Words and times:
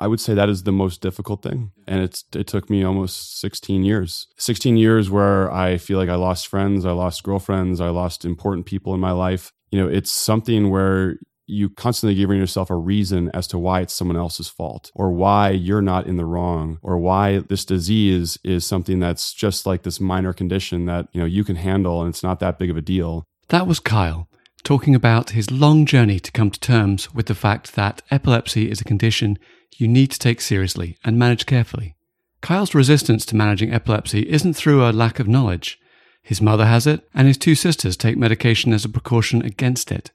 I 0.00 0.06
would 0.06 0.20
say 0.20 0.34
that 0.34 0.48
is 0.48 0.62
the 0.62 0.72
most 0.72 1.00
difficult 1.00 1.42
thing. 1.42 1.72
And 1.86 2.00
it's, 2.00 2.24
it 2.34 2.46
took 2.46 2.70
me 2.70 2.84
almost 2.84 3.40
16 3.40 3.82
years. 3.82 4.28
16 4.38 4.76
years 4.76 5.10
where 5.10 5.52
I 5.52 5.76
feel 5.76 5.98
like 5.98 6.08
I 6.08 6.14
lost 6.14 6.46
friends, 6.46 6.86
I 6.86 6.92
lost 6.92 7.24
girlfriends, 7.24 7.80
I 7.80 7.88
lost 7.88 8.24
important 8.24 8.66
people 8.66 8.94
in 8.94 9.00
my 9.00 9.12
life. 9.12 9.52
You 9.70 9.80
know, 9.80 9.88
it's 9.88 10.12
something 10.12 10.70
where 10.70 11.16
you 11.48 11.70
constantly 11.70 12.14
giving 12.14 12.38
yourself 12.38 12.70
a 12.70 12.76
reason 12.76 13.30
as 13.32 13.46
to 13.48 13.58
why 13.58 13.80
it's 13.80 13.94
someone 13.94 14.18
else's 14.18 14.48
fault 14.48 14.92
or 14.94 15.10
why 15.10 15.48
you're 15.50 15.82
not 15.82 16.06
in 16.06 16.16
the 16.16 16.26
wrong 16.26 16.78
or 16.82 16.98
why 16.98 17.38
this 17.38 17.64
disease 17.64 18.38
is 18.44 18.66
something 18.66 19.00
that's 19.00 19.32
just 19.32 19.64
like 19.64 19.82
this 19.82 19.98
minor 19.98 20.34
condition 20.34 20.84
that 20.84 21.08
you 21.12 21.20
know 21.20 21.26
you 21.26 21.42
can 21.44 21.56
handle 21.56 22.02
and 22.02 22.10
it's 22.10 22.22
not 22.22 22.38
that 22.38 22.58
big 22.58 22.70
of 22.70 22.76
a 22.76 22.82
deal 22.82 23.24
that 23.48 23.66
was 23.66 23.80
kyle 23.80 24.28
talking 24.62 24.94
about 24.94 25.30
his 25.30 25.50
long 25.50 25.86
journey 25.86 26.20
to 26.20 26.30
come 26.30 26.50
to 26.50 26.60
terms 26.60 27.14
with 27.14 27.26
the 27.26 27.34
fact 27.34 27.74
that 27.74 28.02
epilepsy 28.10 28.70
is 28.70 28.82
a 28.82 28.84
condition 28.84 29.38
you 29.76 29.86
need 29.88 30.10
to 30.10 30.18
take 30.18 30.40
seriously 30.40 30.96
and 31.04 31.18
manage 31.18 31.46
carefully 31.46 31.96
kyle's 32.40 32.74
resistance 32.74 33.26
to 33.26 33.36
managing 33.36 33.72
epilepsy 33.72 34.28
isn't 34.30 34.54
through 34.54 34.84
a 34.84 34.92
lack 34.92 35.18
of 35.18 35.28
knowledge 35.28 35.78
his 36.22 36.40
mother 36.40 36.66
has 36.66 36.86
it 36.86 37.08
and 37.14 37.26
his 37.26 37.38
two 37.38 37.54
sisters 37.54 37.96
take 37.96 38.16
medication 38.16 38.72
as 38.72 38.84
a 38.84 38.88
precaution 38.88 39.42
against 39.42 39.90
it 39.90 40.10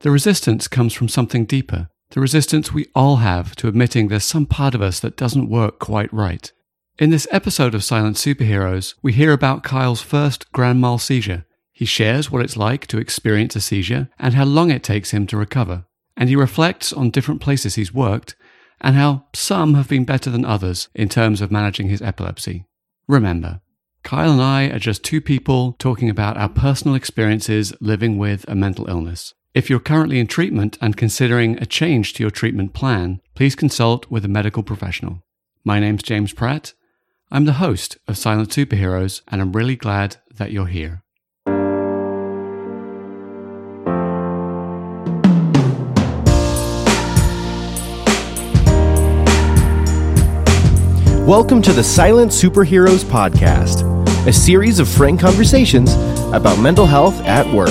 the 0.00 0.10
resistance 0.10 0.68
comes 0.68 0.92
from 0.92 1.08
something 1.08 1.46
deeper, 1.46 1.88
the 2.10 2.20
resistance 2.20 2.72
we 2.72 2.86
all 2.94 3.16
have 3.16 3.56
to 3.56 3.68
admitting 3.68 4.08
there's 4.08 4.24
some 4.24 4.46
part 4.46 4.74
of 4.74 4.82
us 4.82 5.00
that 5.00 5.16
doesn't 5.16 5.48
work 5.48 5.78
quite 5.78 6.12
right. 6.12 6.52
In 6.98 7.10
this 7.10 7.26
episode 7.30 7.74
of 7.74 7.82
Silent 7.82 8.16
Superheroes, 8.16 8.94
we 9.02 9.12
hear 9.12 9.32
about 9.32 9.62
Kyle's 9.62 10.02
first 10.02 10.50
grand 10.52 10.80
mal 10.80 10.98
seizure. 10.98 11.46
He 11.72 11.84
shares 11.84 12.30
what 12.30 12.42
it's 12.42 12.56
like 12.56 12.86
to 12.88 12.98
experience 12.98 13.56
a 13.56 13.60
seizure 13.60 14.08
and 14.18 14.34
how 14.34 14.44
long 14.44 14.70
it 14.70 14.82
takes 14.82 15.10
him 15.10 15.26
to 15.28 15.36
recover. 15.36 15.84
And 16.16 16.28
he 16.28 16.36
reflects 16.36 16.92
on 16.92 17.10
different 17.10 17.40
places 17.40 17.74
he's 17.74 17.92
worked 17.92 18.36
and 18.80 18.96
how 18.96 19.26
some 19.34 19.74
have 19.74 19.88
been 19.88 20.04
better 20.04 20.30
than 20.30 20.44
others 20.44 20.88
in 20.94 21.08
terms 21.08 21.40
of 21.40 21.50
managing 21.50 21.88
his 21.88 22.02
epilepsy. 22.02 22.64
Remember, 23.08 23.60
Kyle 24.02 24.32
and 24.32 24.40
I 24.40 24.66
are 24.66 24.78
just 24.78 25.02
two 25.02 25.20
people 25.20 25.74
talking 25.78 26.08
about 26.08 26.36
our 26.36 26.48
personal 26.48 26.94
experiences 26.94 27.74
living 27.80 28.18
with 28.18 28.44
a 28.48 28.54
mental 28.54 28.88
illness. 28.88 29.34
If 29.54 29.70
you're 29.70 29.80
currently 29.80 30.18
in 30.18 30.26
treatment 30.26 30.76
and 30.80 30.96
considering 30.96 31.56
a 31.58 31.66
change 31.66 32.12
to 32.14 32.22
your 32.22 32.30
treatment 32.30 32.74
plan, 32.74 33.20
please 33.34 33.56
consult 33.56 34.10
with 34.10 34.24
a 34.24 34.28
medical 34.28 34.62
professional. 34.62 35.22
My 35.64 35.80
name's 35.80 36.02
James 36.02 36.32
Pratt. 36.32 36.74
I'm 37.30 37.46
the 37.46 37.54
host 37.54 37.98
of 38.06 38.18
Silent 38.18 38.50
Superheroes, 38.50 39.22
and 39.28 39.40
I'm 39.40 39.52
really 39.52 39.74
glad 39.74 40.18
that 40.36 40.52
you're 40.52 40.66
here. 40.66 41.02
Welcome 51.26 51.60
to 51.62 51.72
the 51.72 51.82
Silent 51.82 52.30
Superheroes 52.30 53.02
Podcast, 53.02 53.82
a 54.28 54.32
series 54.32 54.78
of 54.78 54.88
frank 54.88 55.18
conversations 55.18 55.92
about 56.32 56.60
mental 56.60 56.86
health 56.86 57.20
at 57.22 57.52
work. 57.52 57.66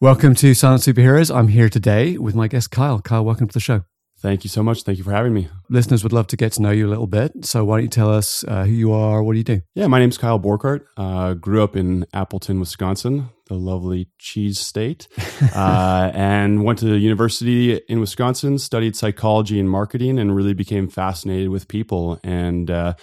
Welcome 0.00 0.34
to 0.34 0.54
Silent 0.54 0.82
Superheroes. 0.82 1.32
I'm 1.32 1.46
here 1.46 1.68
today 1.68 2.18
with 2.18 2.34
my 2.34 2.48
guest 2.48 2.72
Kyle. 2.72 3.00
Kyle, 3.00 3.24
welcome 3.24 3.46
to 3.46 3.54
the 3.54 3.60
show. 3.60 3.84
Thank 4.18 4.44
you 4.44 4.50
so 4.50 4.62
much. 4.62 4.82
Thank 4.82 4.98
you 4.98 5.04
for 5.04 5.12
having 5.12 5.34
me. 5.34 5.48
Listeners 5.68 6.02
would 6.02 6.12
love 6.12 6.26
to 6.28 6.36
get 6.36 6.52
to 6.52 6.62
know 6.62 6.70
you 6.70 6.86
a 6.86 6.90
little 6.90 7.06
bit. 7.06 7.44
So 7.44 7.64
why 7.64 7.76
don't 7.76 7.84
you 7.84 7.90
tell 7.90 8.10
us 8.10 8.44
uh, 8.48 8.64
who 8.64 8.72
you 8.72 8.92
are? 8.92 9.22
What 9.22 9.32
do 9.32 9.38
you 9.38 9.44
do? 9.44 9.60
Yeah, 9.74 9.88
my 9.88 9.98
name's 9.98 10.16
Kyle 10.16 10.40
Borkart. 10.40 10.86
Uh, 10.96 11.34
grew 11.34 11.62
up 11.62 11.76
in 11.76 12.06
Appleton, 12.14 12.58
Wisconsin, 12.58 13.28
the 13.48 13.54
lovely 13.54 14.08
cheese 14.18 14.58
state, 14.58 15.06
uh, 15.54 16.10
and 16.14 16.64
went 16.64 16.78
to 16.78 16.96
university 16.96 17.74
in 17.74 18.00
Wisconsin, 18.00 18.58
studied 18.58 18.96
psychology 18.96 19.60
and 19.60 19.68
marketing, 19.68 20.18
and 20.18 20.34
really 20.34 20.54
became 20.54 20.88
fascinated 20.88 21.50
with 21.50 21.68
people. 21.68 22.18
And 22.24 22.70
uh, 22.70 22.94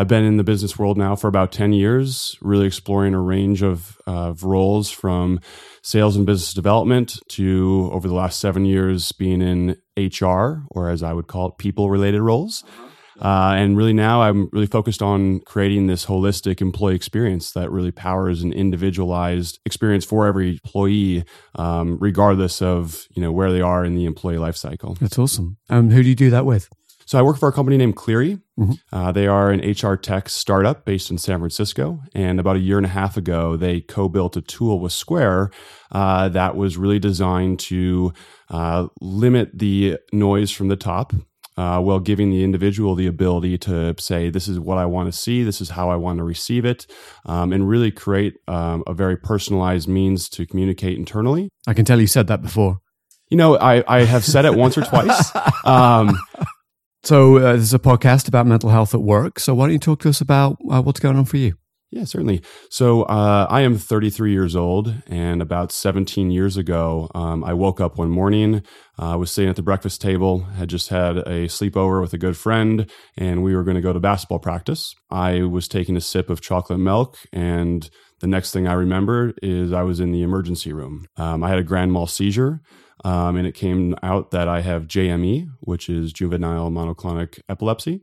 I've 0.00 0.08
been 0.08 0.24
in 0.24 0.38
the 0.38 0.44
business 0.44 0.78
world 0.78 0.96
now 0.96 1.14
for 1.14 1.28
about 1.28 1.52
10 1.52 1.74
years, 1.74 2.34
really 2.40 2.66
exploring 2.66 3.12
a 3.12 3.20
range 3.20 3.62
of, 3.62 4.00
of 4.06 4.44
roles 4.44 4.90
from 4.90 5.40
sales 5.82 6.16
and 6.16 6.24
business 6.24 6.54
development 6.54 7.18
to 7.32 7.90
over 7.92 8.08
the 8.08 8.14
last 8.14 8.40
seven 8.40 8.64
years 8.64 9.12
being 9.12 9.42
in 9.42 9.76
HR, 9.98 10.62
or 10.70 10.88
as 10.88 11.02
I 11.02 11.12
would 11.12 11.26
call 11.26 11.48
it, 11.48 11.58
people 11.58 11.90
related 11.90 12.22
roles. 12.22 12.64
Uh, 13.20 13.52
and 13.58 13.76
really 13.76 13.92
now 13.92 14.22
I'm 14.22 14.48
really 14.52 14.66
focused 14.66 15.02
on 15.02 15.40
creating 15.40 15.86
this 15.86 16.06
holistic 16.06 16.62
employee 16.62 16.94
experience 16.94 17.52
that 17.52 17.70
really 17.70 17.90
powers 17.90 18.42
an 18.42 18.54
individualized 18.54 19.60
experience 19.66 20.06
for 20.06 20.26
every 20.26 20.52
employee, 20.52 21.24
um, 21.56 21.98
regardless 22.00 22.62
of 22.62 23.06
you 23.14 23.20
know 23.20 23.32
where 23.32 23.52
they 23.52 23.60
are 23.60 23.84
in 23.84 23.96
the 23.96 24.06
employee 24.06 24.38
life 24.38 24.56
cycle. 24.56 24.94
That's 24.94 25.18
awesome. 25.18 25.58
Um, 25.68 25.90
who 25.90 26.02
do 26.02 26.08
you 26.08 26.14
do 26.14 26.30
that 26.30 26.46
with? 26.46 26.70
So 27.10 27.18
I 27.18 27.22
work 27.22 27.38
for 27.38 27.48
a 27.48 27.52
company 27.52 27.76
named 27.76 27.96
Cleary. 27.96 28.38
Mm-hmm. 28.56 28.72
Uh, 28.92 29.10
they 29.10 29.26
are 29.26 29.50
an 29.50 29.68
HR 29.68 29.96
tech 29.96 30.28
startup 30.28 30.84
based 30.84 31.10
in 31.10 31.18
San 31.18 31.40
Francisco. 31.40 32.00
And 32.14 32.38
about 32.38 32.54
a 32.54 32.60
year 32.60 32.76
and 32.76 32.86
a 32.86 32.90
half 32.90 33.16
ago, 33.16 33.56
they 33.56 33.80
co-built 33.80 34.36
a 34.36 34.40
tool 34.40 34.78
with 34.78 34.92
Square 34.92 35.50
uh, 35.90 36.28
that 36.28 36.54
was 36.54 36.76
really 36.76 37.00
designed 37.00 37.58
to 37.60 38.12
uh, 38.48 38.86
limit 39.00 39.50
the 39.58 39.98
noise 40.12 40.52
from 40.52 40.68
the 40.68 40.76
top. 40.76 41.12
Uh, 41.56 41.80
while 41.80 41.98
giving 41.98 42.30
the 42.30 42.44
individual 42.44 42.94
the 42.94 43.08
ability 43.08 43.58
to 43.58 43.94
say, 43.98 44.30
This 44.30 44.46
is 44.46 44.60
what 44.60 44.78
I 44.78 44.86
want 44.86 45.12
to 45.12 45.18
see, 45.18 45.42
this 45.42 45.60
is 45.60 45.70
how 45.70 45.90
I 45.90 45.96
want 45.96 46.18
to 46.18 46.24
receive 46.24 46.64
it, 46.64 46.86
um, 47.26 47.52
and 47.52 47.68
really 47.68 47.90
create 47.90 48.34
um, 48.46 48.84
a 48.86 48.94
very 48.94 49.16
personalized 49.16 49.88
means 49.88 50.28
to 50.30 50.46
communicate 50.46 50.96
internally. 50.96 51.50
I 51.66 51.74
can 51.74 51.84
tell 51.84 52.00
you 52.00 52.06
said 52.06 52.28
that 52.28 52.40
before. 52.40 52.78
You 53.28 53.36
know, 53.36 53.58
I, 53.58 53.84
I 53.86 54.04
have 54.04 54.24
said 54.24 54.44
it 54.44 54.54
once 54.54 54.78
or 54.78 54.82
twice. 54.82 55.32
Um, 55.62 56.16
so 57.02 57.38
uh, 57.38 57.52
this 57.54 57.62
is 57.62 57.74
a 57.74 57.78
podcast 57.78 58.28
about 58.28 58.46
mental 58.46 58.70
health 58.70 58.94
at 58.94 59.02
work. 59.02 59.38
So 59.38 59.54
why 59.54 59.66
don't 59.66 59.72
you 59.72 59.78
talk 59.78 60.00
to 60.00 60.08
us 60.08 60.20
about 60.20 60.58
uh, 60.70 60.82
what's 60.82 61.00
going 61.00 61.16
on 61.16 61.24
for 61.24 61.36
you? 61.36 61.54
Yeah, 61.90 62.04
certainly. 62.04 62.40
So 62.70 63.02
uh, 63.02 63.48
I 63.50 63.62
am 63.62 63.76
33 63.76 64.30
years 64.30 64.54
old, 64.54 64.94
and 65.08 65.42
about 65.42 65.72
17 65.72 66.30
years 66.30 66.56
ago, 66.56 67.10
um, 67.16 67.42
I 67.42 67.52
woke 67.52 67.80
up 67.80 67.98
one 67.98 68.10
morning. 68.10 68.62
I 68.96 69.14
uh, 69.14 69.18
was 69.18 69.32
sitting 69.32 69.50
at 69.50 69.56
the 69.56 69.62
breakfast 69.62 70.00
table, 70.00 70.40
had 70.40 70.68
just 70.68 70.90
had 70.90 71.16
a 71.16 71.48
sleepover 71.48 72.00
with 72.00 72.12
a 72.12 72.18
good 72.18 72.36
friend, 72.36 72.88
and 73.16 73.42
we 73.42 73.56
were 73.56 73.64
going 73.64 73.74
to 73.74 73.80
go 73.80 73.92
to 73.92 73.98
basketball 73.98 74.38
practice. 74.38 74.94
I 75.10 75.42
was 75.42 75.66
taking 75.66 75.96
a 75.96 76.00
sip 76.00 76.30
of 76.30 76.40
chocolate 76.40 76.78
milk, 76.78 77.18
and 77.32 77.90
the 78.20 78.28
next 78.28 78.52
thing 78.52 78.68
I 78.68 78.74
remember 78.74 79.32
is 79.42 79.72
I 79.72 79.82
was 79.82 79.98
in 79.98 80.12
the 80.12 80.22
emergency 80.22 80.72
room. 80.72 81.06
Um, 81.16 81.42
I 81.42 81.48
had 81.48 81.58
a 81.58 81.64
grand 81.64 81.92
mal 81.92 82.06
seizure. 82.06 82.60
Um, 83.04 83.36
and 83.36 83.46
it 83.46 83.54
came 83.54 83.94
out 84.02 84.30
that 84.30 84.48
I 84.48 84.60
have 84.60 84.86
JME, 84.86 85.48
which 85.60 85.88
is 85.88 86.12
juvenile 86.12 86.70
myoclonic 86.70 87.40
epilepsy. 87.48 88.02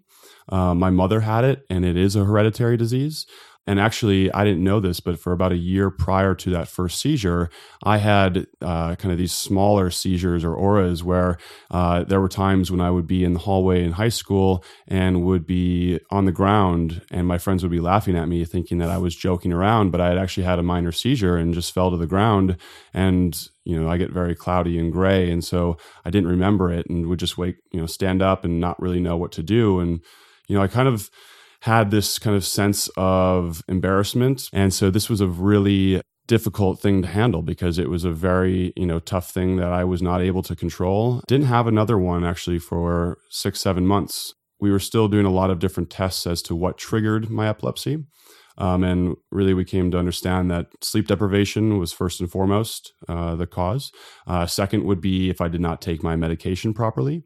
Uh, 0.50 0.74
my 0.74 0.90
mother 0.90 1.22
had 1.22 1.44
it, 1.44 1.66
and 1.69 1.85
it 1.85 1.97
is 1.97 2.16
a 2.16 2.25
hereditary 2.25 2.78
disease. 2.78 3.25
And 3.67 3.81
actually, 3.81 4.31
I 4.31 4.45
didn't 4.45 4.63
know 4.63 4.79
this, 4.79 5.01
but 5.01 5.19
for 5.19 5.33
about 5.33 5.51
a 5.51 5.57
year 5.57 5.89
prior 5.89 6.33
to 6.35 6.50
that 6.51 6.69
first 6.69 7.01
seizure, 7.01 7.50
I 7.83 7.97
had 7.97 8.47
uh, 8.61 8.95
kind 8.95 9.11
of 9.11 9.17
these 9.17 9.33
smaller 9.33 9.91
seizures 9.91 10.45
or 10.45 10.55
auras 10.55 11.03
where 11.03 11.38
uh, 11.69 12.06
there 12.06 12.22
were 12.22 12.29
times 12.29 12.72
when 12.72 12.79
I 12.79 12.89
would 12.89 13.07
be 13.07 13.25
in 13.25 13.33
the 13.33 13.39
hallway 13.39 13.83
in 13.83 13.91
high 13.91 14.07
school 14.07 14.63
and 14.88 15.25
would 15.25 15.45
be 15.45 16.00
on 16.09 16.23
the 16.23 16.31
ground, 16.31 17.01
and 17.11 17.27
my 17.27 17.38
friends 17.38 17.61
would 17.61 17.72
be 17.72 17.81
laughing 17.81 18.16
at 18.16 18.29
me, 18.29 18.45
thinking 18.45 18.77
that 18.77 18.89
I 18.89 18.97
was 18.97 19.17
joking 19.17 19.51
around, 19.51 19.91
but 19.91 20.00
I 20.00 20.07
had 20.07 20.17
actually 20.17 20.44
had 20.44 20.59
a 20.59 20.63
minor 20.63 20.94
seizure 20.94 21.35
and 21.35 21.53
just 21.53 21.73
fell 21.73 21.91
to 21.91 21.97
the 21.97 22.07
ground. 22.07 22.56
And 22.94 23.38
you 23.66 23.77
know, 23.77 23.89
I 23.89 23.97
get 23.97 24.11
very 24.11 24.33
cloudy 24.33 24.79
and 24.79 24.94
gray, 24.94 25.29
and 25.29 25.44
so 25.44 25.75
I 26.06 26.09
didn't 26.09 26.29
remember 26.29 26.72
it, 26.72 26.89
and 26.89 27.07
would 27.07 27.19
just 27.19 27.38
wake, 27.38 27.57
you 27.73 27.81
know, 27.81 27.85
stand 27.85 28.22
up 28.22 28.45
and 28.45 28.61
not 28.61 28.81
really 28.81 29.01
know 29.01 29.17
what 29.17 29.33
to 29.33 29.44
do, 29.44 29.81
and 29.81 30.00
you 30.47 30.56
know, 30.56 30.63
I 30.63 30.67
kind 30.67 30.88
of 30.88 31.09
had 31.62 31.91
this 31.91 32.19
kind 32.19 32.35
of 32.35 32.45
sense 32.45 32.90
of 32.97 33.63
embarrassment. 33.68 34.50
And 34.54 34.74
so 34.74 34.89
this 34.89 35.09
was 35.09 35.21
a 35.21 35.27
really 35.27 36.01
difficult 36.27 36.80
thing 36.81 37.01
to 37.01 37.07
handle 37.07 37.42
because 37.42 37.80
it 37.80 37.89
was 37.89 38.04
a 38.04 38.12
very 38.12 38.74
you 38.75 38.86
know 38.86 39.00
tough 39.00 39.31
thing 39.31 39.56
that 39.56 39.71
i 39.71 39.83
was 39.83 40.01
not 40.01 40.21
able 40.21 40.44
to 40.44 40.56
control. 40.56 41.21
Didn't 41.27 41.48
have 41.48 41.68
another 41.68 41.98
one 41.98 42.25
actually 42.25 42.59
for 42.59 43.18
six 43.30 43.62
seven 43.62 43.88
months. 43.88 44.33
We 44.59 44.71
were 44.71 44.80
still 44.80 45.07
doing 45.07 45.25
a 45.25 45.31
lot 45.31 45.50
of 45.50 45.59
different 45.59 45.89
tests 45.89 46.27
as 46.27 46.42
to 46.44 46.56
what 46.56 46.77
triggered 46.77 47.30
my 47.30 47.48
epilepsy. 47.48 48.06
Um, 48.57 48.83
and 48.83 49.15
really 49.31 49.54
we 49.54 49.63
came 49.63 49.92
to 49.92 50.00
understand 50.00 50.50
that 50.50 50.68
sleep 50.81 51.07
deprivation 51.07 51.77
was 51.77 51.94
first 51.94 52.19
and 52.19 52.30
foremost 52.30 52.92
uh, 53.07 53.36
the 53.36 53.45
cause. 53.45 53.92
Uh, 54.25 54.48
second 54.48 54.83
would 54.83 55.00
be 55.00 55.30
if 55.30 55.39
i 55.42 55.48
did 55.48 55.62
not 55.62 55.81
take 55.81 56.04
my 56.04 56.15
medication 56.15 56.74
properly. 56.74 57.24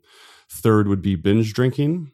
Third 0.51 0.87
would 0.87 1.01
be 1.01 1.15
binge 1.15 1.53
drinking 1.53 2.11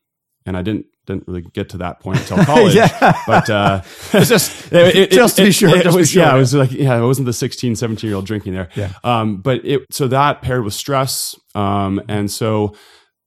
and 0.48 0.58
I 0.58 0.64
didn't 0.64 0.88
didn't 1.06 1.28
really 1.28 1.42
get 1.42 1.70
to 1.70 1.78
that 1.78 2.00
point 2.00 2.20
until 2.20 2.38
college. 2.46 2.74
yeah. 2.74 3.22
But 3.28 3.50
uh, 3.50 3.82
just 4.12 4.72
it, 4.72 4.96
it, 4.96 5.12
just 5.12 5.38
to 5.38 5.44
be 5.44 5.52
sure. 5.52 5.70
It, 5.70 5.86
it 5.86 5.94
was 5.94 6.12
sure. 6.12 6.24
yeah, 6.24 6.36
it 6.36 6.40
was 6.40 6.54
like 6.54 6.72
yeah, 6.72 6.98
it 6.98 7.06
wasn't 7.06 7.28
the 7.28 7.34
16, 7.34 7.76
17 7.76 8.08
year 8.08 8.16
old 8.16 8.26
drinking 8.26 8.54
there. 8.54 8.70
Yeah. 8.76 8.94
Um, 9.04 9.38
but 9.38 9.64
it 9.64 9.86
so 9.92 10.08
that 10.08 10.42
paired 10.42 10.64
with 10.64 10.74
stress, 10.74 11.36
um, 11.54 12.02
and 12.08 12.32
so 12.32 12.76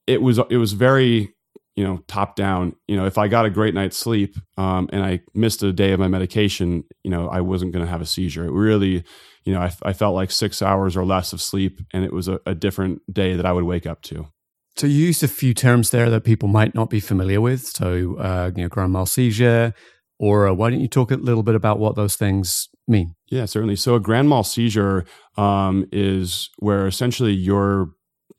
it 0.07 0.21
was 0.21 0.41
it 0.51 0.57
was 0.57 0.73
very 0.73 1.35
you 1.77 1.85
know, 1.85 2.03
top 2.09 2.37
down. 2.37 2.75
You 2.89 2.97
know, 2.97 3.07
if 3.07 3.17
I 3.17 3.29
got 3.29 3.47
a 3.47 3.51
great 3.51 3.73
night's 3.73 3.97
sleep 3.97 4.37
um, 4.59 4.91
and 4.93 5.03
I 5.03 5.21
missed 5.35 5.63
a 5.63 5.73
day 5.73 5.93
of 5.93 6.01
my 6.01 6.09
medication, 6.09 6.85
you 7.05 7.11
know, 7.11 7.29
I 7.29 7.41
wasn't 7.41 7.73
going 7.73 7.85
to 7.85 7.91
have 7.91 8.03
a 8.03 8.07
seizure. 8.07 8.45
It 8.45 8.53
really, 8.53 9.05
you 9.45 9.55
know, 9.55 9.61
I, 9.61 9.73
I, 9.83 9.93
felt 9.95 10.15
like 10.15 10.31
six 10.31 10.61
hours 10.61 10.95
or 10.95 11.07
less 11.07 11.33
of 11.33 11.41
sleep, 11.41 11.81
and 11.95 12.05
it 12.05 12.13
was 12.13 12.29
a, 12.29 12.41
a 12.45 12.55
different 12.55 13.01
day 13.11 13.35
that 13.35 13.47
I 13.47 13.53
would 13.53 13.65
wake 13.65 13.87
up 13.87 14.03
to. 14.03 14.27
So 14.77 14.87
you 14.87 15.07
used 15.07 15.23
a 15.23 15.29
few 15.29 15.53
terms 15.53 15.91
there 15.91 16.09
that 16.11 16.25
people 16.25 16.49
might 16.49 16.75
not 16.75 16.91
be 16.91 17.01
familiar 17.01 17.41
with. 17.41 17.67
So, 17.67 18.17
uh, 18.19 18.51
you 18.57 18.63
know, 18.63 18.69
grand 18.69 18.93
mal 18.93 19.07
seizure, 19.07 19.75
or 20.19 20.49
uh, 20.49 20.55
why 20.55 20.71
don't 20.71 20.81
you 20.81 20.89
talk 20.89 21.11
a 21.11 21.17
little 21.17 21.43
bit 21.43 21.55
about 21.55 21.79
what 21.79 21.97
those 21.97 22.17
things 22.17 22.69
mean? 22.87 23.15
Yeah, 23.29 23.47
certainly. 23.47 23.77
So 23.77 23.95
a 23.95 24.01
grand 24.01 24.29
mal 24.29 24.45
seizure 24.45 25.05
um, 25.37 25.87
is 25.93 26.51
where 26.59 26.87
essentially 26.87 27.33
your 27.33 27.91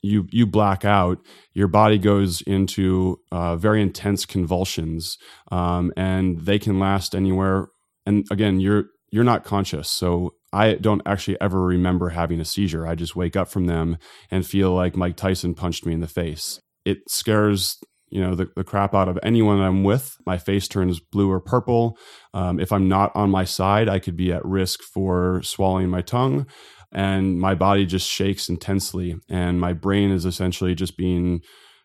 you 0.02 0.26
you 0.30 0.46
black 0.46 0.84
out, 0.84 1.18
your 1.52 1.68
body 1.68 1.98
goes 1.98 2.40
into 2.42 3.20
uh, 3.30 3.56
very 3.56 3.80
intense 3.80 4.26
convulsions, 4.26 5.16
um, 5.50 5.92
and 5.96 6.40
they 6.40 6.58
can 6.58 6.78
last 6.78 7.14
anywhere. 7.14 7.68
And 8.04 8.26
again, 8.30 8.58
you're 8.58 8.86
you're 9.10 9.24
not 9.24 9.44
conscious, 9.44 9.88
so 9.88 10.34
I 10.52 10.74
don't 10.74 11.02
actually 11.06 11.40
ever 11.40 11.62
remember 11.62 12.10
having 12.10 12.40
a 12.40 12.44
seizure. 12.44 12.86
I 12.86 12.94
just 12.94 13.16
wake 13.16 13.36
up 13.36 13.48
from 13.48 13.66
them 13.66 13.96
and 14.30 14.46
feel 14.46 14.72
like 14.72 14.96
Mike 14.96 15.16
Tyson 15.16 15.54
punched 15.54 15.86
me 15.86 15.92
in 15.92 16.00
the 16.00 16.08
face. 16.08 16.60
It 16.84 16.98
scares 17.08 17.78
you 18.10 18.20
know 18.20 18.34
the, 18.34 18.50
the 18.54 18.62
crap 18.62 18.94
out 18.94 19.08
of 19.08 19.18
anyone 19.22 19.60
I'm 19.60 19.84
with. 19.84 20.16
My 20.26 20.36
face 20.36 20.68
turns 20.68 21.00
blue 21.00 21.30
or 21.30 21.40
purple. 21.40 21.96
Um, 22.34 22.60
if 22.60 22.70
I'm 22.70 22.86
not 22.86 23.10
on 23.16 23.30
my 23.30 23.44
side, 23.44 23.88
I 23.88 23.98
could 23.98 24.16
be 24.16 24.32
at 24.32 24.44
risk 24.44 24.82
for 24.82 25.40
swallowing 25.42 25.88
my 25.88 26.02
tongue 26.02 26.46
and 26.92 27.40
my 27.40 27.54
body 27.54 27.86
just 27.86 28.08
shakes 28.08 28.48
intensely 28.48 29.16
and 29.28 29.60
my 29.60 29.72
brain 29.72 30.10
is 30.10 30.26
essentially 30.26 30.74
just 30.74 30.96
being 30.96 31.40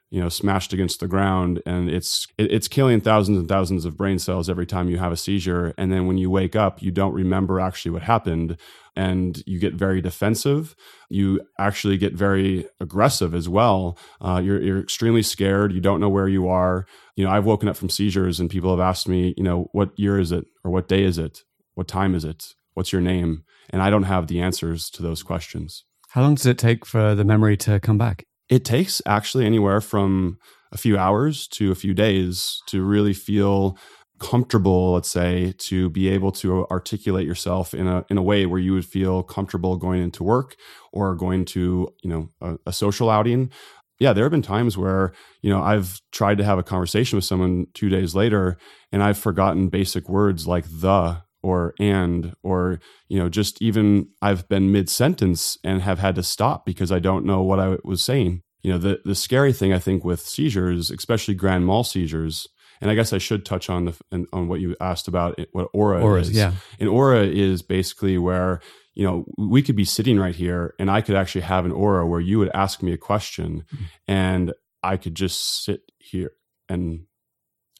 you 0.09 0.21
know 0.21 0.29
smashed 0.29 0.71
against 0.71 0.99
the 0.99 1.07
ground 1.07 1.61
and 1.65 1.89
it's 1.89 2.27
it's 2.37 2.67
killing 2.67 3.01
thousands 3.01 3.37
and 3.37 3.47
thousands 3.47 3.83
of 3.83 3.97
brain 3.97 4.17
cells 4.19 4.49
every 4.49 4.65
time 4.65 4.89
you 4.89 4.97
have 4.97 5.11
a 5.11 5.17
seizure. 5.17 5.73
And 5.77 5.91
then 5.91 6.07
when 6.07 6.17
you 6.17 6.29
wake 6.29 6.55
up 6.55 6.81
you 6.81 6.91
don't 6.91 7.13
remember 7.13 7.59
actually 7.59 7.91
what 7.91 8.03
happened 8.03 8.57
and 8.95 9.43
you 9.45 9.59
get 9.59 9.73
very 9.73 10.01
defensive. 10.01 10.75
You 11.09 11.41
actually 11.59 11.97
get 11.97 12.13
very 12.13 12.67
aggressive 12.79 13.35
as 13.35 13.47
well. 13.47 13.97
Uh, 14.19 14.41
you're, 14.43 14.61
you're 14.61 14.79
extremely 14.79 15.21
scared. 15.21 15.71
You 15.71 15.81
don't 15.81 15.99
know 15.99 16.09
where 16.09 16.27
you 16.27 16.47
are. 16.47 16.85
You 17.15 17.25
know 17.25 17.31
i've 17.31 17.45
woken 17.45 17.67
up 17.67 17.75
from 17.75 17.89
seizures 17.89 18.39
and 18.39 18.49
people 18.49 18.71
have 18.71 18.79
asked 18.79 19.07
me 19.07 19.33
you 19.37 19.43
know 19.43 19.67
what 19.73 19.97
year 19.97 20.19
is 20.19 20.31
it? 20.31 20.45
Or 20.63 20.71
what 20.71 20.87
day 20.87 21.03
is 21.03 21.17
it? 21.17 21.43
What 21.75 21.87
time 21.87 22.15
is 22.15 22.23
it? 22.23 22.53
What's 22.73 22.91
your 22.91 23.01
name? 23.01 23.43
And 23.69 23.81
I 23.81 23.89
don't 23.89 24.03
have 24.03 24.27
the 24.27 24.39
answers 24.39 24.89
to 24.91 25.03
those 25.03 25.23
questions. 25.23 25.83
How 26.09 26.21
long 26.21 26.35
does 26.35 26.45
it 26.45 26.57
take 26.57 26.85
for 26.85 27.15
the 27.15 27.25
memory 27.25 27.57
to 27.57 27.79
come 27.79 27.97
back? 27.97 28.25
It 28.49 28.63
takes 28.63 29.01
actually 29.05 29.45
anywhere 29.45 29.81
from 29.81 30.37
a 30.71 30.77
few 30.77 30.97
hours 30.97 31.47
to 31.49 31.71
a 31.71 31.75
few 31.75 31.93
days 31.93 32.61
to 32.67 32.83
really 32.83 33.13
feel 33.13 33.77
comfortable 34.19 34.93
let's 34.93 35.09
say 35.09 35.53
to 35.59 35.91
be 35.91 36.09
able 36.09 36.31
to 36.31 36.65
articulate 36.71 37.27
yourself 37.27 37.75
in 37.75 37.87
a 37.87 38.03
in 38.09 38.17
a 38.17 38.21
way 38.21 38.47
where 38.47 38.59
you 38.59 38.73
would 38.73 38.85
feel 38.85 39.21
comfortable 39.21 39.77
going 39.77 40.01
into 40.01 40.23
work 40.23 40.55
or 40.91 41.13
going 41.13 41.45
to 41.45 41.87
you 42.01 42.09
know 42.09 42.29
a, 42.41 42.55
a 42.65 42.73
social 42.73 43.09
outing. 43.11 43.51
Yeah 43.99 44.13
there 44.13 44.25
have 44.25 44.31
been 44.31 44.41
times 44.41 44.77
where 44.77 45.13
you 45.41 45.49
know 45.51 45.61
i've 45.61 46.01
tried 46.11 46.37
to 46.39 46.43
have 46.43 46.57
a 46.57 46.63
conversation 46.63 47.15
with 47.17 47.25
someone 47.25 47.67
2 47.75 47.89
days 47.89 48.15
later 48.15 48.57
and 48.91 49.03
i've 49.03 49.17
forgotten 49.17 49.69
basic 49.69 50.09
words 50.09 50.47
like 50.47 50.65
the 50.67 51.21
or 51.43 51.73
and 51.79 52.35
or 52.43 52.79
you 53.07 53.19
know 53.19 53.29
just 53.29 53.61
even 53.61 54.07
i've 54.21 54.47
been 54.49 54.71
mid 54.71 54.89
sentence 54.89 55.57
and 55.63 55.81
have 55.81 55.99
had 55.99 56.15
to 56.15 56.23
stop 56.23 56.65
because 56.65 56.91
i 56.91 56.99
don't 56.99 57.25
know 57.25 57.41
what 57.41 57.59
i 57.59 57.77
was 57.83 58.01
saying. 58.01 58.41
You 58.63 58.73
know 58.73 58.79
the 58.79 58.99
the 59.05 59.15
scary 59.15 59.53
thing 59.53 59.71
i 59.71 59.79
think 59.79 60.03
with 60.03 60.19
seizures 60.19 60.91
especially 60.91 61.35
grand 61.35 61.65
mal 61.65 61.83
seizures 61.83 62.47
and 62.81 62.91
i 62.91 62.95
guess 62.95 63.13
i 63.13 63.17
should 63.17 63.45
touch 63.45 63.69
on 63.69 63.85
the 63.85 64.27
on 64.33 64.47
what 64.49 64.59
you 64.59 64.75
asked 64.81 65.07
about 65.07 65.39
it, 65.39 65.49
what 65.53 65.69
aura 65.73 66.03
Auras, 66.03 66.29
is. 66.29 66.35
yeah. 66.35 66.53
An 66.79 66.87
aura 66.87 67.23
is 67.23 67.61
basically 67.61 68.17
where 68.17 68.59
you 68.93 69.05
know 69.05 69.25
we 69.37 69.61
could 69.61 69.75
be 69.75 69.85
sitting 69.85 70.19
right 70.19 70.35
here 70.35 70.73
and 70.79 70.91
i 70.91 71.01
could 71.01 71.15
actually 71.15 71.41
have 71.41 71.65
an 71.65 71.71
aura 71.71 72.05
where 72.05 72.19
you 72.19 72.39
would 72.39 72.51
ask 72.53 72.81
me 72.81 72.91
a 72.91 72.97
question 72.97 73.63
mm-hmm. 73.73 73.83
and 74.07 74.53
i 74.83 74.97
could 74.97 75.15
just 75.15 75.63
sit 75.63 75.81
here 75.99 76.31
and 76.67 77.05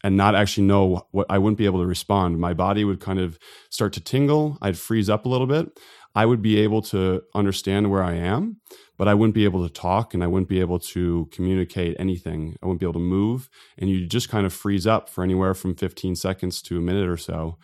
and 0.04 0.16
not 0.16 0.36
actually 0.36 0.68
know 0.68 1.08
what 1.12 1.28
I 1.30 1.38
wouldn't 1.38 1.58
be 1.58 1.66
able 1.66 1.82
to 1.82 1.88
respond. 1.88 2.40
My 2.40 2.54
body 2.54 2.84
would 2.84 3.00
kind 3.00 3.20
of 3.20 3.40
start 3.70 3.94
to 3.94 4.02
tingle. 4.02 4.58
I'd 4.62 4.78
freeze 4.78 5.10
up 5.10 5.26
a 5.26 5.30
little 5.30 5.48
bit. 5.48 5.80
I 6.16 6.26
would 6.26 6.42
be 6.42 6.58
able 6.60 6.82
to 6.84 7.22
understand 7.36 7.92
where 7.92 8.04
I 8.04 8.14
am, 8.14 8.58
but 8.98 9.08
I 9.08 9.14
wouldn't 9.14 9.36
be 9.36 9.44
able 9.44 9.68
to 9.68 9.74
talk 9.74 10.14
and 10.14 10.24
I 10.24 10.28
wouldn't 10.28 10.50
be 10.50 10.60
able 10.60 10.80
to 10.80 11.28
communicate 11.32 11.96
anything. 12.00 12.56
I 12.62 12.66
wouldn't 12.66 12.80
be 12.80 12.86
able 12.86 12.94
to 12.94 13.00
move. 13.00 13.50
And 13.78 13.90
you 13.90 14.08
just 14.08 14.30
kind 14.30 14.46
of 14.46 14.54
freeze 14.54 14.88
up 14.88 15.10
for 15.10 15.24
anywhere 15.24 15.54
from 15.54 15.76
15 15.76 16.16
seconds 16.16 16.62
to 16.64 16.78
a 16.78 16.82
minute 16.82 17.08
or 17.08 17.18
so. 17.18 17.58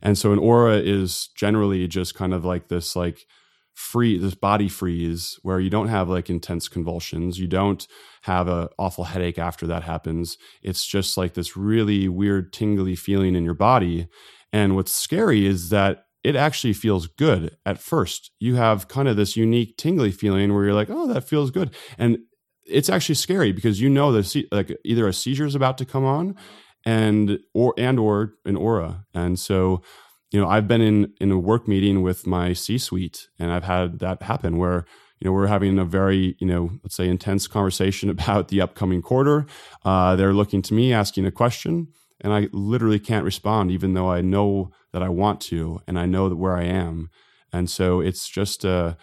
And 0.00 0.16
so 0.16 0.32
an 0.32 0.38
aura 0.38 0.76
is 0.76 1.28
generally 1.34 1.86
just 1.88 2.14
kind 2.14 2.34
of 2.34 2.44
like 2.44 2.68
this, 2.68 2.94
like, 2.94 3.26
free 3.74 4.16
this 4.18 4.34
body 4.34 4.68
freeze 4.68 5.38
where 5.42 5.60
you 5.60 5.68
don't 5.68 5.88
have 5.88 6.08
like 6.08 6.30
intense 6.30 6.68
convulsions. 6.68 7.38
You 7.38 7.48
don't 7.48 7.86
have 8.22 8.48
a 8.48 8.70
awful 8.78 9.04
headache 9.04 9.38
after 9.38 9.66
that 9.66 9.82
happens. 9.82 10.38
It's 10.62 10.86
just 10.86 11.16
like 11.16 11.34
this 11.34 11.56
really 11.56 12.08
weird 12.08 12.52
tingly 12.52 12.94
feeling 12.94 13.34
in 13.34 13.44
your 13.44 13.54
body. 13.54 14.06
And 14.52 14.76
what's 14.76 14.92
scary 14.92 15.46
is 15.46 15.70
that 15.70 16.04
it 16.22 16.36
actually 16.36 16.72
feels 16.72 17.06
good 17.06 17.56
at 17.66 17.78
first. 17.78 18.30
You 18.38 18.54
have 18.54 18.88
kind 18.88 19.08
of 19.08 19.16
this 19.16 19.36
unique 19.36 19.76
tingly 19.76 20.12
feeling 20.12 20.54
where 20.54 20.64
you're 20.64 20.74
like 20.74 20.90
oh 20.90 21.06
that 21.08 21.28
feels 21.28 21.50
good. 21.50 21.74
And 21.98 22.18
it's 22.66 22.88
actually 22.88 23.16
scary 23.16 23.52
because 23.52 23.80
you 23.80 23.90
know 23.90 24.12
that 24.12 24.46
like 24.52 24.76
either 24.84 25.06
a 25.06 25.12
seizure 25.12 25.46
is 25.46 25.54
about 25.54 25.78
to 25.78 25.84
come 25.84 26.04
on 26.04 26.36
and 26.86 27.38
or 27.54 27.74
and 27.76 27.98
or 27.98 28.34
an 28.44 28.56
aura. 28.56 29.04
And 29.14 29.38
so 29.38 29.82
you 30.30 30.40
know, 30.40 30.48
I've 30.48 30.68
been 30.68 30.80
in 30.80 31.12
in 31.20 31.30
a 31.30 31.38
work 31.38 31.68
meeting 31.68 32.02
with 32.02 32.26
my 32.26 32.52
C-suite, 32.52 33.28
and 33.38 33.52
I've 33.52 33.64
had 33.64 34.00
that 34.00 34.22
happen 34.22 34.56
where 34.58 34.84
you 35.20 35.26
know 35.26 35.32
we're 35.32 35.46
having 35.46 35.78
a 35.78 35.84
very 35.84 36.36
you 36.38 36.46
know 36.46 36.70
let's 36.82 36.96
say 36.96 37.08
intense 37.08 37.46
conversation 37.46 38.10
about 38.16 38.48
the 38.48 38.60
upcoming 38.60 39.02
quarter. 39.02 39.46
Uh, 39.84 40.16
they're 40.16 40.34
looking 40.34 40.62
to 40.62 40.74
me, 40.74 40.92
asking 40.92 41.26
a 41.26 41.30
question, 41.30 41.88
and 42.20 42.32
I 42.32 42.48
literally 42.52 42.98
can't 42.98 43.24
respond, 43.24 43.70
even 43.70 43.94
though 43.94 44.10
I 44.10 44.22
know 44.22 44.70
that 44.92 45.02
I 45.02 45.08
want 45.08 45.40
to, 45.42 45.80
and 45.86 45.98
I 45.98 46.06
know 46.06 46.28
that 46.28 46.36
where 46.36 46.56
I 46.56 46.64
am, 46.64 47.10
and 47.52 47.70
so 47.70 48.00
it's 48.00 48.28
just 48.28 48.64
a 48.64 48.96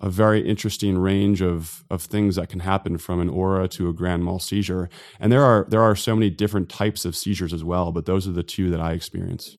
a 0.00 0.10
very 0.10 0.46
interesting 0.46 0.98
range 0.98 1.40
of 1.40 1.84
of 1.90 2.02
things 2.02 2.36
that 2.36 2.48
can 2.48 2.60
happen 2.60 2.98
from 2.98 3.20
an 3.20 3.28
aura 3.28 3.68
to 3.68 3.88
a 3.88 3.92
grand 3.92 4.24
mal 4.24 4.38
seizure. 4.38 4.88
And 5.18 5.32
there 5.32 5.44
are 5.44 5.66
there 5.68 5.82
are 5.82 5.96
so 5.96 6.14
many 6.14 6.30
different 6.30 6.68
types 6.68 7.04
of 7.04 7.16
seizures 7.16 7.52
as 7.52 7.64
well, 7.64 7.92
but 7.92 8.06
those 8.06 8.28
are 8.28 8.32
the 8.32 8.42
two 8.42 8.70
that 8.70 8.80
I 8.80 8.92
experience. 8.92 9.56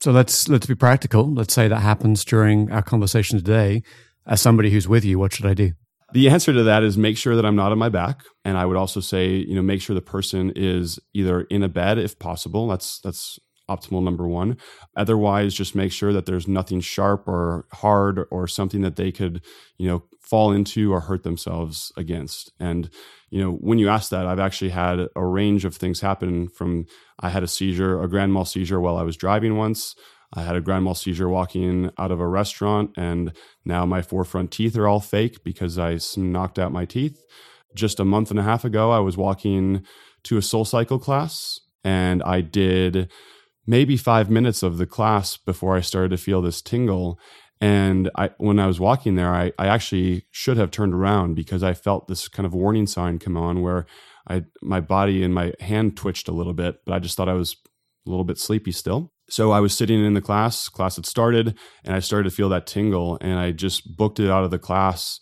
So 0.00 0.12
let's 0.12 0.48
let's 0.48 0.66
be 0.66 0.74
practical. 0.74 1.32
Let's 1.32 1.54
say 1.54 1.66
that 1.68 1.80
happens 1.80 2.24
during 2.24 2.70
our 2.70 2.82
conversation 2.82 3.38
today. 3.38 3.82
As 4.26 4.40
somebody 4.40 4.70
who's 4.70 4.86
with 4.86 5.04
you, 5.04 5.18
what 5.18 5.32
should 5.32 5.46
I 5.46 5.54
do? 5.54 5.72
The 6.12 6.28
answer 6.28 6.52
to 6.52 6.62
that 6.62 6.82
is 6.82 6.96
make 6.96 7.16
sure 7.16 7.34
that 7.34 7.44
I'm 7.44 7.56
not 7.56 7.72
on 7.72 7.78
my 7.78 7.88
back, 7.88 8.22
and 8.44 8.56
I 8.56 8.64
would 8.64 8.76
also 8.76 9.00
say, 9.00 9.28
you 9.28 9.54
know, 9.54 9.62
make 9.62 9.82
sure 9.82 9.94
the 9.94 10.00
person 10.00 10.52
is 10.54 10.98
either 11.14 11.42
in 11.42 11.62
a 11.62 11.68
bed 11.68 11.98
if 11.98 12.18
possible. 12.18 12.68
That's 12.68 13.00
that's 13.00 13.38
optimal 13.68 14.02
number 14.02 14.26
one. 14.26 14.56
Otherwise, 14.96 15.54
just 15.54 15.74
make 15.74 15.92
sure 15.92 16.12
that 16.12 16.26
there's 16.26 16.48
nothing 16.48 16.80
sharp 16.80 17.28
or 17.28 17.66
hard 17.72 18.24
or 18.30 18.46
something 18.46 18.82
that 18.82 18.96
they 18.96 19.12
could, 19.12 19.44
you 19.76 19.88
know, 19.88 20.04
fall 20.20 20.52
into 20.52 20.92
or 20.92 21.00
hurt 21.00 21.22
themselves 21.22 21.92
against. 21.96 22.52
And 22.58 22.88
you 23.30 23.42
know, 23.42 23.52
when 23.52 23.78
you 23.78 23.88
ask 23.88 24.10
that, 24.10 24.26
I've 24.26 24.38
actually 24.38 24.70
had 24.70 25.08
a 25.14 25.24
range 25.24 25.64
of 25.64 25.76
things 25.76 26.00
happen 26.00 26.48
from 26.48 26.86
I 27.20 27.30
had 27.30 27.42
a 27.42 27.48
seizure, 27.48 28.02
a 28.02 28.08
grand 28.08 28.32
mal 28.32 28.44
seizure 28.44 28.80
while 28.80 28.96
I 28.96 29.02
was 29.02 29.16
driving 29.16 29.56
once. 29.56 29.94
I 30.32 30.42
had 30.42 30.56
a 30.56 30.60
grand 30.60 30.84
mal 30.84 30.94
seizure 30.94 31.28
walking 31.28 31.90
out 31.98 32.10
of 32.10 32.20
a 32.20 32.26
restaurant, 32.26 32.90
and 32.96 33.32
now 33.64 33.86
my 33.86 34.02
four 34.02 34.24
front 34.24 34.50
teeth 34.50 34.76
are 34.76 34.86
all 34.86 35.00
fake 35.00 35.42
because 35.42 35.78
I 35.78 35.98
knocked 36.16 36.58
out 36.58 36.72
my 36.72 36.84
teeth. 36.84 37.22
Just 37.74 38.00
a 38.00 38.04
month 38.04 38.30
and 38.30 38.38
a 38.38 38.42
half 38.42 38.64
ago, 38.64 38.90
I 38.90 38.98
was 38.98 39.16
walking 39.16 39.84
to 40.24 40.36
a 40.36 40.40
SoulCycle 40.40 41.00
class, 41.00 41.60
and 41.84 42.22
I 42.22 42.40
did 42.40 43.10
maybe 43.66 43.96
five 43.96 44.30
minutes 44.30 44.62
of 44.62 44.78
the 44.78 44.86
class 44.86 45.36
before 45.36 45.76
I 45.76 45.80
started 45.80 46.10
to 46.10 46.16
feel 46.16 46.42
this 46.42 46.62
tingle. 46.62 47.18
And 47.60 48.10
I, 48.16 48.30
when 48.38 48.58
I 48.58 48.66
was 48.66 48.78
walking 48.78 49.16
there, 49.16 49.34
I, 49.34 49.52
I 49.58 49.66
actually 49.66 50.26
should 50.30 50.56
have 50.56 50.70
turned 50.70 50.94
around 50.94 51.34
because 51.34 51.62
I 51.62 51.74
felt 51.74 52.06
this 52.06 52.28
kind 52.28 52.46
of 52.46 52.54
warning 52.54 52.86
sign 52.86 53.18
come 53.18 53.36
on 53.36 53.62
where 53.62 53.86
I, 54.28 54.44
my 54.62 54.80
body 54.80 55.24
and 55.24 55.34
my 55.34 55.54
hand 55.60 55.96
twitched 55.96 56.28
a 56.28 56.32
little 56.32 56.52
bit, 56.52 56.76
but 56.86 56.94
I 56.94 56.98
just 56.98 57.16
thought 57.16 57.28
I 57.28 57.34
was 57.34 57.56
a 58.06 58.10
little 58.10 58.24
bit 58.24 58.38
sleepy 58.38 58.72
still. 58.72 59.12
So 59.28 59.50
I 59.50 59.60
was 59.60 59.76
sitting 59.76 60.04
in 60.04 60.14
the 60.14 60.20
class, 60.20 60.68
class 60.68 60.96
had 60.96 61.04
started, 61.04 61.58
and 61.84 61.94
I 61.94 61.98
started 61.98 62.30
to 62.30 62.34
feel 62.34 62.48
that 62.50 62.66
tingle, 62.66 63.18
and 63.20 63.38
I 63.38 63.52
just 63.52 63.96
booked 63.96 64.20
it 64.20 64.30
out 64.30 64.44
of 64.44 64.50
the 64.50 64.58
class. 64.58 65.20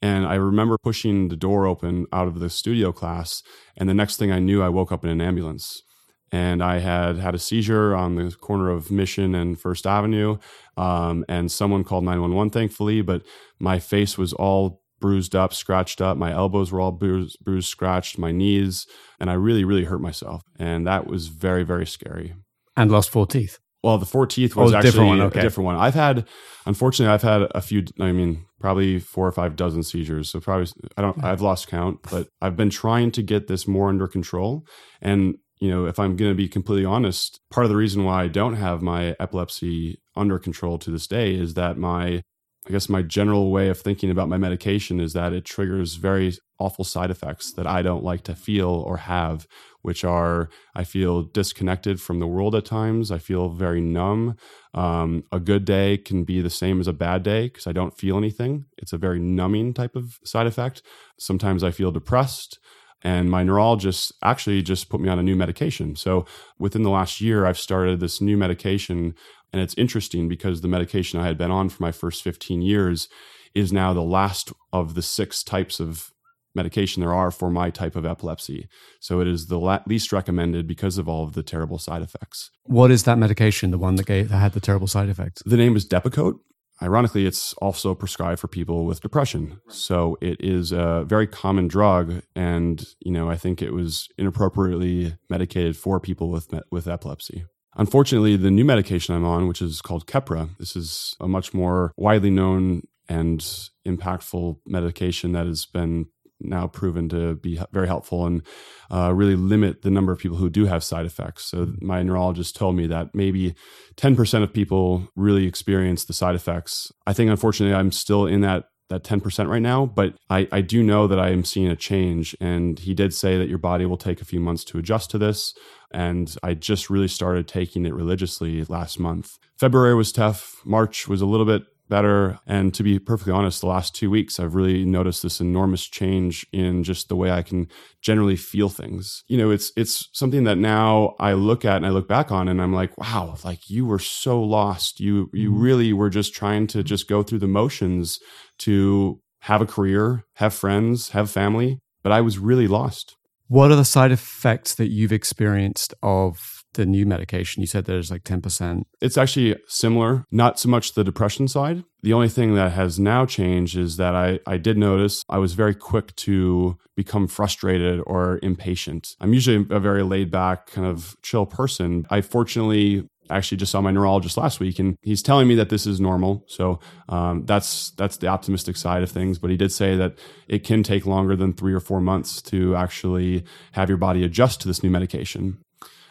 And 0.00 0.26
I 0.26 0.34
remember 0.34 0.76
pushing 0.78 1.28
the 1.28 1.36
door 1.36 1.66
open 1.66 2.06
out 2.12 2.28
of 2.28 2.38
the 2.38 2.50
studio 2.50 2.92
class, 2.92 3.42
and 3.76 3.88
the 3.88 3.94
next 3.94 4.16
thing 4.16 4.30
I 4.30 4.38
knew, 4.38 4.62
I 4.62 4.68
woke 4.68 4.92
up 4.92 5.04
in 5.04 5.10
an 5.10 5.20
ambulance 5.20 5.82
and 6.32 6.62
I 6.62 6.78
had 6.78 7.16
had 7.18 7.34
a 7.34 7.38
seizure 7.38 7.94
on 7.94 8.16
the 8.16 8.30
corner 8.32 8.70
of 8.70 8.90
Mission 8.90 9.34
and 9.34 9.58
First 9.58 9.86
Avenue. 9.86 10.38
Um, 10.76 11.24
and 11.28 11.50
someone 11.50 11.84
called 11.84 12.04
911, 12.04 12.50
thankfully, 12.50 13.02
but 13.02 13.22
my 13.58 13.78
face 13.78 14.16
was 14.16 14.32
all 14.32 14.82
bruised 15.00 15.34
up, 15.34 15.52
scratched 15.54 16.00
up. 16.00 16.16
My 16.16 16.32
elbows 16.32 16.70
were 16.72 16.80
all 16.80 16.92
bruised, 16.92 17.38
bruised, 17.44 17.68
scratched, 17.68 18.18
my 18.18 18.32
knees, 18.32 18.86
and 19.20 19.30
I 19.30 19.34
really, 19.34 19.64
really 19.64 19.84
hurt 19.84 20.00
myself. 20.00 20.42
And 20.58 20.86
that 20.86 21.06
was 21.06 21.28
very, 21.28 21.64
very 21.64 21.86
scary. 21.86 22.34
And 22.76 22.90
lost 22.90 23.10
four 23.10 23.26
teeth. 23.26 23.58
Well, 23.82 23.98
the 23.98 24.06
four 24.06 24.26
teeth 24.26 24.56
was 24.56 24.72
Oh, 24.72 24.76
actually 24.76 24.90
different 24.90 25.08
one, 25.08 25.20
okay. 25.22 25.38
a 25.38 25.42
different 25.42 25.66
one. 25.66 25.76
I've 25.76 25.94
had, 25.94 26.26
unfortunately, 26.66 27.12
I've 27.12 27.22
had 27.22 27.42
a 27.54 27.60
few. 27.60 27.84
I 28.00 28.10
mean, 28.10 28.44
probably 28.60 28.98
four 28.98 29.26
or 29.26 29.32
five 29.32 29.54
dozen 29.54 29.84
seizures. 29.84 30.30
So 30.30 30.40
probably, 30.40 30.66
I 30.96 31.02
don't. 31.02 31.22
I've 31.22 31.40
lost 31.40 31.68
count, 31.68 32.00
but 32.10 32.26
I've 32.42 32.56
been 32.56 32.70
trying 32.70 33.12
to 33.12 33.22
get 33.22 33.46
this 33.46 33.68
more 33.68 33.88
under 33.88 34.08
control. 34.08 34.66
And 35.00 35.36
you 35.60 35.70
know, 35.70 35.86
if 35.86 35.98
I'm 35.98 36.16
going 36.16 36.30
to 36.30 36.36
be 36.36 36.48
completely 36.48 36.84
honest, 36.84 37.40
part 37.50 37.64
of 37.64 37.70
the 37.70 37.76
reason 37.76 38.04
why 38.04 38.24
I 38.24 38.28
don't 38.28 38.54
have 38.54 38.82
my 38.82 39.16
epilepsy 39.18 40.00
under 40.16 40.38
control 40.38 40.78
to 40.78 40.90
this 40.90 41.06
day 41.06 41.34
is 41.34 41.54
that 41.54 41.76
my 41.76 42.22
I 42.68 42.70
guess 42.70 42.88
my 42.90 43.00
general 43.00 43.50
way 43.50 43.68
of 43.68 43.80
thinking 43.80 44.10
about 44.10 44.28
my 44.28 44.36
medication 44.36 45.00
is 45.00 45.14
that 45.14 45.32
it 45.32 45.46
triggers 45.46 45.94
very 45.94 46.34
awful 46.58 46.84
side 46.84 47.10
effects 47.10 47.52
that 47.52 47.66
I 47.66 47.80
don't 47.80 48.04
like 48.04 48.24
to 48.24 48.34
feel 48.34 48.68
or 48.68 48.98
have, 48.98 49.46
which 49.80 50.04
are 50.04 50.50
I 50.74 50.84
feel 50.84 51.22
disconnected 51.22 51.98
from 51.98 52.18
the 52.18 52.26
world 52.26 52.54
at 52.54 52.66
times. 52.66 53.10
I 53.10 53.18
feel 53.18 53.48
very 53.48 53.80
numb. 53.80 54.36
Um, 54.74 55.24
a 55.32 55.40
good 55.40 55.64
day 55.64 55.96
can 55.96 56.24
be 56.24 56.42
the 56.42 56.50
same 56.50 56.78
as 56.78 56.88
a 56.88 56.92
bad 56.92 57.22
day 57.22 57.46
because 57.46 57.66
I 57.66 57.72
don't 57.72 57.96
feel 57.96 58.18
anything. 58.18 58.66
It's 58.76 58.92
a 58.92 58.98
very 58.98 59.18
numbing 59.18 59.72
type 59.72 59.96
of 59.96 60.18
side 60.24 60.46
effect. 60.46 60.82
Sometimes 61.18 61.64
I 61.64 61.70
feel 61.70 61.90
depressed. 61.90 62.58
And 63.02 63.30
my 63.30 63.42
neurologist 63.44 64.12
actually 64.22 64.62
just 64.62 64.88
put 64.88 65.00
me 65.00 65.08
on 65.08 65.18
a 65.18 65.22
new 65.22 65.36
medication. 65.36 65.94
So 65.94 66.26
within 66.58 66.82
the 66.82 66.90
last 66.90 67.20
year, 67.20 67.46
I've 67.46 67.58
started 67.58 68.00
this 68.00 68.20
new 68.20 68.36
medication. 68.36 69.14
And 69.52 69.62
it's 69.62 69.74
interesting 69.74 70.28
because 70.28 70.60
the 70.60 70.68
medication 70.68 71.20
I 71.20 71.26
had 71.26 71.38
been 71.38 71.50
on 71.50 71.68
for 71.68 71.82
my 71.82 71.92
first 71.92 72.22
15 72.22 72.60
years 72.60 73.08
is 73.54 73.72
now 73.72 73.92
the 73.92 74.02
last 74.02 74.52
of 74.72 74.94
the 74.94 75.02
six 75.02 75.42
types 75.42 75.80
of 75.80 76.12
medication 76.54 77.00
there 77.00 77.14
are 77.14 77.30
for 77.30 77.50
my 77.50 77.70
type 77.70 77.94
of 77.96 78.04
epilepsy. 78.04 78.68
So 79.00 79.20
it 79.20 79.28
is 79.28 79.46
the 79.46 79.58
la- 79.58 79.80
least 79.86 80.12
recommended 80.12 80.66
because 80.66 80.98
of 80.98 81.08
all 81.08 81.24
of 81.24 81.34
the 81.34 81.42
terrible 81.42 81.78
side 81.78 82.02
effects. 82.02 82.50
What 82.64 82.90
is 82.90 83.04
that 83.04 83.16
medication, 83.16 83.70
the 83.70 83.78
one 83.78 83.94
that, 83.94 84.06
gave, 84.06 84.28
that 84.28 84.38
had 84.38 84.52
the 84.52 84.60
terrible 84.60 84.86
side 84.86 85.08
effects? 85.08 85.42
The 85.46 85.56
name 85.56 85.76
is 85.76 85.86
Depakote. 85.86 86.40
Ironically, 86.80 87.26
it's 87.26 87.54
also 87.54 87.94
prescribed 87.94 88.40
for 88.40 88.48
people 88.48 88.86
with 88.86 89.00
depression. 89.00 89.60
So 89.68 90.16
it 90.20 90.36
is 90.40 90.70
a 90.70 91.04
very 91.06 91.26
common 91.26 91.66
drug, 91.68 92.22
and 92.36 92.84
you 93.00 93.12
know 93.12 93.30
I 93.30 93.36
think 93.36 93.60
it 93.60 93.72
was 93.72 94.08
inappropriately 94.16 95.16
medicated 95.28 95.76
for 95.76 95.98
people 96.00 96.30
with 96.30 96.52
with 96.70 96.86
epilepsy. 96.86 97.44
Unfortunately, 97.76 98.36
the 98.36 98.50
new 98.50 98.64
medication 98.64 99.14
I'm 99.14 99.24
on, 99.24 99.46
which 99.46 99.62
is 99.62 99.80
called 99.80 100.06
Keppra, 100.06 100.50
this 100.58 100.74
is 100.74 101.16
a 101.20 101.28
much 101.28 101.54
more 101.54 101.92
widely 101.96 102.30
known 102.30 102.82
and 103.08 103.40
impactful 103.86 104.58
medication 104.66 105.32
that 105.32 105.46
has 105.46 105.64
been 105.64 106.06
now 106.40 106.66
proven 106.66 107.08
to 107.08 107.36
be 107.36 107.60
very 107.72 107.86
helpful 107.86 108.26
and 108.26 108.42
uh, 108.90 109.12
really 109.12 109.36
limit 109.36 109.82
the 109.82 109.90
number 109.90 110.12
of 110.12 110.18
people 110.18 110.36
who 110.36 110.50
do 110.50 110.66
have 110.66 110.84
side 110.84 111.06
effects. 111.06 111.44
So 111.44 111.72
my 111.80 112.02
neurologist 112.02 112.56
told 112.56 112.76
me 112.76 112.86
that 112.86 113.14
maybe 113.14 113.54
10% 113.96 114.42
of 114.42 114.52
people 114.52 115.08
really 115.16 115.46
experience 115.46 116.04
the 116.04 116.12
side 116.12 116.34
effects. 116.34 116.92
I 117.06 117.12
think 117.12 117.30
unfortunately 117.30 117.74
I'm 117.74 117.92
still 117.92 118.26
in 118.26 118.40
that 118.42 118.64
that 118.88 119.04
10% 119.04 119.48
right 119.48 119.62
now, 119.62 119.86
but 119.86 120.14
I, 120.30 120.48
I 120.50 120.60
do 120.62 120.82
know 120.82 121.06
that 121.06 121.20
I 121.20 121.30
am 121.30 121.44
seeing 121.44 121.68
a 121.68 121.76
change. 121.76 122.34
And 122.40 122.78
he 122.78 122.94
did 122.94 123.12
say 123.12 123.36
that 123.36 123.48
your 123.48 123.58
body 123.58 123.84
will 123.84 123.98
take 123.98 124.20
a 124.20 124.24
few 124.24 124.40
months 124.40 124.64
to 124.64 124.78
adjust 124.78 125.10
to 125.10 125.18
this. 125.18 125.54
And 125.92 126.34
I 126.42 126.54
just 126.54 126.90
really 126.90 127.08
started 127.08 127.46
taking 127.46 127.84
it 127.86 127.94
religiously 127.94 128.64
last 128.64 128.98
month. 128.98 129.38
February 129.58 129.94
was 129.94 130.12
tough. 130.12 130.62
March 130.64 131.08
was 131.08 131.20
a 131.20 131.26
little 131.26 131.46
bit 131.46 131.64
better. 131.88 132.38
And 132.46 132.72
to 132.74 132.82
be 132.82 132.98
perfectly 132.98 133.32
honest, 133.32 133.60
the 133.60 133.66
last 133.66 133.94
two 133.94 134.10
weeks, 134.10 134.38
I've 134.38 134.54
really 134.54 134.84
noticed 134.84 135.22
this 135.22 135.40
enormous 135.40 135.86
change 135.86 136.46
in 136.52 136.84
just 136.84 137.08
the 137.08 137.16
way 137.16 137.30
I 137.30 137.42
can 137.42 137.68
generally 138.00 138.36
feel 138.36 138.68
things. 138.68 139.24
You 139.28 139.38
know, 139.38 139.50
it's 139.50 139.72
it's 139.76 140.08
something 140.12 140.44
that 140.44 140.58
now 140.58 141.14
I 141.18 141.32
look 141.32 141.64
at 141.64 141.76
and 141.76 141.86
I 141.86 141.90
look 141.90 142.08
back 142.08 142.30
on 142.30 142.48
and 142.48 142.60
I'm 142.60 142.72
like, 142.72 142.96
wow, 142.98 143.36
like 143.44 143.70
you 143.70 143.86
were 143.86 143.98
so 143.98 144.42
lost. 144.42 145.00
You 145.00 145.30
you 145.32 145.50
mm-hmm. 145.50 145.60
really 145.60 145.92
were 145.92 146.10
just 146.10 146.34
trying 146.34 146.66
to 146.68 146.82
just 146.82 147.08
go 147.08 147.22
through 147.22 147.40
the 147.40 147.48
motions 147.48 148.18
to 148.58 149.20
have 149.40 149.62
a 149.62 149.66
career, 149.66 150.24
have 150.34 150.52
friends, 150.52 151.10
have 151.10 151.30
family, 151.30 151.80
but 152.02 152.12
I 152.12 152.20
was 152.20 152.38
really 152.38 152.66
lost. 152.66 153.16
What 153.46 153.70
are 153.70 153.76
the 153.76 153.84
side 153.84 154.12
effects 154.12 154.74
that 154.74 154.88
you've 154.88 155.12
experienced 155.12 155.94
of 156.02 156.57
the 156.78 156.86
new 156.86 157.04
medication? 157.04 157.60
You 157.60 157.66
said 157.66 157.84
there's 157.84 158.10
like 158.10 158.24
10%. 158.24 158.84
It's 159.02 159.18
actually 159.18 159.56
similar, 159.66 160.24
not 160.30 160.58
so 160.58 160.70
much 160.70 160.94
the 160.94 161.04
depression 161.04 161.48
side. 161.48 161.84
The 162.02 162.12
only 162.14 162.28
thing 162.28 162.54
that 162.54 162.72
has 162.72 162.98
now 162.98 163.26
changed 163.26 163.76
is 163.76 163.98
that 163.98 164.14
I, 164.14 164.38
I 164.46 164.56
did 164.56 164.78
notice 164.78 165.24
I 165.28 165.38
was 165.38 165.52
very 165.52 165.74
quick 165.74 166.14
to 166.16 166.78
become 166.96 167.28
frustrated 167.28 168.00
or 168.06 168.38
impatient. 168.42 169.16
I'm 169.20 169.34
usually 169.34 169.66
a 169.70 169.80
very 169.80 170.02
laid 170.02 170.30
back, 170.30 170.68
kind 170.68 170.86
of 170.86 171.16
chill 171.22 171.44
person. 171.44 172.06
I 172.08 172.20
fortunately 172.20 173.08
actually 173.30 173.58
just 173.58 173.72
saw 173.72 173.80
my 173.80 173.90
neurologist 173.90 174.36
last 174.36 174.60
week 174.60 174.78
and 174.78 174.96
he's 175.02 175.22
telling 175.22 175.46
me 175.46 175.54
that 175.54 175.68
this 175.68 175.86
is 175.86 176.00
normal 176.00 176.44
so 176.46 176.80
um, 177.08 177.44
that's 177.44 177.90
that's 177.92 178.16
the 178.18 178.26
optimistic 178.26 178.76
side 178.76 179.02
of 179.02 179.10
things 179.10 179.38
but 179.38 179.50
he 179.50 179.56
did 179.56 179.70
say 179.70 179.96
that 179.96 180.18
it 180.48 180.64
can 180.64 180.82
take 180.82 181.04
longer 181.06 181.36
than 181.36 181.52
three 181.52 181.74
or 181.74 181.80
four 181.80 182.00
months 182.00 182.40
to 182.40 182.74
actually 182.74 183.44
have 183.72 183.88
your 183.88 183.98
body 183.98 184.24
adjust 184.24 184.60
to 184.60 184.68
this 184.68 184.82
new 184.82 184.90
medication 184.90 185.58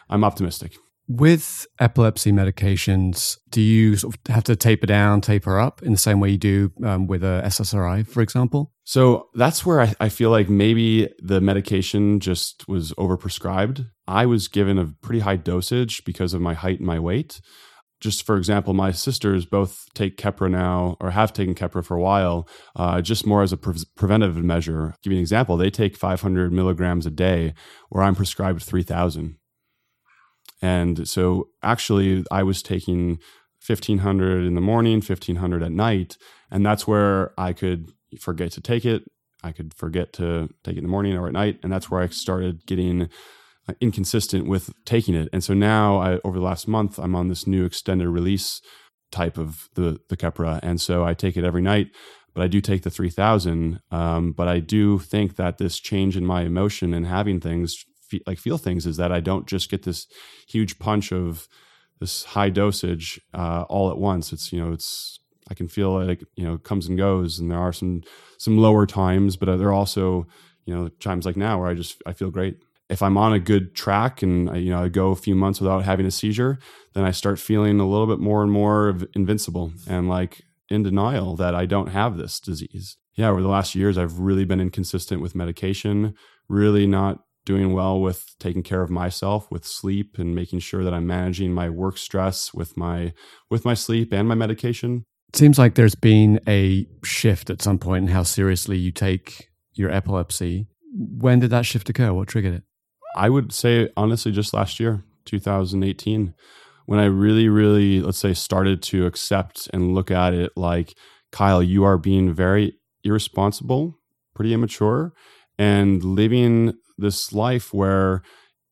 i'm 0.10 0.24
optimistic 0.24 0.74
With 1.10 1.66
epilepsy 1.80 2.34
medications, 2.34 3.38
do 3.50 3.62
you 3.62 3.96
sort 3.96 4.16
of 4.16 4.34
have 4.34 4.44
to 4.44 4.58
taper 4.58 4.86
down, 4.86 5.22
taper 5.22 5.58
up 5.58 5.82
in 5.82 5.94
the 5.94 5.98
same 5.98 6.20
way 6.20 6.32
you 6.32 6.38
do 6.38 6.74
um, 6.84 7.08
with 7.08 7.24
a 7.24 7.42
SSRI, 7.46 8.06
for 8.06 8.22
example? 8.22 8.74
So 8.84 9.30
that's 9.34 9.66
where 9.66 9.80
I, 9.80 9.94
I 10.02 10.10
feel 10.10 10.32
like 10.32 10.50
maybe 10.50 11.08
the 11.20 11.40
medication 11.40 12.20
just 12.20 12.68
was 12.68 12.92
overprescribed. 12.96 13.90
I 14.06 14.26
was 14.26 14.50
given 14.50 14.78
a 14.78 14.88
pretty 15.02 15.22
high 15.22 15.38
dosage 15.38 16.04
because 16.04 16.34
of 16.34 16.42
my 16.42 16.54
height 16.54 16.80
and 16.80 16.88
my 16.88 17.00
weight. 17.00 17.40
Just 18.02 18.26
for 18.26 18.36
example, 18.36 18.74
my 18.74 18.92
sisters 18.92 19.46
both 19.46 19.86
take 19.96 20.18
Keppra 20.18 20.52
now 20.52 20.98
or 21.00 21.12
have 21.12 21.32
taken 21.32 21.56
Keppra 21.56 21.86
for 21.86 21.96
a 21.96 22.02
while, 22.02 22.50
uh, 22.76 23.02
just 23.02 23.26
more 23.26 23.44
as 23.44 23.54
a 23.54 23.58
pre- 23.58 23.82
preventative 23.96 24.44
measure. 24.44 24.94
give 25.02 25.14
you 25.14 25.18
an 25.20 25.22
example. 25.22 25.56
They 25.56 25.70
take 25.70 25.96
500 25.96 26.52
milligrams 26.52 27.06
a 27.06 27.12
day, 27.12 27.54
where 27.88 28.04
I'm 28.04 28.14
prescribed 28.14 28.62
3,000. 28.62 29.38
And 30.62 31.08
so 31.08 31.50
actually, 31.62 32.26
I 32.32 32.44
was 32.44 32.64
taking 32.64 33.20
1500 33.66 34.46
in 34.46 34.56
the 34.56 34.62
morning, 34.62 34.96
1500 34.96 35.64
at 35.64 35.72
night. 35.72 36.18
And 36.50 36.66
that's 36.66 36.88
where 36.88 37.34
I 37.38 37.54
could 37.54 37.92
forget 38.20 38.52
to 38.54 38.62
take 38.62 38.86
it. 38.86 39.04
I 39.44 39.52
could 39.52 39.74
forget 39.74 40.14
to 40.14 40.50
take 40.64 40.76
it 40.76 40.80
in 40.80 40.84
the 40.84 40.90
morning 40.90 41.16
or 41.16 41.28
at 41.28 41.34
night. 41.34 41.60
And 41.64 41.72
that's 41.72 41.92
where 41.92 42.02
I 42.02 42.08
started 42.08 42.66
getting 42.66 43.10
uh, 43.68 43.74
inconsistent 43.82 44.48
with 44.48 44.72
taking 44.86 45.16
it. 45.16 45.30
And 45.32 45.44
so 45.44 45.54
now, 45.54 45.98
I, 45.98 46.20
over 46.24 46.40
the 46.40 46.46
last 46.46 46.68
month, 46.68 46.98
I'm 46.98 47.16
on 47.16 47.28
this 47.28 47.46
new 47.46 47.66
extended 47.66 48.08
release 48.08 48.62
type 49.12 49.38
of 49.38 49.70
the, 49.76 50.00
the 50.10 50.18
Keppra. 50.18 50.60
And 50.64 50.82
so 50.82 51.06
I 51.06 51.14
take 51.14 51.38
it 51.38 51.44
every 51.44 51.62
night. 51.62 51.88
But 52.34 52.44
I 52.44 52.48
do 52.48 52.62
take 52.62 52.84
the 52.84 52.92
3000. 52.92 53.82
Um, 53.92 54.32
but 54.32 54.48
I 54.48 54.60
do 54.60 55.00
think 55.00 55.38
that 55.38 55.58
this 55.58 55.80
change 55.80 56.16
in 56.16 56.26
my 56.26 56.44
emotion 56.44 56.94
and 56.94 57.08
having 57.08 57.40
things 57.40 57.84
like 58.26 58.40
feel 58.40 58.58
things 58.58 58.86
is 58.86 58.98
that 58.98 59.12
I 59.12 59.20
don't 59.20 59.48
just 59.48 59.70
get 59.70 59.84
this 59.84 60.08
huge 60.48 60.80
punch 60.80 61.12
of 61.12 61.48
this 62.00 62.24
high 62.24 62.50
dosage 62.50 63.20
uh, 63.34 63.66
all 63.70 63.90
at 63.90 63.98
once. 63.98 64.32
It's 64.32 64.52
you 64.52 64.64
know 64.64 64.72
it's 64.72 65.20
I 65.50 65.54
can 65.54 65.68
feel 65.68 65.92
like 65.92 66.24
you 66.36 66.46
know 66.46 66.56
it 66.56 66.64
comes 66.64 66.88
and 66.88 66.98
goes, 66.98 67.40
and 67.40 67.52
there 67.52 67.60
are 67.60 67.74
some 67.74 68.04
some 68.38 68.58
lower 68.58 68.86
times, 68.86 69.36
but 69.36 69.58
there 69.58 69.70
are 69.70 69.74
also 69.74 70.28
you 70.66 70.76
know 70.76 70.90
times 71.00 71.26
like 71.26 71.38
now 71.38 71.60
where 71.60 71.70
I 71.70 71.74
just 71.74 72.02
I 72.06 72.14
feel 72.14 72.30
great. 72.30 72.58
If 72.90 73.02
I'm 73.02 73.18
on 73.18 73.34
a 73.34 73.40
good 73.40 73.76
track 73.76 74.22
and 74.22 74.50
I, 74.50 74.58
you 74.58 74.72
know 74.72 74.84
I 74.84 74.90
go 74.90 75.12
a 75.12 75.16
few 75.16 75.36
months 75.36 75.60
without 75.60 75.84
having 75.84 76.06
a 76.06 76.12
seizure, 76.12 76.60
then 76.94 77.04
I 77.04 77.12
start 77.12 77.40
feeling 77.40 77.80
a 77.80 77.88
little 77.88 78.08
bit 78.08 78.20
more 78.20 78.44
and 78.44 78.52
more 78.52 78.98
invincible 79.14 79.74
and 79.88 80.08
like 80.08 80.44
in 80.70 80.84
denial 80.84 81.36
that 81.38 81.56
I 81.56 81.66
don't 81.66 81.88
have 81.88 82.18
this 82.18 82.40
disease. 82.40 82.98
Yeah, 83.16 83.30
over 83.30 83.42
the 83.42 83.48
last 83.48 83.74
years, 83.74 83.98
I've 83.98 84.20
really 84.20 84.46
been 84.46 84.62
inconsistent 84.62 85.22
with 85.22 85.34
medication, 85.34 86.14
really 86.48 86.86
not 86.86 87.24
doing 87.48 87.72
well 87.72 88.02
with 88.02 88.36
taking 88.40 88.62
care 88.62 88.82
of 88.82 88.90
myself 88.90 89.50
with 89.50 89.66
sleep 89.66 90.18
and 90.20 90.36
making 90.36 90.60
sure 90.60 90.84
that 90.84 90.94
I'm 90.94 91.08
managing 91.08 91.54
my 91.54 91.70
work 91.70 91.98
stress 91.98 92.54
with 92.54 92.76
my 92.76 93.14
with 93.50 93.64
my 93.64 93.74
sleep 93.74 94.12
and 94.12 94.28
my 94.28 94.36
medication. 94.36 95.06
It 95.30 95.38
seems 95.38 95.58
like 95.58 95.76
there's 95.76 95.96
been 95.96 96.42
a 96.46 96.86
shift 97.06 97.50
at 97.50 97.62
some 97.62 97.80
point 97.80 98.04
in 98.04 98.14
how 98.14 98.24
seriously 98.24 98.78
you 98.78 98.92
take 98.92 99.50
your 99.74 99.90
epilepsy. 99.90 100.68
When 100.94 101.40
did 101.40 101.50
that 101.52 101.66
shift 101.66 101.90
occur? 101.90 102.12
What 102.12 102.28
triggered 102.28 102.54
it? 102.54 102.64
I 103.16 103.30
would 103.30 103.54
say 103.54 103.90
honestly 103.96 104.34
just 104.34 104.54
last 104.54 104.78
year, 104.78 105.06
2018, 105.26 106.34
when 106.86 107.00
I 107.00 107.06
really 107.06 107.48
really 107.48 108.02
let's 108.02 108.18
say 108.18 108.34
started 108.34 108.84
to 108.84 109.06
accept 109.06 109.70
and 109.72 109.96
look 109.96 110.12
at 110.12 110.34
it 110.34 110.52
like 110.58 110.98
Kyle, 111.32 111.64
you 111.64 111.86
are 111.86 111.98
being 111.98 112.34
very 112.34 112.74
irresponsible, 113.06 113.98
pretty 114.36 114.54
immature 114.54 115.14
and 115.58 116.04
living 116.04 116.74
this 116.98 117.34
life 117.34 117.74
where 117.74 118.22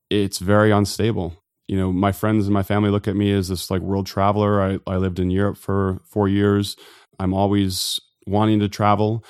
it's 0.09 0.39
very 0.39 0.71
unstable. 0.71 1.41
You 1.67 1.77
know, 1.77 1.91
my 1.91 2.11
friends 2.11 2.45
and 2.45 2.53
my 2.53 2.63
family 2.63 2.89
look 2.89 3.07
at 3.07 3.15
me 3.15 3.31
as 3.31 3.47
this 3.47 3.71
like 3.71 3.81
world 3.81 4.05
traveler. 4.05 4.61
I, 4.61 4.79
I 4.87 4.97
lived 4.97 5.19
in 5.19 5.31
Europe 5.31 5.57
for 5.57 5.99
four 6.05 6.27
years. 6.27 6.75
I'm 7.19 7.33
always 7.33 7.99
wanting 8.27 8.59
to 8.59 8.69
travel. 8.69 9.23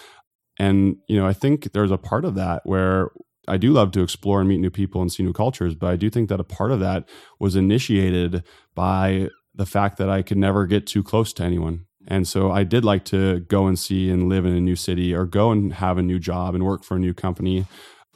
And, 0.58 0.98
you 1.08 1.18
know, 1.18 1.28
I 1.28 1.34
think 1.34 1.72
there's 1.74 1.92
a 1.92 1.98
part 1.98 2.26
of 2.26 2.36
that 2.36 2.62
where 2.66 3.12
I 3.48 3.58
do 3.58 3.72
love 3.72 3.92
to 3.92 4.02
explore 4.02 4.40
and 4.40 4.50
meet 4.50 4.60
new 4.60 4.72
people 4.72 5.02
and 5.02 5.12
see 5.12 5.24
new 5.24 5.34
cultures, 5.34 5.76
but 5.76 5.88
I 5.88 5.96
do 5.96 6.10
think 6.10 6.30
that 6.30 6.40
a 6.40 6.46
part 6.46 6.72
of 6.72 6.80
that 6.80 7.08
was 7.40 7.56
initiated 7.56 8.44
by 8.74 9.30
the 9.54 9.66
fact 9.66 9.98
that 9.98 10.10
I 10.10 10.22
could 10.22 10.38
never 10.38 10.66
get 10.66 10.88
too 10.88 11.04
close 11.04 11.32
to 11.34 11.44
anyone. 11.44 11.86
And 12.08 12.28
so 12.28 12.52
I 12.52 12.64
did 12.64 12.86
like 12.86 13.06
to 13.06 13.42
go 13.42 13.68
and 13.68 13.80
see 13.80 14.10
and 14.10 14.30
live 14.30 14.46
in 14.46 14.56
a 14.56 14.62
new 14.62 14.76
city 14.76 15.14
or 15.14 15.26
go 15.26 15.52
and 15.52 15.74
have 15.74 15.98
a 15.98 16.04
new 16.04 16.20
job 16.20 16.54
and 16.56 16.64
work 16.64 16.84
for 16.84 16.98
a 16.98 17.00
new 17.00 17.14
company. 17.14 17.66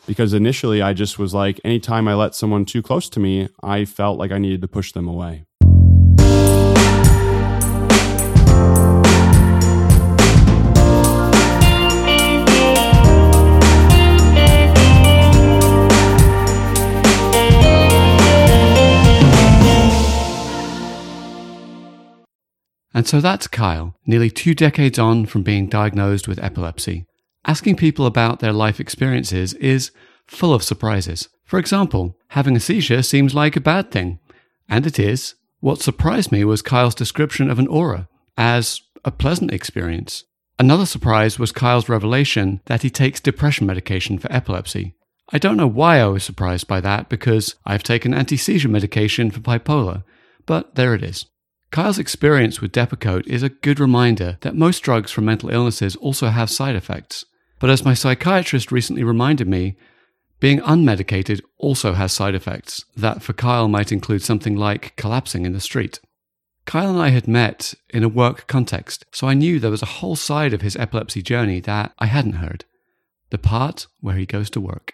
Because 0.07 0.33
initially 0.33 0.81
I 0.81 0.93
just 0.93 1.19
was 1.19 1.33
like, 1.33 1.59
anytime 1.63 2.07
I 2.07 2.15
let 2.15 2.33
someone 2.35 2.65
too 2.65 2.81
close 2.81 3.09
to 3.09 3.19
me, 3.19 3.49
I 3.61 3.85
felt 3.85 4.17
like 4.17 4.31
I 4.31 4.37
needed 4.37 4.61
to 4.61 4.67
push 4.67 4.91
them 4.91 5.07
away. 5.07 5.45
And 22.99 23.07
so 23.07 23.21
that's 23.21 23.47
Kyle, 23.47 23.95
nearly 24.05 24.29
two 24.29 24.53
decades 24.53 24.99
on 24.99 25.25
from 25.25 25.41
being 25.41 25.69
diagnosed 25.69 26.27
with 26.27 26.43
epilepsy. 26.43 27.05
Asking 27.45 27.75
people 27.75 28.05
about 28.05 28.39
their 28.39 28.53
life 28.53 28.79
experiences 28.79 29.53
is 29.55 29.91
full 30.27 30.53
of 30.53 30.63
surprises. 30.63 31.29
For 31.45 31.57
example, 31.57 32.17
having 32.29 32.55
a 32.55 32.59
seizure 32.59 33.01
seems 33.01 33.33
like 33.33 33.55
a 33.55 33.61
bad 33.61 33.91
thing, 33.91 34.19
and 34.67 34.85
it 34.85 34.99
is. 34.99 35.35
What 35.61 35.81
surprised 35.81 36.31
me 36.31 36.45
was 36.45 36.61
Kyle's 36.61 36.95
description 36.95 37.49
of 37.49 37.59
an 37.59 37.67
aura 37.67 38.07
as 38.37 38.81
a 39.03 39.11
pleasant 39.11 39.51
experience. 39.51 40.23
Another 40.57 40.85
surprise 40.85 41.39
was 41.39 41.51
Kyle's 41.51 41.89
revelation 41.89 42.61
that 42.65 42.81
he 42.81 42.89
takes 42.89 43.19
depression 43.19 43.65
medication 43.65 44.19
for 44.19 44.31
epilepsy. 44.31 44.93
I 45.31 45.37
don't 45.37 45.57
know 45.57 45.67
why 45.67 45.99
I 45.99 46.07
was 46.07 46.23
surprised 46.23 46.67
by 46.67 46.81
that 46.81 47.09
because 47.09 47.55
I've 47.65 47.83
taken 47.83 48.13
anti 48.13 48.37
seizure 48.37 48.69
medication 48.69 49.31
for 49.31 49.39
bipolar, 49.39 50.03
but 50.45 50.75
there 50.75 50.93
it 50.93 51.03
is. 51.03 51.25
Kyle's 51.71 51.99
experience 51.99 52.61
with 52.61 52.71
Depakote 52.71 53.27
is 53.27 53.43
a 53.43 53.49
good 53.49 53.79
reminder 53.79 54.37
that 54.41 54.55
most 54.55 54.79
drugs 54.79 55.11
for 55.11 55.21
mental 55.21 55.49
illnesses 55.49 55.95
also 55.97 56.29
have 56.29 56.49
side 56.49 56.75
effects. 56.75 57.25
But 57.59 57.69
as 57.69 57.85
my 57.85 57.93
psychiatrist 57.93 58.71
recently 58.71 59.03
reminded 59.03 59.47
me, 59.47 59.77
being 60.39 60.61
unmedicated 60.61 61.41
also 61.57 61.93
has 61.93 62.11
side 62.11 62.33
effects 62.33 62.85
that 62.95 63.21
for 63.21 63.33
Kyle 63.33 63.67
might 63.67 63.91
include 63.91 64.23
something 64.23 64.55
like 64.55 64.95
collapsing 64.95 65.45
in 65.45 65.53
the 65.53 65.59
street. 65.59 65.99
Kyle 66.65 66.89
and 66.89 66.99
I 66.99 67.09
had 67.09 67.27
met 67.27 67.75
in 67.89 68.03
a 68.03 68.09
work 68.09 68.47
context, 68.47 69.05
so 69.11 69.27
I 69.27 69.33
knew 69.33 69.59
there 69.59 69.69
was 69.69 69.81
a 69.81 69.97
whole 69.97 70.15
side 70.15 70.53
of 70.53 70.61
his 70.61 70.75
epilepsy 70.75 71.21
journey 71.21 71.59
that 71.61 71.93
I 71.99 72.07
hadn't 72.07 72.33
heard 72.33 72.65
the 73.29 73.37
part 73.37 73.85
where 73.99 74.15
he 74.15 74.25
goes 74.25 74.49
to 74.51 74.61
work. 74.61 74.93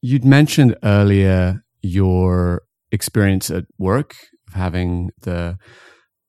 You'd 0.00 0.24
mentioned 0.24 0.76
earlier 0.84 1.64
your 1.82 2.62
experience 2.92 3.50
at 3.50 3.64
work 3.76 4.14
of 4.46 4.54
having 4.54 5.10
the 5.22 5.58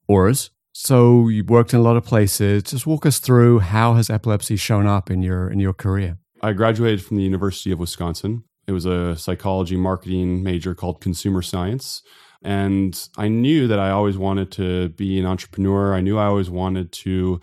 auras. 0.07 0.49
So 0.73 1.27
you 1.27 1.43
worked 1.43 1.73
in 1.73 1.79
a 1.79 1.83
lot 1.83 1.97
of 1.97 2.05
places. 2.05 2.63
Just 2.63 2.85
walk 2.85 3.05
us 3.05 3.19
through 3.19 3.59
how 3.59 3.95
has 3.95 4.09
epilepsy 4.09 4.57
shown 4.57 4.85
up 4.85 5.09
in 5.09 5.23
your 5.23 5.49
in 5.49 5.59
your 5.59 5.73
career? 5.73 6.17
I 6.41 6.53
graduated 6.53 7.03
from 7.03 7.17
the 7.17 7.23
University 7.23 7.71
of 7.71 7.79
Wisconsin. 7.79 8.43
It 8.67 8.73
was 8.73 8.85
a 8.85 9.15
psychology 9.15 9.75
marketing 9.75 10.43
major 10.43 10.75
called 10.75 11.01
consumer 11.01 11.41
science. 11.41 12.03
And 12.43 13.09
I 13.17 13.27
knew 13.27 13.67
that 13.67 13.79
I 13.79 13.89
always 13.89 14.17
wanted 14.17 14.51
to 14.53 14.89
be 14.89 15.19
an 15.19 15.25
entrepreneur. 15.25 15.95
I 15.95 16.01
knew 16.01 16.19
I 16.19 16.25
always 16.25 16.49
wanted 16.49 16.91
to 17.03 17.41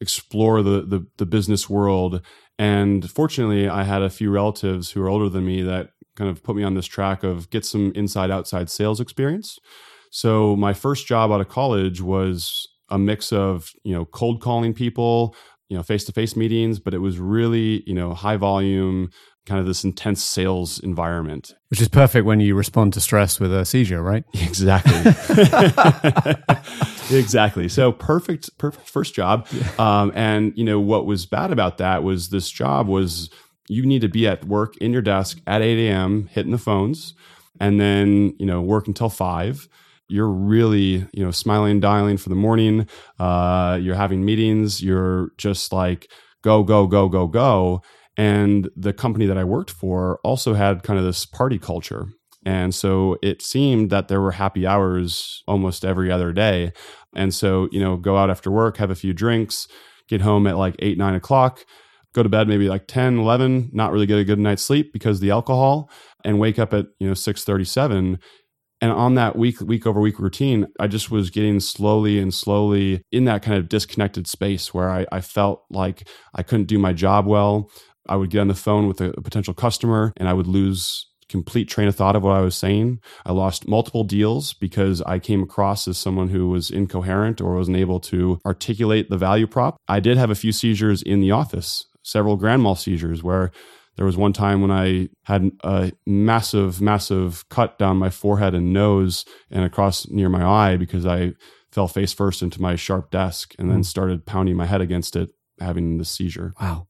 explore 0.00 0.62
the, 0.62 0.82
the, 0.82 1.06
the 1.16 1.26
business 1.26 1.68
world. 1.68 2.20
And 2.58 3.10
fortunately, 3.10 3.68
I 3.68 3.82
had 3.82 4.02
a 4.02 4.10
few 4.10 4.30
relatives 4.30 4.92
who 4.92 5.02
are 5.02 5.08
older 5.08 5.28
than 5.28 5.44
me 5.44 5.62
that 5.62 5.90
kind 6.14 6.30
of 6.30 6.42
put 6.44 6.54
me 6.54 6.62
on 6.62 6.74
this 6.74 6.86
track 6.86 7.24
of 7.24 7.50
get 7.50 7.64
some 7.64 7.92
inside 7.96 8.30
outside 8.30 8.70
sales 8.70 9.00
experience. 9.00 9.58
So 10.14 10.54
my 10.54 10.74
first 10.74 11.08
job 11.08 11.32
out 11.32 11.40
of 11.40 11.48
college 11.48 12.00
was 12.00 12.68
a 12.88 12.96
mix 12.96 13.32
of, 13.32 13.72
you 13.82 13.92
know, 13.92 14.04
cold 14.04 14.40
calling 14.40 14.72
people, 14.72 15.34
you 15.68 15.76
know, 15.76 15.82
face 15.82 16.04
to 16.04 16.12
face 16.12 16.36
meetings, 16.36 16.78
but 16.78 16.94
it 16.94 16.98
was 16.98 17.18
really, 17.18 17.82
you 17.84 17.94
know, 17.94 18.14
high 18.14 18.36
volume, 18.36 19.10
kind 19.44 19.58
of 19.58 19.66
this 19.66 19.82
intense 19.82 20.22
sales 20.22 20.78
environment. 20.78 21.56
Which 21.68 21.80
is 21.80 21.88
perfect 21.88 22.26
when 22.26 22.38
you 22.38 22.54
respond 22.54 22.92
to 22.92 23.00
stress 23.00 23.40
with 23.40 23.52
a 23.52 23.64
seizure, 23.64 24.04
right? 24.04 24.22
Exactly. 24.34 25.00
exactly. 27.10 27.68
So 27.68 27.90
perfect, 27.90 28.56
perfect 28.56 28.88
first 28.88 29.16
job. 29.16 29.48
Um, 29.80 30.12
and 30.14 30.52
you 30.56 30.64
know 30.64 30.78
what 30.78 31.06
was 31.06 31.26
bad 31.26 31.50
about 31.50 31.78
that 31.78 32.04
was 32.04 32.28
this 32.28 32.48
job 32.48 32.86
was 32.86 33.30
you 33.68 33.84
need 33.84 34.02
to 34.02 34.08
be 34.08 34.28
at 34.28 34.44
work 34.44 34.76
in 34.76 34.92
your 34.92 35.02
desk 35.02 35.40
at 35.48 35.60
8 35.60 35.88
a.m. 35.88 36.28
hitting 36.30 36.52
the 36.52 36.58
phones, 36.58 37.14
and 37.58 37.80
then 37.80 38.36
you 38.38 38.46
know 38.46 38.60
work 38.62 38.86
until 38.86 39.08
five 39.08 39.68
you're 40.08 40.30
really 40.30 41.06
you 41.12 41.24
know 41.24 41.30
smiling 41.30 41.80
dialing 41.80 42.16
for 42.16 42.28
the 42.28 42.34
morning. 42.34 42.86
Uh, 43.18 43.78
you're 43.80 43.94
having 43.94 44.24
meetings. 44.24 44.82
You're 44.82 45.30
just 45.38 45.72
like 45.72 46.10
go 46.42 46.62
go 46.62 46.86
go 46.86 47.08
go 47.08 47.26
go. 47.26 47.82
And 48.16 48.70
the 48.76 48.92
company 48.92 49.26
that 49.26 49.38
i 49.38 49.42
worked 49.42 49.70
for 49.70 50.20
also 50.22 50.54
had 50.54 50.84
kind 50.84 50.98
of 50.98 51.04
this 51.04 51.26
party 51.26 51.58
culture. 51.58 52.06
And 52.46 52.74
so 52.74 53.16
it 53.22 53.42
seemed 53.42 53.90
that 53.90 54.08
there 54.08 54.20
were 54.20 54.32
happy 54.32 54.66
hours 54.66 55.42
almost 55.48 55.84
every 55.84 56.12
other 56.12 56.32
day. 56.32 56.72
And 57.16 57.34
so 57.34 57.68
you 57.72 57.80
know 57.80 57.96
go 57.96 58.16
out 58.16 58.30
after 58.30 58.50
work 58.50 58.76
have 58.76 58.90
a 58.90 58.94
few 58.94 59.12
drinks 59.12 59.68
get 60.08 60.20
home 60.20 60.46
at 60.46 60.58
like 60.58 60.76
8 60.78 60.98
9 60.98 61.14
o'clock 61.14 61.64
go 62.14 62.22
to 62.22 62.28
bed 62.28 62.48
maybe 62.48 62.68
like 62.68 62.86
10 62.86 63.18
11 63.18 63.70
not 63.72 63.92
really 63.92 64.06
get 64.06 64.18
a 64.18 64.24
good 64.24 64.38
night's 64.38 64.62
sleep 64.62 64.92
because 64.92 65.20
the 65.20 65.30
alcohol 65.30 65.90
and 66.24 66.38
wake 66.38 66.58
up 66.58 66.72
at 66.72 66.86
you 66.98 67.08
know 67.08 67.14
6 67.14 67.44
37 67.44 68.18
and 68.84 68.92
on 68.92 69.14
that 69.14 69.34
week 69.34 69.60
week 69.62 69.86
over 69.86 69.98
week 69.98 70.18
routine 70.18 70.66
i 70.78 70.86
just 70.86 71.10
was 71.10 71.30
getting 71.30 71.58
slowly 71.58 72.18
and 72.18 72.34
slowly 72.34 73.02
in 73.10 73.24
that 73.24 73.42
kind 73.42 73.56
of 73.56 73.68
disconnected 73.68 74.26
space 74.26 74.74
where 74.74 74.90
i, 74.90 75.06
I 75.10 75.22
felt 75.22 75.64
like 75.70 76.06
i 76.34 76.42
couldn't 76.42 76.66
do 76.66 76.78
my 76.78 76.92
job 76.92 77.26
well 77.26 77.70
i 78.08 78.16
would 78.16 78.28
get 78.30 78.40
on 78.40 78.48
the 78.48 78.54
phone 78.54 78.86
with 78.86 79.00
a, 79.00 79.10
a 79.12 79.22
potential 79.22 79.54
customer 79.54 80.12
and 80.18 80.28
i 80.28 80.34
would 80.34 80.46
lose 80.46 81.06
complete 81.30 81.64
train 81.64 81.88
of 81.88 81.96
thought 81.96 82.14
of 82.14 82.22
what 82.22 82.36
I 82.36 82.42
was 82.42 82.54
saying. 82.54 83.00
I 83.24 83.32
lost 83.32 83.66
multiple 83.66 84.04
deals 84.04 84.52
because 84.52 85.00
I 85.02 85.18
came 85.18 85.42
across 85.42 85.88
as 85.88 85.96
someone 85.96 86.28
who 86.28 86.50
was 86.50 86.70
incoherent 86.70 87.40
or 87.40 87.56
wasn't 87.56 87.78
able 87.78 87.98
to 88.00 88.38
articulate 88.44 89.08
the 89.08 89.16
value 89.16 89.46
prop. 89.46 89.78
I 89.88 90.00
did 90.00 90.18
have 90.18 90.30
a 90.30 90.36
few 90.36 90.52
seizures 90.52 91.00
in 91.00 91.20
the 91.20 91.30
office, 91.30 91.86
several 92.02 92.36
grand 92.36 92.62
mal 92.62 92.74
seizures 92.74 93.22
where 93.22 93.50
there 93.96 94.06
was 94.06 94.16
one 94.16 94.32
time 94.32 94.60
when 94.60 94.70
I 94.70 95.08
had 95.22 95.50
a 95.62 95.92
massive, 96.06 96.80
massive 96.80 97.48
cut 97.48 97.78
down 97.78 97.96
my 97.96 98.10
forehead 98.10 98.54
and 98.54 98.72
nose 98.72 99.24
and 99.50 99.64
across 99.64 100.08
near 100.08 100.28
my 100.28 100.44
eye 100.44 100.76
because 100.76 101.06
I 101.06 101.34
fell 101.70 101.88
face 101.88 102.12
first 102.12 102.42
into 102.42 102.60
my 102.60 102.76
sharp 102.76 103.10
desk 103.10 103.54
and 103.58 103.70
then 103.70 103.80
mm. 103.80 103.84
started 103.84 104.26
pounding 104.26 104.56
my 104.56 104.66
head 104.66 104.80
against 104.80 105.16
it, 105.16 105.30
having 105.60 105.98
the 105.98 106.04
seizure. 106.04 106.54
Wow. 106.60 106.88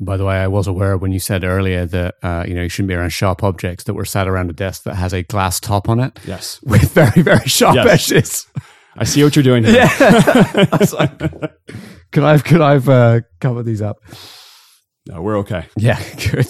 By 0.00 0.16
the 0.16 0.24
way, 0.24 0.36
I 0.36 0.46
was 0.46 0.66
aware 0.66 0.96
when 0.96 1.12
you 1.12 1.20
said 1.20 1.44
earlier 1.44 1.84
that 1.84 2.14
uh, 2.22 2.44
you 2.48 2.54
know 2.54 2.62
you 2.62 2.70
shouldn't 2.70 2.88
be 2.88 2.94
around 2.94 3.10
sharp 3.10 3.44
objects 3.44 3.84
that 3.84 3.92
were 3.92 4.06
sat 4.06 4.26
around 4.26 4.48
a 4.48 4.54
desk 4.54 4.84
that 4.84 4.94
has 4.94 5.12
a 5.12 5.22
glass 5.22 5.60
top 5.60 5.90
on 5.90 6.00
it. 6.00 6.18
Yes, 6.26 6.58
with 6.64 6.90
very 6.92 7.20
very 7.20 7.46
sharp 7.46 7.74
yes. 7.74 8.10
edges. 8.10 8.46
I 8.96 9.04
see 9.04 9.22
what 9.22 9.36
you're 9.36 9.42
doing 9.42 9.62
here. 9.64 9.74
Yeah. 10.00 10.76
like, 10.98 11.18
could 12.12 12.24
I 12.24 12.32
have 12.32 12.44
could 12.44 12.62
I 12.62 12.76
uh, 12.76 13.20
cover 13.40 13.62
these 13.62 13.82
up? 13.82 13.98
No, 15.06 15.22
we're 15.22 15.38
okay. 15.38 15.66
Yeah, 15.76 16.02
good. 16.30 16.48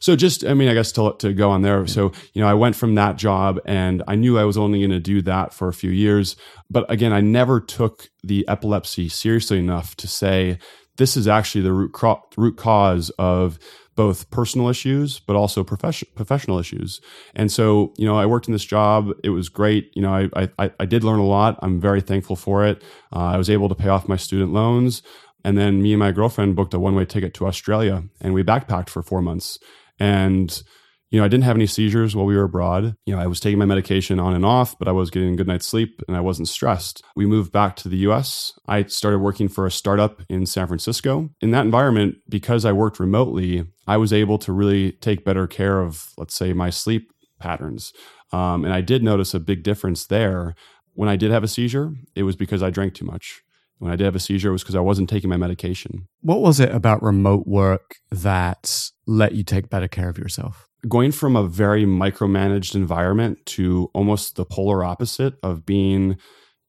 So 0.00 0.14
just, 0.14 0.44
I 0.44 0.54
mean, 0.54 0.68
I 0.68 0.74
guess 0.74 0.92
to, 0.92 1.14
to 1.18 1.32
go 1.32 1.50
on 1.50 1.62
there. 1.62 1.84
So, 1.88 2.12
you 2.32 2.40
know, 2.40 2.48
I 2.48 2.54
went 2.54 2.76
from 2.76 2.94
that 2.94 3.16
job 3.16 3.58
and 3.66 4.02
I 4.06 4.14
knew 4.14 4.38
I 4.38 4.44
was 4.44 4.56
only 4.56 4.78
going 4.78 4.92
to 4.92 5.00
do 5.00 5.22
that 5.22 5.52
for 5.52 5.66
a 5.68 5.72
few 5.72 5.90
years. 5.90 6.36
But 6.70 6.88
again, 6.90 7.12
I 7.12 7.20
never 7.20 7.60
took 7.60 8.08
the 8.22 8.46
epilepsy 8.46 9.08
seriously 9.08 9.58
enough 9.58 9.96
to 9.96 10.06
say, 10.06 10.58
this 10.98 11.16
is 11.16 11.26
actually 11.26 11.62
the 11.62 11.72
root, 11.72 11.92
cro- 11.92 12.22
root 12.36 12.56
cause 12.56 13.10
of 13.18 13.58
both 13.96 14.30
personal 14.30 14.68
issues, 14.68 15.18
but 15.18 15.34
also 15.34 15.64
profession, 15.64 16.06
professional 16.14 16.60
issues. 16.60 17.00
And 17.34 17.50
so, 17.50 17.92
you 17.98 18.06
know, 18.06 18.16
I 18.16 18.26
worked 18.26 18.46
in 18.46 18.52
this 18.52 18.64
job. 18.64 19.10
It 19.24 19.30
was 19.30 19.48
great. 19.48 19.90
You 19.94 20.02
know, 20.02 20.28
I, 20.36 20.48
I, 20.58 20.70
I 20.78 20.84
did 20.86 21.02
learn 21.02 21.18
a 21.18 21.26
lot. 21.26 21.58
I'm 21.62 21.80
very 21.80 22.00
thankful 22.00 22.36
for 22.36 22.64
it. 22.64 22.84
Uh, 23.12 23.24
I 23.24 23.36
was 23.36 23.50
able 23.50 23.68
to 23.68 23.74
pay 23.74 23.88
off 23.88 24.06
my 24.06 24.14
student 24.14 24.52
loans. 24.52 25.02
And 25.44 25.56
then 25.56 25.82
me 25.82 25.92
and 25.92 26.00
my 26.00 26.12
girlfriend 26.12 26.56
booked 26.56 26.74
a 26.74 26.78
one 26.78 26.94
way 26.94 27.04
ticket 27.04 27.34
to 27.34 27.46
Australia 27.46 28.04
and 28.20 28.34
we 28.34 28.42
backpacked 28.42 28.88
for 28.88 29.02
four 29.02 29.22
months. 29.22 29.58
And, 29.98 30.62
you 31.10 31.18
know, 31.18 31.24
I 31.24 31.28
didn't 31.28 31.44
have 31.44 31.56
any 31.56 31.66
seizures 31.66 32.14
while 32.14 32.26
we 32.26 32.36
were 32.36 32.44
abroad. 32.44 32.96
You 33.06 33.14
know, 33.14 33.22
I 33.22 33.26
was 33.26 33.40
taking 33.40 33.58
my 33.58 33.64
medication 33.64 34.20
on 34.20 34.34
and 34.34 34.44
off, 34.44 34.78
but 34.78 34.88
I 34.88 34.92
was 34.92 35.10
getting 35.10 35.32
a 35.32 35.36
good 35.36 35.46
night's 35.46 35.66
sleep 35.66 36.02
and 36.06 36.16
I 36.16 36.20
wasn't 36.20 36.48
stressed. 36.48 37.02
We 37.16 37.26
moved 37.26 37.52
back 37.52 37.76
to 37.76 37.88
the 37.88 37.98
US. 38.08 38.52
I 38.66 38.84
started 38.84 39.20
working 39.20 39.48
for 39.48 39.64
a 39.64 39.70
startup 39.70 40.22
in 40.28 40.44
San 40.44 40.66
Francisco. 40.66 41.30
In 41.40 41.52
that 41.52 41.64
environment, 41.64 42.16
because 42.28 42.64
I 42.64 42.72
worked 42.72 43.00
remotely, 43.00 43.64
I 43.86 43.96
was 43.96 44.12
able 44.12 44.38
to 44.38 44.52
really 44.52 44.92
take 44.92 45.24
better 45.24 45.46
care 45.46 45.80
of, 45.80 46.12
let's 46.18 46.34
say, 46.34 46.52
my 46.52 46.70
sleep 46.70 47.12
patterns. 47.38 47.92
Um, 48.32 48.64
and 48.64 48.74
I 48.74 48.80
did 48.80 49.02
notice 49.02 49.34
a 49.34 49.40
big 49.40 49.62
difference 49.62 50.06
there. 50.06 50.54
When 50.94 51.08
I 51.08 51.16
did 51.16 51.30
have 51.30 51.44
a 51.44 51.48
seizure, 51.48 51.94
it 52.14 52.24
was 52.24 52.36
because 52.36 52.62
I 52.62 52.70
drank 52.70 52.94
too 52.94 53.04
much. 53.04 53.42
When 53.78 53.92
I 53.92 53.96
did 53.96 54.04
have 54.04 54.16
a 54.16 54.20
seizure, 54.20 54.48
it 54.48 54.52
was 54.52 54.62
because 54.62 54.74
I 54.74 54.80
wasn't 54.80 55.08
taking 55.08 55.30
my 55.30 55.36
medication. 55.36 56.08
What 56.20 56.40
was 56.40 56.60
it 56.60 56.74
about 56.74 57.02
remote 57.02 57.46
work 57.46 57.96
that 58.10 58.90
let 59.06 59.32
you 59.34 59.44
take 59.44 59.70
better 59.70 59.88
care 59.88 60.08
of 60.08 60.18
yourself? 60.18 60.66
Going 60.88 61.12
from 61.12 61.36
a 61.36 61.46
very 61.46 61.84
micromanaged 61.84 62.74
environment 62.74 63.44
to 63.46 63.90
almost 63.94 64.36
the 64.36 64.44
polar 64.44 64.84
opposite 64.84 65.34
of 65.42 65.64
being, 65.66 66.16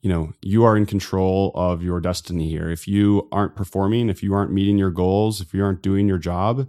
you 0.02 0.10
know, 0.10 0.34
you 0.42 0.64
are 0.64 0.78
in 0.78 0.86
control 0.86 1.52
of 1.56 1.84
your 1.84 2.00
destiny 2.00 2.50
here. 2.50 2.70
If 2.70 2.88
you 2.88 3.28
aren't 3.32 3.56
performing, 3.56 4.10
if 4.10 4.24
you 4.24 4.34
aren't 4.34 4.52
meeting 4.52 4.78
your 4.78 4.92
goals, 4.92 5.42
if 5.42 5.54
you 5.54 5.64
aren't 5.64 5.82
doing 5.82 6.08
your 6.08 6.18
job, 6.18 6.68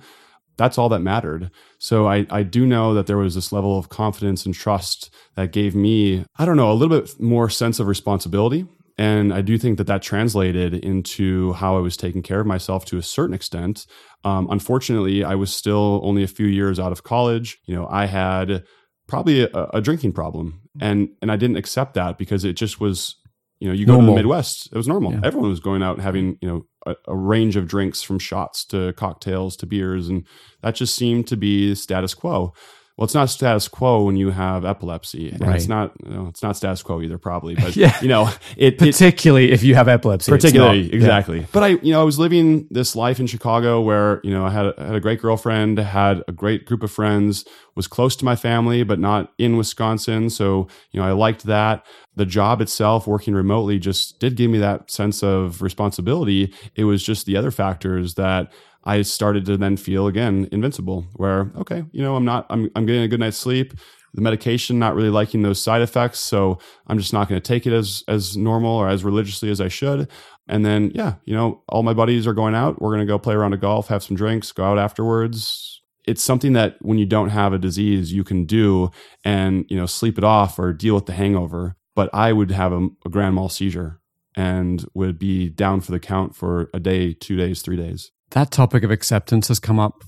that's 0.57 0.77
all 0.77 0.91
that 0.91 1.01
mattered. 1.01 1.51
So 1.79 2.07
I, 2.07 2.27
I 2.29 2.43
do 2.43 2.67
know 2.67 2.93
that 2.93 3.07
there 3.07 3.17
was 3.17 3.35
this 3.35 3.51
level 3.51 3.79
of 3.79 3.89
confidence 3.89 4.45
and 4.45 4.55
trust 4.55 5.11
that 5.35 5.53
gave 5.53 5.75
me, 5.75 6.27
I 6.37 6.45
don't 6.45 6.59
know, 6.59 6.71
a 6.71 6.75
little 6.75 7.01
bit 7.01 7.19
more 7.19 7.49
sense 7.49 7.81
of 7.81 7.87
responsibility. 7.87 8.67
And 8.99 9.33
I 9.33 9.41
do 9.41 9.59
think 9.59 9.79
that 9.79 9.87
that 9.87 10.03
translated 10.03 10.75
into 10.75 11.53
how 11.55 11.77
I 11.77 11.81
was 11.81 11.97
taking 11.97 12.23
care 12.23 12.41
of 12.41 12.47
myself 12.47 12.85
to 12.87 12.99
a 12.99 13.03
certain 13.03 13.35
extent. 13.35 13.87
Um, 14.25 14.49
unfortunately, 14.51 15.25
I 15.25 15.35
was 15.35 15.55
still 15.55 16.01
only 16.05 16.23
a 16.23 16.29
few 16.29 16.47
years 16.47 16.79
out 16.79 16.93
of 16.93 17.03
college. 17.03 17.59
You 17.65 17.75
know, 17.75 17.87
I 17.89 18.07
had 18.07 18.65
probably 19.07 19.43
a, 19.43 19.69
a 19.73 19.81
drinking 19.81 20.13
problem, 20.13 20.63
and 20.81 21.09
and 21.23 21.33
I 21.33 21.37
didn't 21.37 21.57
accept 21.57 21.95
that 21.95 22.19
because 22.19 22.45
it 22.45 22.55
just 22.55 22.81
was 22.81 23.17
you 23.61 23.69
know, 23.69 23.75
you 23.75 23.85
go 23.85 24.01
to 24.01 24.07
the 24.07 24.13
Midwest, 24.13 24.71
it 24.73 24.77
was 24.77 24.89
normal. 24.89 25.13
Yeah. 25.13 25.21
Everyone 25.23 25.51
was 25.51 25.61
going 25.61 25.83
out 25.83 25.97
and 25.97 26.03
having, 26.03 26.39
you 26.41 26.49
know, 26.49 26.67
a, 26.87 26.97
a, 27.09 27.15
range 27.15 27.57
of 27.57 27.69
drinks 27.69 28.01
from 28.01 28.19
shots 28.19 28.65
to 28.67 28.95
cocktails 28.95 29.55
to 29.59 29.67
beers. 29.67 30.09
And 30.09 30.27
that 30.63 30.75
just 30.75 30.97
seemed 30.97 31.27
to 31.27 31.37
be 31.37 31.75
status 31.75 32.15
quo. 32.15 32.55
Well, 33.01 33.07
it's 33.07 33.15
not 33.15 33.31
status 33.31 33.67
quo 33.67 34.03
when 34.03 34.17
you 34.17 34.29
have 34.29 34.67
epilepsy, 34.67 35.31
and 35.31 35.41
right. 35.41 35.57
it's 35.57 35.69
not. 35.69 35.95
You 36.05 36.11
know, 36.11 36.27
it's 36.27 36.43
not 36.43 36.55
status 36.55 36.83
quo 36.83 37.01
either, 37.01 37.17
probably. 37.17 37.55
But 37.55 37.75
yeah. 37.77 37.99
you 38.03 38.09
know, 38.09 38.29
it 38.59 38.77
particularly 38.77 39.51
it, 39.51 39.55
if 39.55 39.63
you 39.63 39.75
have 39.75 39.89
epilepsy. 39.89 40.31
Particularly, 40.31 40.83
not, 40.83 40.93
exactly. 40.93 41.41
Yeah. 41.41 41.47
But 41.51 41.63
I, 41.63 41.69
you 41.69 41.95
know, 41.95 42.03
I 42.03 42.05
was 42.05 42.19
living 42.19 42.69
this 42.71 42.95
life 42.95 43.19
in 43.19 43.27
Chicago 43.27 43.81
where 43.81 44.21
you 44.23 44.31
know 44.31 44.45
I 44.45 44.51
had 44.51 44.67
a, 44.67 44.75
had 44.77 44.95
a 44.95 45.01
great 45.01 45.19
girlfriend, 45.23 45.79
had 45.79 46.23
a 46.29 46.33
great 46.33 46.67
group 46.67 46.83
of 46.83 46.91
friends, 46.93 47.47
was 47.75 47.87
close 47.87 48.17
to 48.17 48.27
my 48.27 48.37
family, 48.37 48.83
but 48.83 48.99
not 48.99 49.33
in 49.39 49.57
Wisconsin. 49.57 50.29
So 50.29 50.69
you 50.91 51.01
know, 51.01 51.07
I 51.07 51.13
liked 51.13 51.45
that. 51.45 51.87
The 52.17 52.27
job 52.27 52.61
itself, 52.61 53.07
working 53.07 53.33
remotely, 53.33 53.79
just 53.79 54.19
did 54.19 54.37
give 54.37 54.51
me 54.51 54.59
that 54.59 54.91
sense 54.91 55.23
of 55.23 55.63
responsibility. 55.63 56.53
It 56.75 56.85
was 56.85 57.03
just 57.03 57.25
the 57.25 57.39
other 57.39 57.51
factors 57.51 58.17
that 58.17 58.53
I 58.85 59.03
started 59.03 59.45
to 59.47 59.57
then 59.57 59.77
feel 59.77 60.07
again 60.07 60.49
invincible, 60.53 61.07
where 61.15 61.53
okay, 61.57 61.85
you 61.93 62.03
know, 62.03 62.17
I'm 62.17 62.25
not, 62.25 62.47
I'm, 62.49 62.71
I'm 62.75 62.87
getting 62.87 63.03
a 63.03 63.09
good 63.09 63.21
night's 63.21 63.37
sleep. 63.37 63.75
The 64.15 64.23
medication, 64.23 64.79
not 64.79 64.97
really 64.97 65.11
liking 65.11 65.43
those 65.43 65.63
side 65.63 65.83
effects, 65.83 66.19
so 66.19 66.59
I'm 66.89 66.99
just 66.99 67.13
not 67.13 67.29
going 67.29 67.41
to 67.41 67.47
take 67.47 67.67
it 67.67 67.73
as 67.73 68.03
as 68.09 68.37
normal 68.37 68.73
or 68.73 68.89
as 68.89 69.05
religiously 69.05 69.51
as 69.51 69.61
I 69.61 69.69
should. 69.69 70.09
And 70.49 70.65
then, 70.65 70.91
yeah, 70.95 71.15
you 71.25 71.35
know, 71.35 71.63
all 71.69 71.85
my 71.85 71.95
buddies 71.95 72.27
are 72.27 72.35
going 72.35 72.57
out. 72.57 72.81
We're 72.83 72.91
going 72.91 73.07
to 73.07 73.13
go 73.13 73.21
play 73.21 73.35
around 73.35 73.53
a 73.53 73.59
golf, 73.59 73.87
have 73.87 74.03
some 74.03 74.17
drinks, 74.17 74.51
go 74.51 74.65
out 74.65 74.79
afterwards. 74.79 75.81
It's 76.09 76.25
something 76.25 76.55
that 76.55 76.77
when 76.81 76.99
you 76.99 77.07
don't 77.07 77.29
have 77.29 77.53
a 77.53 77.59
disease, 77.59 78.13
you 78.13 78.25
can 78.25 78.47
do 78.47 78.91
and 79.25 79.65
you 79.69 79.77
know 79.77 79.87
sleep 79.87 80.19
it 80.19 80.25
off 80.25 80.59
or 80.59 80.73
deal 80.73 80.95
with 80.95 81.07
the 81.07 81.13
hangover. 81.13 81.77
But 81.95 82.11
I 82.13 82.33
would 82.33 82.51
have 82.51 82.73
a, 82.73 82.89
a 83.05 83.11
grand 83.11 83.37
mal 83.37 83.49
seizure 83.49 84.01
and 84.35 84.85
would 84.95 85.19
be 85.19 85.51
down 85.51 85.83
for 85.83 85.93
the 85.93 86.01
count 86.01 86.35
for 86.35 86.71
a 86.73 86.81
day, 86.81 87.13
two 87.13 87.37
days, 87.37 87.63
three 87.63 87.77
days 87.77 88.11
that 88.31 88.51
topic 88.51 88.83
of 88.83 88.91
acceptance 88.91 89.49
has 89.49 89.59
come 89.59 89.79
up 89.79 90.05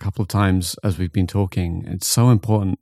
a 0.00 0.04
couple 0.04 0.22
of 0.22 0.28
times 0.28 0.76
as 0.84 0.98
we've 0.98 1.12
been 1.12 1.26
talking. 1.26 1.84
It's 1.86 2.08
so 2.08 2.30
important, 2.30 2.78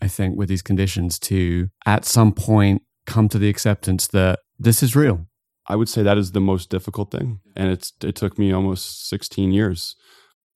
I 0.00 0.08
think, 0.08 0.36
with 0.36 0.48
these 0.48 0.62
conditions 0.62 1.18
to 1.20 1.68
at 1.86 2.04
some 2.04 2.32
point 2.32 2.82
come 3.06 3.28
to 3.28 3.38
the 3.38 3.48
acceptance 3.48 4.06
that 4.08 4.40
this 4.58 4.82
is 4.82 4.96
real. 4.96 5.26
I 5.66 5.76
would 5.76 5.88
say 5.88 6.02
that 6.02 6.18
is 6.18 6.32
the 6.32 6.40
most 6.40 6.68
difficult 6.68 7.10
thing. 7.10 7.40
And 7.56 7.70
it's 7.70 7.92
it 8.02 8.16
took 8.16 8.38
me 8.38 8.52
almost 8.52 9.08
16 9.08 9.52
years. 9.52 9.96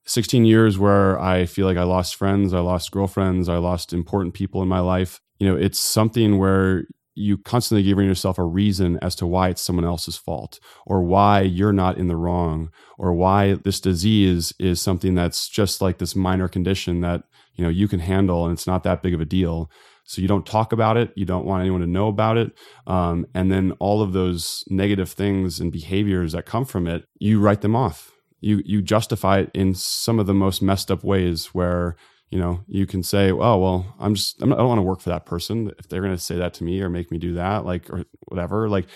16 0.07 0.45
years 0.45 0.79
where 0.79 1.21
I 1.21 1.45
feel 1.45 1.67
like 1.67 1.77
I 1.77 1.83
lost 1.83 2.17
friends, 2.17 2.55
I 2.55 2.61
lost 2.61 2.91
girlfriends, 2.91 3.49
I 3.49 3.57
lost 3.57 3.93
important 3.93 4.35
people 4.35 4.63
in 4.63 4.69
my 4.69 4.81
life. 4.81 5.21
You 5.39 5.49
know, 5.49 5.57
it's 5.57 5.79
something 5.79 6.39
where 6.39 6.85
you 7.19 7.37
constantly 7.37 7.83
giving 7.83 8.07
yourself 8.07 8.39
a 8.39 8.45
reason 8.45 8.99
as 9.03 9.15
to 9.17 9.27
why 9.27 9.49
it's 9.49 9.61
someone 9.61 9.85
else's 9.85 10.17
fault 10.17 10.61
or 10.87 11.03
why 11.03 11.41
you're 11.41 11.73
not 11.73 11.99
in 11.99 12.07
the 12.07 12.17
wrong 12.17 12.71
or 12.97 13.13
why 13.13 13.55
this 13.55 13.81
disease 13.81 14.53
is 14.59 14.81
something 14.81 15.15
that's 15.15 15.49
just 15.49 15.83
like 15.83 15.99
this 15.99 16.15
minor 16.15 16.49
condition 16.49 17.01
that 17.01 17.25
you 17.55 17.65
know 17.65 17.71
you 17.71 17.89
can 17.89 18.01
handle 18.01 18.45
and 18.45 18.53
it's 18.53 18.67
not 18.67 18.85
that 18.85 19.03
big 19.03 19.15
of 19.15 19.21
a 19.21 19.25
deal. 19.25 19.71
So 20.05 20.23
you 20.23 20.29
don't 20.29 20.47
talk 20.47 20.73
about 20.73 20.97
it. 20.97 21.13
You 21.17 21.27
don't 21.27 21.45
want 21.45 21.61
anyone 21.61 21.83
to 21.83 21.87
know 21.87 22.09
about 22.09 22.39
it. 22.39 22.53
Um, 22.87 23.27
and 23.35 23.53
then 23.53 23.73
all 23.73 24.01
of 24.01 24.15
those 24.15 24.65
negative 24.69 25.11
things 25.11 25.61
and 25.61 25.71
behaviors 25.71 26.33
that 26.33 26.47
come 26.47 26.65
from 26.65 26.87
it 26.87 27.05
you 27.19 27.41
write 27.41 27.61
them 27.61 27.77
off. 27.77 28.13
You 28.41 28.63
you 28.65 28.81
justify 28.81 29.41
it 29.41 29.51
in 29.53 29.75
some 29.75 30.19
of 30.19 30.27
the 30.27 30.35
most 30.35 30.63
messed 30.63 30.91
up 30.91 31.03
ways 31.03 31.47
where 31.47 31.97
you 32.31 32.39
know, 32.39 32.61
you 32.67 32.87
can 32.87 33.03
say, 33.03 33.31
oh, 33.31 33.59
well, 33.59 33.97
I'm 33.99 34.15
just, 34.15 34.41
I'm 34.43 34.51
not, 34.51 34.57
I 34.57 34.63
don't 34.63 34.69
want 34.69 34.79
to 34.79 34.83
work 34.83 35.01
for 35.01 35.11
that 35.11 35.27
person. 35.27 35.73
If 35.79 35.89
they're 35.89 36.03
going 36.03 36.15
to 36.15 36.21
say 36.21 36.37
that 36.37 36.55
to 36.55 36.65
me 36.65 36.81
or 36.81 36.91
make 36.91 37.11
me 37.11 37.19
do 37.19 37.35
that, 37.35 37.65
like, 37.65 37.89
or 37.91 38.05
whatever, 38.27 38.69
like 38.69 38.87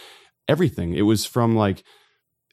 everything. 0.49 0.95
It 0.95 1.03
was 1.03 1.25
from 1.25 1.57
like 1.57 1.83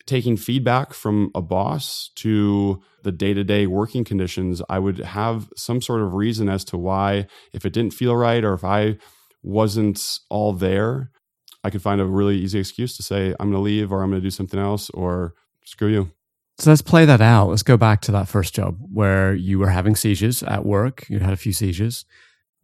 taking 0.06 0.38
feedback 0.38 0.94
from 0.94 1.32
a 1.36 1.42
boss 1.42 2.10
to 2.15 2.82
the 3.04 3.12
day 3.12 3.34
to 3.34 3.44
day 3.44 3.68
working 3.68 4.04
conditions. 4.04 4.62
I 4.70 4.80
would 4.80 5.00
have 5.00 5.50
some 5.56 5.82
sort 5.82 6.02
of 6.02 6.13
reason 6.13 6.50
as 6.50 6.63
to 6.65 6.78
why, 6.78 7.28
if 7.54 7.65
it 7.65 7.74
didn't 7.74 7.94
feel 7.94 8.15
right 8.15 8.44
or 8.44 8.54
if 8.54 8.63
I 8.63 8.98
wasn't 9.44 10.02
all 10.30 10.54
there, 10.54 11.12
I 11.63 11.70
could 11.70 11.82
find 11.82 12.00
a 12.00 12.06
really 12.06 12.38
easy 12.38 12.60
excuse 12.60 12.96
to 12.98 13.04
say, 13.04 13.36
I'm 13.39 13.52
going 13.52 13.54
to 13.54 13.60
leave 13.60 13.92
or 13.92 14.02
I'm 14.02 14.10
going 14.10 14.22
to 14.22 14.26
do 14.26 14.32
something 14.32 14.60
else 14.60 14.89
or 14.92 15.34
screw 15.65 15.89
you. 15.89 16.12
So 16.60 16.69
let's 16.69 16.82
play 16.82 17.06
that 17.06 17.22
out. 17.22 17.48
Let's 17.48 17.63
go 17.63 17.78
back 17.78 18.02
to 18.02 18.12
that 18.12 18.28
first 18.28 18.54
job 18.54 18.78
where 18.91 19.34
you 19.34 19.60
were 19.60 19.69
having 19.69 19.95
seizures 19.95 20.43
at 20.43 20.65
work. 20.65 21.10
You 21.10 21.19
had 21.19 21.32
a 21.32 21.38
few 21.38 21.54
seizures 21.54 22.04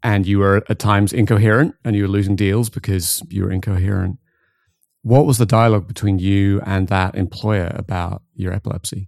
and 0.03 0.27
you 0.27 0.39
were 0.39 0.65
at 0.67 0.79
times 0.79 1.13
incoherent 1.13 1.75
and 1.86 1.95
you 1.95 2.01
were 2.01 2.10
losing 2.10 2.36
deals 2.36 2.69
because 2.69 3.23
you 3.29 3.43
were 3.43 3.51
incoherent. 3.51 4.19
What 5.03 5.25
was 5.25 5.38
the 5.38 5.45
dialogue 5.45 5.88
between 5.88 6.19
you 6.19 6.60
and 6.65 6.89
that 6.89 7.15
employer 7.15 7.71
about 7.73 8.21
your 8.34 8.51
epilepsy? 8.51 9.08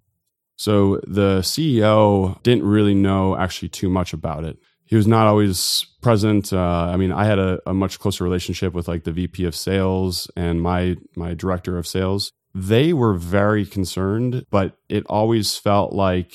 So 0.56 1.02
the 1.06 1.40
CEO 1.42 2.42
didn't 2.44 2.64
really 2.64 2.96
know 2.96 3.36
actually 3.36 3.70
too 3.70 3.90
much 3.90 4.14
about 4.14 4.46
it. 4.46 4.58
He 4.86 4.96
was 4.96 5.06
not 5.06 5.28
always 5.28 5.86
present. 6.02 6.54
Uh, 6.54 6.90
I 6.94 6.96
mean, 6.96 7.12
I 7.12 7.26
had 7.26 7.40
a, 7.40 7.60
a 7.66 7.74
much 7.74 8.00
closer 8.00 8.24
relationship 8.24 8.74
with 8.74 8.88
like 8.88 9.04
the 9.04 9.12
VP 9.12 9.44
of 9.44 9.54
sales 9.54 10.32
and 10.38 10.62
my 10.62 10.96
my 11.14 11.34
director 11.34 11.78
of 11.78 11.86
sales 11.86 12.32
they 12.60 12.92
were 12.92 13.14
very 13.14 13.68
concerned, 13.68 14.44
but 14.50 14.78
it 14.90 15.06
always 15.06 15.56
felt 15.56 15.94
like, 15.94 16.34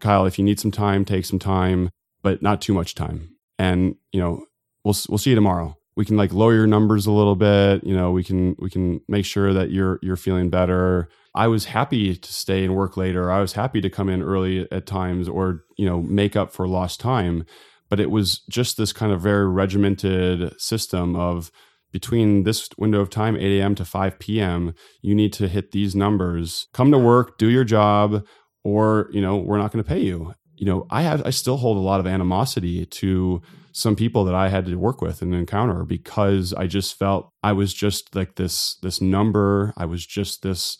Kyle, 0.00 0.24
if 0.24 0.38
you 0.38 0.44
need 0.44 0.58
some 0.58 0.70
time, 0.70 1.04
take 1.04 1.26
some 1.26 1.38
time, 1.38 1.90
but 2.22 2.40
not 2.40 2.62
too 2.62 2.72
much 2.72 2.94
time. 2.94 3.36
And, 3.58 3.96
you 4.10 4.20
know, 4.20 4.46
we'll, 4.84 4.96
we'll 5.06 5.18
see 5.18 5.30
you 5.30 5.36
tomorrow. 5.36 5.76
We 5.96 6.06
can 6.06 6.16
like 6.16 6.32
lower 6.32 6.54
your 6.54 6.66
numbers 6.66 7.06
a 7.06 7.12
little 7.12 7.34
bit. 7.36 7.84
You 7.84 7.94
know, 7.94 8.10
we 8.10 8.24
can, 8.24 8.56
we 8.58 8.70
can 8.70 9.00
make 9.06 9.26
sure 9.26 9.52
that 9.52 9.70
you're, 9.70 9.98
you're 10.00 10.16
feeling 10.16 10.48
better. 10.48 11.10
I 11.34 11.48
was 11.48 11.66
happy 11.66 12.16
to 12.16 12.32
stay 12.32 12.64
and 12.64 12.74
work 12.74 12.96
later. 12.96 13.30
I 13.30 13.40
was 13.40 13.52
happy 13.52 13.82
to 13.82 13.90
come 13.90 14.08
in 14.08 14.22
early 14.22 14.66
at 14.72 14.86
times 14.86 15.28
or, 15.28 15.64
you 15.76 15.84
know, 15.84 16.00
make 16.00 16.36
up 16.36 16.52
for 16.52 16.66
lost 16.66 17.00
time. 17.00 17.44
But 17.90 18.00
it 18.00 18.10
was 18.10 18.40
just 18.48 18.78
this 18.78 18.94
kind 18.94 19.12
of 19.12 19.20
very 19.20 19.46
regimented 19.46 20.58
system 20.58 21.16
of, 21.16 21.50
between 21.92 22.44
this 22.44 22.68
window 22.76 23.00
of 23.00 23.10
time 23.10 23.36
8 23.36 23.60
a.m 23.60 23.74
to 23.74 23.84
5 23.84 24.18
p.m 24.18 24.74
you 25.02 25.14
need 25.14 25.32
to 25.34 25.48
hit 25.48 25.72
these 25.72 25.94
numbers. 25.94 26.66
Come 26.72 26.90
to 26.92 26.98
work 26.98 27.38
do 27.38 27.48
your 27.48 27.64
job 27.64 28.24
or 28.64 29.08
you 29.12 29.20
know 29.20 29.36
we're 29.36 29.58
not 29.58 29.72
going 29.72 29.82
to 29.82 29.88
pay 29.88 30.00
you. 30.00 30.34
You 30.56 30.66
know 30.66 30.86
i 30.90 31.02
have 31.02 31.22
i 31.24 31.30
still 31.30 31.56
hold 31.56 31.76
a 31.76 31.80
lot 31.80 32.00
of 32.00 32.06
animosity 32.06 32.84
to 32.86 33.40
some 33.72 33.94
people 33.94 34.24
that 34.24 34.34
i 34.34 34.48
had 34.48 34.66
to 34.66 34.74
work 34.74 35.00
with 35.00 35.22
and 35.22 35.32
encounter 35.34 35.84
because 35.84 36.52
i 36.54 36.66
just 36.66 36.98
felt 36.98 37.30
i 37.42 37.52
was 37.52 37.72
just 37.72 38.14
like 38.14 38.34
this 38.34 38.76
this 38.82 39.00
number. 39.00 39.72
I 39.76 39.84
was 39.84 40.04
just 40.04 40.42
this 40.42 40.76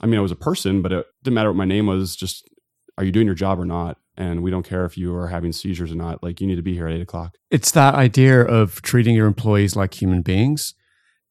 i 0.00 0.06
mean 0.06 0.18
i 0.18 0.22
was 0.22 0.32
a 0.32 0.36
person 0.36 0.80
but 0.80 0.92
it 0.92 1.06
didn't 1.22 1.34
matter 1.34 1.50
what 1.50 1.56
my 1.56 1.66
name 1.66 1.86
was 1.86 2.16
just 2.16 2.48
are 2.96 3.04
you 3.04 3.12
doing 3.12 3.26
your 3.26 3.34
job 3.34 3.60
or 3.60 3.66
not 3.66 3.98
and 4.20 4.42
we 4.42 4.50
don't 4.50 4.68
care 4.68 4.84
if 4.84 4.98
you 4.98 5.16
are 5.16 5.28
having 5.28 5.50
seizures 5.50 5.90
or 5.90 5.94
not. 5.94 6.22
Like 6.22 6.40
you 6.40 6.46
need 6.46 6.56
to 6.56 6.62
be 6.62 6.74
here 6.74 6.86
at 6.86 6.94
eight 6.94 7.00
o'clock. 7.00 7.36
It's 7.50 7.70
that 7.70 7.94
idea 7.94 8.42
of 8.42 8.82
treating 8.82 9.14
your 9.14 9.26
employees 9.26 9.74
like 9.74 10.00
human 10.00 10.20
beings. 10.20 10.74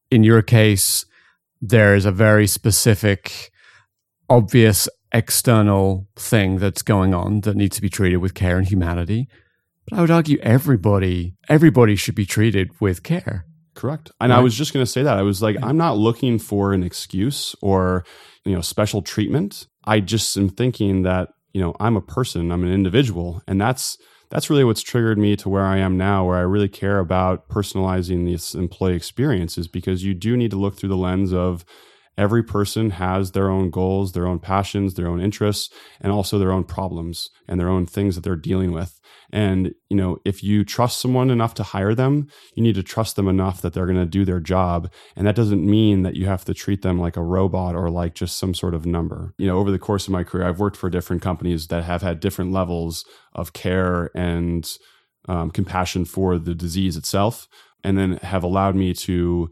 In 0.10 0.24
your 0.24 0.42
case, 0.42 1.06
there 1.62 1.94
is 1.94 2.06
a 2.06 2.12
very 2.12 2.48
specific, 2.48 3.52
obvious 4.28 4.90
external 5.12 6.08
thing 6.16 6.58
that's 6.58 6.82
going 6.82 7.14
on 7.14 7.42
that 7.42 7.56
needs 7.56 7.76
to 7.76 7.82
be 7.82 7.90
treated 7.90 8.18
with 8.18 8.34
care 8.34 8.58
and 8.58 8.68
humanity. 8.68 9.28
But 9.88 10.00
I 10.00 10.02
would 10.02 10.12
argue 10.12 10.40
everybody, 10.40 11.36
everybody 11.48 11.96
should 11.96 12.16
be 12.16 12.26
treated 12.26 12.70
with 12.82 13.04
care. 13.04 13.46
Correct. 13.76 14.12
And 14.20 14.32
right? 14.32 14.40
I 14.40 14.42
was 14.42 14.56
just 14.56 14.74
going 14.74 14.84
to 14.84 14.92
say 14.92 15.04
that. 15.04 15.18
I 15.18 15.22
was 15.22 15.44
like, 15.44 15.58
I'm 15.62 15.78
not 15.78 15.98
looking 15.98 16.40
for 16.40 16.74
an 16.74 16.82
excuse 16.82 17.56
or, 17.62 18.04
you 18.46 18.54
know, 18.54 18.62
special 18.62 19.04
treatment. 19.04 19.68
I 19.86 20.00
just 20.00 20.36
am 20.38 20.50
thinking 20.50 21.04
that 21.04 21.30
you 21.54 21.62
know 21.62 21.76
i'm 21.80 21.96
a 21.96 22.02
person 22.02 22.52
i'm 22.52 22.64
an 22.64 22.72
individual 22.72 23.42
and 23.48 23.60
that's 23.60 23.98
that's 24.30 24.50
really 24.50 24.64
what's 24.64 24.82
triggered 24.82 25.18
me 25.18 25.36
to 25.36 25.50
where 25.50 25.66
i 25.66 25.78
am 25.78 25.98
now 25.98 26.26
where 26.26 26.38
i 26.38 26.42
really 26.42 26.70
care 26.70 27.00
about 27.00 27.48
personalizing 27.50 28.32
this 28.32 28.54
employee 28.54 28.96
experience 28.96 29.58
is 29.58 29.68
because 29.68 30.04
you 30.04 30.14
do 30.14 30.38
need 30.38 30.52
to 30.52 30.58
look 30.58 30.76
through 30.76 30.90
the 30.90 30.98
lens 30.98 31.34
of 31.34 31.66
every 32.20 32.44
person 32.44 32.90
has 32.90 33.32
their 33.32 33.50
own 33.50 33.70
goals, 33.70 34.12
their 34.12 34.28
own 34.28 34.40
passions, 34.40 34.94
their 34.94 35.08
own 35.08 35.22
interests, 35.22 35.74
and 36.02 36.12
also 36.12 36.38
their 36.38 36.52
own 36.52 36.66
problems 36.66 37.30
and 37.48 37.58
their 37.58 37.70
own 37.70 37.86
things 37.86 38.14
that 38.14 38.22
they're 38.26 38.36
dealing 38.36 38.74
with. 38.74 39.00
And, 39.32 39.74
you 39.90 39.96
know, 39.96 40.18
if 40.26 40.44
you 40.44 40.66
trust 40.66 41.00
someone 41.00 41.30
enough 41.30 41.54
to 41.56 41.64
hire 41.64 41.96
them, 41.96 42.28
you 42.56 42.62
need 42.62 42.76
to 42.76 42.84
trust 42.84 43.16
them 43.16 43.30
enough 43.30 43.62
that 43.62 43.74
they're 43.74 43.86
going 43.86 43.98
to 43.98 44.06
do 44.06 44.26
their 44.26 44.42
job. 44.42 44.92
And 45.16 45.26
that 45.26 45.36
doesn't 45.36 45.66
mean 45.66 46.02
that 46.04 46.16
you 46.16 46.26
have 46.26 46.44
to 46.46 46.54
treat 46.54 46.82
them 46.82 47.00
like 47.00 47.16
a 47.16 47.24
robot 47.24 47.74
or 47.74 47.90
like 47.90 48.16
just 48.16 48.38
some 48.38 48.54
sort 48.54 48.74
of 48.74 48.86
number. 48.86 49.34
You 49.38 49.48
know, 49.48 49.58
over 49.58 49.72
the 49.72 49.80
course 49.80 50.06
of 50.06 50.12
my 50.12 50.26
career, 50.26 50.46
I've 50.46 50.60
worked 50.60 50.78
for 50.78 50.90
different 50.90 51.22
companies 51.22 51.68
that 51.68 51.86
have 51.86 52.02
had 52.02 52.20
different 52.20 52.52
levels 52.52 53.06
of 53.34 53.54
care 53.54 54.12
and 54.14 54.70
um, 55.30 55.52
compassion 55.52 56.04
for 56.04 56.38
the 56.38 56.56
disease 56.56 56.98
itself, 56.98 57.48
and 57.82 57.98
then 57.98 58.18
have 58.18 58.44
allowed 58.44 58.76
me 58.76 58.94
to 58.94 59.50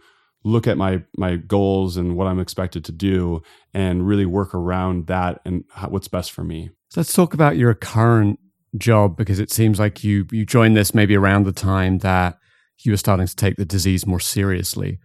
look 0.47 0.67
at 0.67 0.77
my 0.77 1.03
my 1.17 1.35
goals 1.35 1.97
and 1.97 2.15
what 2.15 2.27
I'm 2.27 2.39
expected 2.39 2.85
to 2.85 2.91
do 2.91 3.41
and 3.73 4.07
really 4.07 4.25
work 4.25 4.53
around 4.53 5.07
that 5.07 5.41
and 5.45 5.63
how, 5.71 5.89
what's 5.89 6.07
best 6.07 6.31
for 6.31 6.43
me. 6.43 6.69
So 6.89 7.01
let's 7.01 7.13
talk 7.13 7.33
about 7.33 7.57
your 7.57 7.73
current 7.73 8.39
job 8.77 9.17
because 9.17 9.39
it 9.39 9.51
seems 9.51 9.79
like 9.79 10.03
you 10.03 10.25
you 10.31 10.45
joined 10.45 10.77
this 10.77 10.93
maybe 10.93 11.15
around 11.15 11.43
the 11.43 11.51
time 11.51 11.99
that 11.99 12.37
you 12.79 12.91
were 12.91 12.97
starting 12.97 13.27
to 13.27 13.35
take 13.35 13.55
the 13.55 13.65
disease 13.65 14.05
more 14.05 14.19
seriously. 14.19 14.99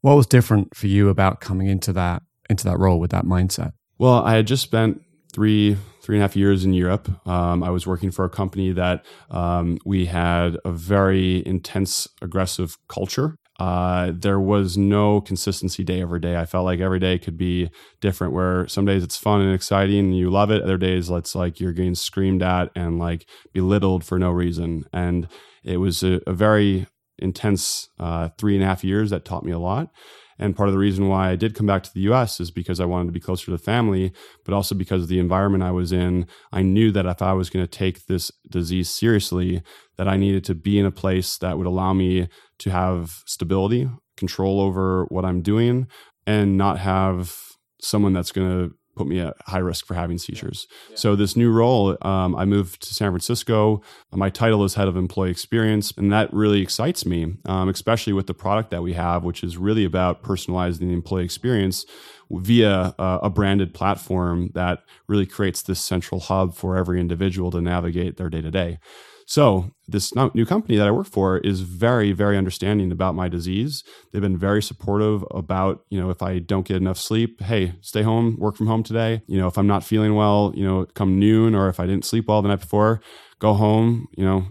What 0.00 0.16
was 0.16 0.26
different 0.26 0.76
for 0.76 0.86
you 0.86 1.08
about 1.08 1.40
coming 1.40 1.66
into 1.66 1.92
that 1.94 2.22
into 2.48 2.64
that 2.64 2.78
role 2.78 3.00
with 3.00 3.10
that 3.10 3.24
mindset? 3.24 3.72
Well, 3.98 4.24
I 4.24 4.34
had 4.36 4.46
just 4.46 4.62
spent 4.62 5.00
three 5.32 5.76
three 6.02 6.16
and 6.16 6.22
a 6.22 6.24
half 6.24 6.36
years 6.36 6.64
in 6.64 6.74
Europe. 6.74 7.08
Um, 7.26 7.62
I 7.62 7.70
was 7.70 7.86
working 7.86 8.10
for 8.10 8.24
a 8.26 8.30
company 8.30 8.72
that 8.72 9.06
um, 9.30 9.78
we 9.86 10.04
had 10.04 10.58
a 10.64 10.70
very 10.70 11.42
intense, 11.46 12.06
aggressive 12.20 12.76
culture. 12.88 13.36
Uh, 13.58 14.12
there 14.14 14.40
was 14.40 14.76
no 14.76 15.20
consistency 15.20 15.84
day 15.84 16.02
over 16.02 16.18
day. 16.18 16.36
I 16.36 16.44
felt 16.44 16.64
like 16.64 16.80
every 16.80 16.98
day 16.98 17.18
could 17.18 17.36
be 17.36 17.70
different. 18.00 18.32
Where 18.32 18.66
some 18.66 18.84
days 18.84 19.04
it's 19.04 19.16
fun 19.16 19.40
and 19.40 19.54
exciting 19.54 20.00
and 20.00 20.16
you 20.16 20.30
love 20.30 20.50
it. 20.50 20.62
Other 20.62 20.78
days 20.78 21.08
it's 21.10 21.34
like 21.34 21.60
you're 21.60 21.72
getting 21.72 21.94
screamed 21.94 22.42
at 22.42 22.70
and 22.74 22.98
like 22.98 23.28
belittled 23.52 24.04
for 24.04 24.18
no 24.18 24.30
reason. 24.30 24.84
And 24.92 25.28
it 25.62 25.76
was 25.76 26.02
a, 26.02 26.20
a 26.26 26.32
very 26.32 26.86
intense 27.18 27.88
uh, 27.98 28.30
three 28.38 28.54
and 28.54 28.64
a 28.64 28.66
half 28.66 28.82
years 28.82 29.10
that 29.10 29.24
taught 29.24 29.44
me 29.44 29.52
a 29.52 29.58
lot. 29.58 29.90
And 30.38 30.56
part 30.56 30.68
of 30.68 30.72
the 30.72 30.78
reason 30.78 31.08
why 31.08 31.30
I 31.30 31.36
did 31.36 31.54
come 31.54 31.66
back 31.66 31.82
to 31.84 31.94
the 31.94 32.00
US 32.12 32.40
is 32.40 32.50
because 32.50 32.80
I 32.80 32.84
wanted 32.84 33.06
to 33.06 33.12
be 33.12 33.20
closer 33.20 33.46
to 33.46 33.50
the 33.50 33.58
family, 33.58 34.12
but 34.44 34.54
also 34.54 34.74
because 34.74 35.02
of 35.02 35.08
the 35.08 35.18
environment 35.18 35.62
I 35.62 35.70
was 35.70 35.92
in. 35.92 36.26
I 36.52 36.62
knew 36.62 36.90
that 36.92 37.06
if 37.06 37.22
I 37.22 37.32
was 37.32 37.50
going 37.50 37.64
to 37.64 37.70
take 37.70 38.06
this 38.06 38.30
disease 38.50 38.90
seriously, 38.90 39.62
that 39.96 40.08
I 40.08 40.16
needed 40.16 40.44
to 40.44 40.54
be 40.54 40.78
in 40.78 40.86
a 40.86 40.90
place 40.90 41.38
that 41.38 41.56
would 41.56 41.66
allow 41.66 41.92
me 41.92 42.28
to 42.58 42.70
have 42.70 43.22
stability, 43.26 43.88
control 44.16 44.60
over 44.60 45.04
what 45.08 45.24
I'm 45.24 45.42
doing, 45.42 45.86
and 46.26 46.56
not 46.56 46.78
have 46.78 47.38
someone 47.80 48.12
that's 48.12 48.32
going 48.32 48.48
to 48.48 48.74
put 48.94 49.06
me 49.06 49.20
at 49.20 49.34
high 49.46 49.58
risk 49.58 49.86
for 49.86 49.94
having 49.94 50.18
seizures. 50.18 50.66
Yeah. 50.90 50.96
So 50.96 51.16
this 51.16 51.36
new 51.36 51.50
role, 51.50 51.96
um, 52.02 52.34
I 52.36 52.44
moved 52.44 52.82
to 52.82 52.94
San 52.94 53.10
Francisco. 53.10 53.82
My 54.12 54.30
title 54.30 54.64
is 54.64 54.74
head 54.74 54.88
of 54.88 54.96
employee 54.96 55.30
experience, 55.30 55.92
and 55.96 56.12
that 56.12 56.32
really 56.32 56.60
excites 56.60 57.04
me, 57.04 57.34
um, 57.46 57.68
especially 57.68 58.12
with 58.12 58.26
the 58.26 58.34
product 58.34 58.70
that 58.70 58.82
we 58.82 58.92
have, 58.94 59.24
which 59.24 59.42
is 59.42 59.56
really 59.56 59.84
about 59.84 60.22
personalizing 60.22 60.80
the 60.80 60.92
employee 60.92 61.24
experience 61.24 61.84
via 62.30 62.94
uh, 62.98 63.18
a 63.22 63.30
branded 63.30 63.74
platform 63.74 64.50
that 64.54 64.82
really 65.08 65.26
creates 65.26 65.62
this 65.62 65.80
central 65.80 66.20
hub 66.20 66.54
for 66.54 66.76
every 66.76 67.00
individual 67.00 67.50
to 67.50 67.60
navigate 67.60 68.16
their 68.16 68.28
day 68.28 68.40
to 68.40 68.50
day. 68.50 68.78
So 69.26 69.70
this 69.88 70.14
new 70.34 70.46
company 70.46 70.76
that 70.76 70.86
I 70.86 70.90
work 70.90 71.06
for 71.06 71.38
is 71.38 71.60
very, 71.60 72.12
very 72.12 72.36
understanding 72.36 72.92
about 72.92 73.14
my 73.14 73.28
disease. 73.28 73.82
They've 74.12 74.22
been 74.22 74.38
very 74.38 74.62
supportive 74.62 75.24
about, 75.30 75.80
you 75.88 76.00
know, 76.00 76.10
if 76.10 76.22
I 76.22 76.38
don't 76.38 76.66
get 76.66 76.76
enough 76.76 76.98
sleep, 76.98 77.42
hey, 77.42 77.74
stay 77.80 78.02
home, 78.02 78.36
work 78.38 78.56
from 78.56 78.66
home 78.66 78.82
today. 78.82 79.22
You 79.26 79.38
know, 79.38 79.48
if 79.48 79.56
I'm 79.58 79.66
not 79.66 79.84
feeling 79.84 80.14
well, 80.14 80.52
you 80.54 80.64
know, 80.64 80.86
come 80.94 81.18
noon 81.18 81.54
or 81.54 81.68
if 81.68 81.80
I 81.80 81.86
didn't 81.86 82.04
sleep 82.04 82.28
well 82.28 82.42
the 82.42 82.48
night 82.48 82.60
before, 82.60 83.00
go 83.38 83.54
home, 83.54 84.06
you 84.16 84.24
know, 84.24 84.46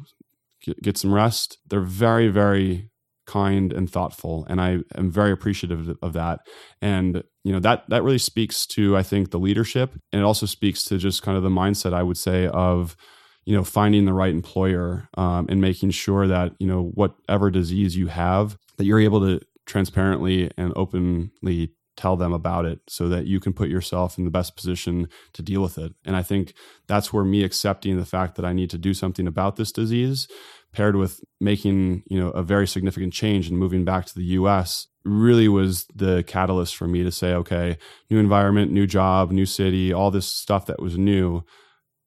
get, 0.64 0.82
get 0.82 0.98
some 0.98 1.14
rest. 1.14 1.58
They're 1.70 1.82
very, 1.82 2.30
very 2.30 2.90
kind 3.26 3.72
and 3.72 3.90
thoughtful 3.90 4.46
and 4.50 4.60
i 4.60 4.80
am 4.96 5.10
very 5.10 5.32
appreciative 5.32 5.96
of 6.02 6.12
that 6.12 6.42
and 6.82 7.24
you 7.46 7.54
know 7.54 7.60
that 7.60 7.84
that 7.88 8.04
really 8.04 8.18
speaks 8.18 8.66
to 8.66 8.98
i 8.98 9.02
think 9.02 9.32
the 9.32 9.40
leadership 9.40 9.94
and 10.12 10.22
it 10.22 10.26
also 10.26 10.46
speaks 10.46 10.84
to 10.84 10.98
just 10.98 11.22
kind 11.22 11.38
of 11.38 11.42
the 11.42 11.50
mindset 11.50 11.94
i 11.94 12.04
would 12.04 12.18
say 12.18 12.48
of 12.48 12.98
you 13.46 13.56
know 13.56 13.64
finding 13.64 14.06
the 14.06 14.14
right 14.14 14.34
employer 14.34 15.08
um, 15.16 15.46
and 15.50 15.62
making 15.62 15.92
sure 15.92 16.28
that 16.28 16.54
you 16.60 16.68
know 16.68 16.92
whatever 16.94 17.50
disease 17.50 17.96
you 17.96 18.08
have 18.08 18.58
that 18.78 18.86
you're 18.86 19.00
able 19.00 19.22
to 19.22 19.40
transparently 19.66 20.52
and 20.58 20.74
openly 20.76 21.74
tell 21.96 22.18
them 22.18 22.34
about 22.34 22.66
it 22.66 22.80
so 22.88 23.08
that 23.08 23.28
you 23.28 23.40
can 23.40 23.54
put 23.54 23.70
yourself 23.70 24.18
in 24.18 24.26
the 24.26 24.32
best 24.32 24.56
position 24.56 25.08
to 25.32 25.44
deal 25.44 25.62
with 25.62 25.78
it. 25.78 25.94
And 26.06 26.16
i 26.16 26.24
think 26.24 26.54
that's 26.88 27.14
where 27.14 27.24
me 27.24 27.44
accepting 27.44 27.98
the 27.98 28.06
fact 28.06 28.36
that 28.36 28.46
i 28.46 28.54
need 28.54 28.70
to 28.72 28.78
do 28.78 28.94
something 28.94 29.28
about 29.28 29.56
this 29.56 29.72
disease 29.72 30.28
paired 30.74 30.96
with 30.96 31.22
making 31.40 32.04
you 32.08 32.20
know 32.20 32.30
a 32.32 32.44
very 32.44 32.68
significant 32.68 33.14
change 33.14 33.48
and 33.48 33.58
moving 33.58 33.86
back 33.86 34.06
to 34.06 34.16
the 34.16 34.24
us 34.24 34.88
really 35.06 35.48
was 35.48 35.86
the 35.94 36.24
catalyst 36.24 36.76
for 36.76 36.88
me 36.88 37.04
to 37.04 37.12
say 37.12 37.34
okay 37.34 37.78
new 38.10 38.18
environment 38.18 38.72
new 38.72 38.88
job 38.88 39.32
new 39.32 39.46
city 39.46 39.94
all 39.94 40.12
this 40.12 40.28
stuff 40.28 40.66
that 40.66 40.82
was 40.82 40.98
new. 40.98 41.44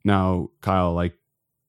Now 0.04 0.48
kyle 0.60 0.92
like 0.92 1.14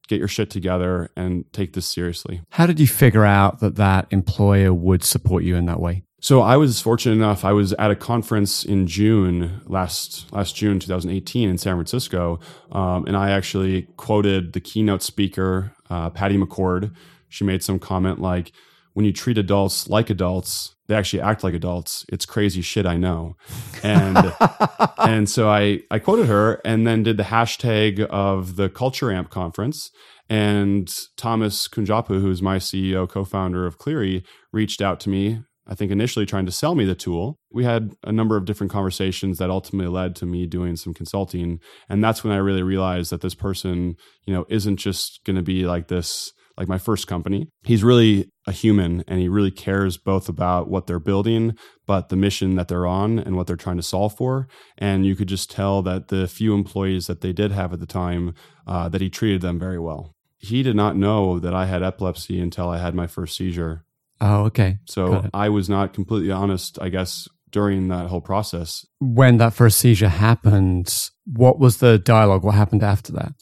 get 0.08 0.20
your 0.20 0.28
shit 0.28 0.50
together 0.50 1.12
and 1.16 1.52
take 1.54 1.74
this 1.74 1.86
seriously. 1.86 2.42
How 2.52 2.66
did 2.66 2.80
you 2.80 2.88
figure 2.88 3.26
out 3.26 3.60
that 3.60 3.76
that 3.76 4.08
employer 4.12 4.74
would 4.74 5.04
support 5.04 5.44
you 5.44 5.56
in 5.56 5.66
that 5.66 5.80
way? 5.80 6.04
So 6.20 6.42
I 6.42 6.58
was 6.58 6.82
fortunate 6.82 7.16
enough. 7.16 7.46
I 7.46 7.54
was 7.54 7.74
at 7.74 7.92
a 7.92 7.96
conference 7.96 8.66
in 8.66 8.88
June 8.88 9.62
last 9.68 10.32
last 10.34 10.56
June 10.56 10.80
2018 10.80 11.48
in 11.48 11.58
San 11.60 11.76
Francisco, 11.76 12.40
um, 12.72 13.06
and 13.06 13.16
I 13.16 13.30
actually 13.30 13.84
quoted 13.98 14.54
the 14.54 14.60
keynote 14.60 15.04
speaker, 15.04 15.74
uh, 15.92 16.10
Patty 16.10 16.38
McCord. 16.38 16.92
She 17.30 17.44
made 17.44 17.62
some 17.62 17.78
comment 17.78 18.20
like, 18.20 18.52
"When 18.98 19.06
you 19.06 19.14
treat 19.14 19.38
adults 19.38 19.88
like 19.88 20.10
adults, 20.10 20.76
they 20.88 20.96
actually 20.96 21.22
act 21.22 21.44
like 21.44 21.54
adults. 21.54 22.04
It's 22.10 22.26
crazy 22.26 22.62
shit, 22.62 22.88
I 22.88 22.98
know." 22.98 23.36
And 23.84 24.34
and 24.98 25.30
so 25.30 25.50
I 25.50 25.82
I 25.92 26.00
quoted 26.00 26.26
her, 26.26 26.60
and 26.66 26.88
then 26.88 27.04
did 27.04 27.18
the 27.18 27.24
hashtag 27.24 28.00
of 28.08 28.56
the 28.56 28.70
Culture 28.70 29.12
Amp 29.12 29.30
conference. 29.30 29.92
And 30.30 30.94
Thomas 31.16 31.68
Kunjappu, 31.70 32.20
who's 32.20 32.42
my 32.42 32.58
CEO, 32.58 33.08
co-founder 33.08 33.66
of 33.66 33.78
Cleary, 33.78 34.26
reached 34.52 34.82
out 34.82 35.00
to 35.02 35.10
me 35.10 35.40
I 35.70 35.76
think 35.76 35.92
initially 35.92 36.26
trying 36.26 36.46
to 36.46 36.52
sell 36.52 36.76
me 36.76 36.86
the 36.86 36.96
tool. 36.96 37.40
We 37.52 37.66
had 37.66 37.94
a 38.04 38.12
number 38.12 38.38
of 38.38 38.46
different 38.46 38.72
conversations 38.72 39.38
that 39.38 39.50
ultimately 39.50 39.92
led 39.92 40.16
to 40.18 40.26
me 40.26 40.46
doing 40.46 40.78
some 40.78 40.94
consulting. 40.94 41.60
And 41.90 42.04
that's 42.04 42.24
when 42.24 42.34
I 42.34 42.38
really 42.38 42.64
realized 42.64 43.12
that 43.12 43.22
this 43.22 43.36
person, 43.36 43.96
you 44.26 44.34
know, 44.34 44.46
isn't 44.50 44.78
just 44.78 45.20
going 45.26 45.36
to 45.36 45.42
be 45.42 45.66
like 45.66 45.90
this, 45.90 46.32
like 46.58 46.68
my 46.68 46.78
first 46.78 47.08
company. 47.08 47.50
He's 47.64 47.84
really 47.84 48.30
a 48.46 48.52
human 48.52 49.04
and 49.08 49.20
he 49.20 49.28
really 49.28 49.52
cares 49.52 49.98
both 49.98 50.28
about 50.30 50.70
what 50.70 50.88
they're 50.88 51.00
building, 51.00 51.58
but 51.86 52.10
the 52.10 52.16
mission 52.16 52.56
that 52.56 52.68
they're 52.68 52.88
on 52.88 53.20
and 53.20 53.36
what 53.36 53.48
they're 53.48 53.56
trying 53.56 53.78
to 53.78 53.84
solve 53.84 54.16
for. 54.16 54.48
And 54.78 55.06
you 55.06 55.16
could 55.16 55.28
just 55.28 55.52
tell 55.52 55.82
that 55.84 56.08
the 56.08 56.28
few 56.28 56.54
employees 56.54 57.08
that 57.08 57.22
they 57.22 57.34
did 57.34 57.52
have 57.52 57.74
at 57.74 57.80
the 57.80 57.86
time, 57.86 58.34
uh, 58.66 58.90
that 58.90 59.02
he 59.02 59.10
treated 59.10 59.42
them 59.42 59.60
very 59.60 59.80
well. 59.80 60.16
He 60.38 60.64
did 60.64 60.76
not 60.76 60.96
know 60.96 61.40
that 61.40 61.54
I 61.54 61.66
had 61.66 61.84
epilepsy 61.84 62.40
until 62.40 62.70
I 62.70 62.78
had 62.78 62.94
my 62.94 63.08
first 63.08 63.36
seizure 63.36 63.86
Oh, 64.20 64.46
okay. 64.46 64.80
So 64.86 65.30
I 65.34 65.50
was 65.50 65.70
not 65.70 65.94
completely 65.94 66.32
honest, 66.32 66.80
I 66.82 66.90
guess, 66.90 67.28
during 67.52 67.88
that 67.90 68.08
whole 68.08 68.22
process. 68.22 68.86
When 69.00 69.38
that 69.38 69.54
first 69.54 69.80
seizure 69.80 70.10
happened, 70.10 70.94
what 71.26 71.60
was 71.60 71.78
the 71.78 72.00
dialogue? 72.00 72.44
What 72.44 72.56
happened 72.56 72.84
after 72.84 73.12
that? 73.14 73.34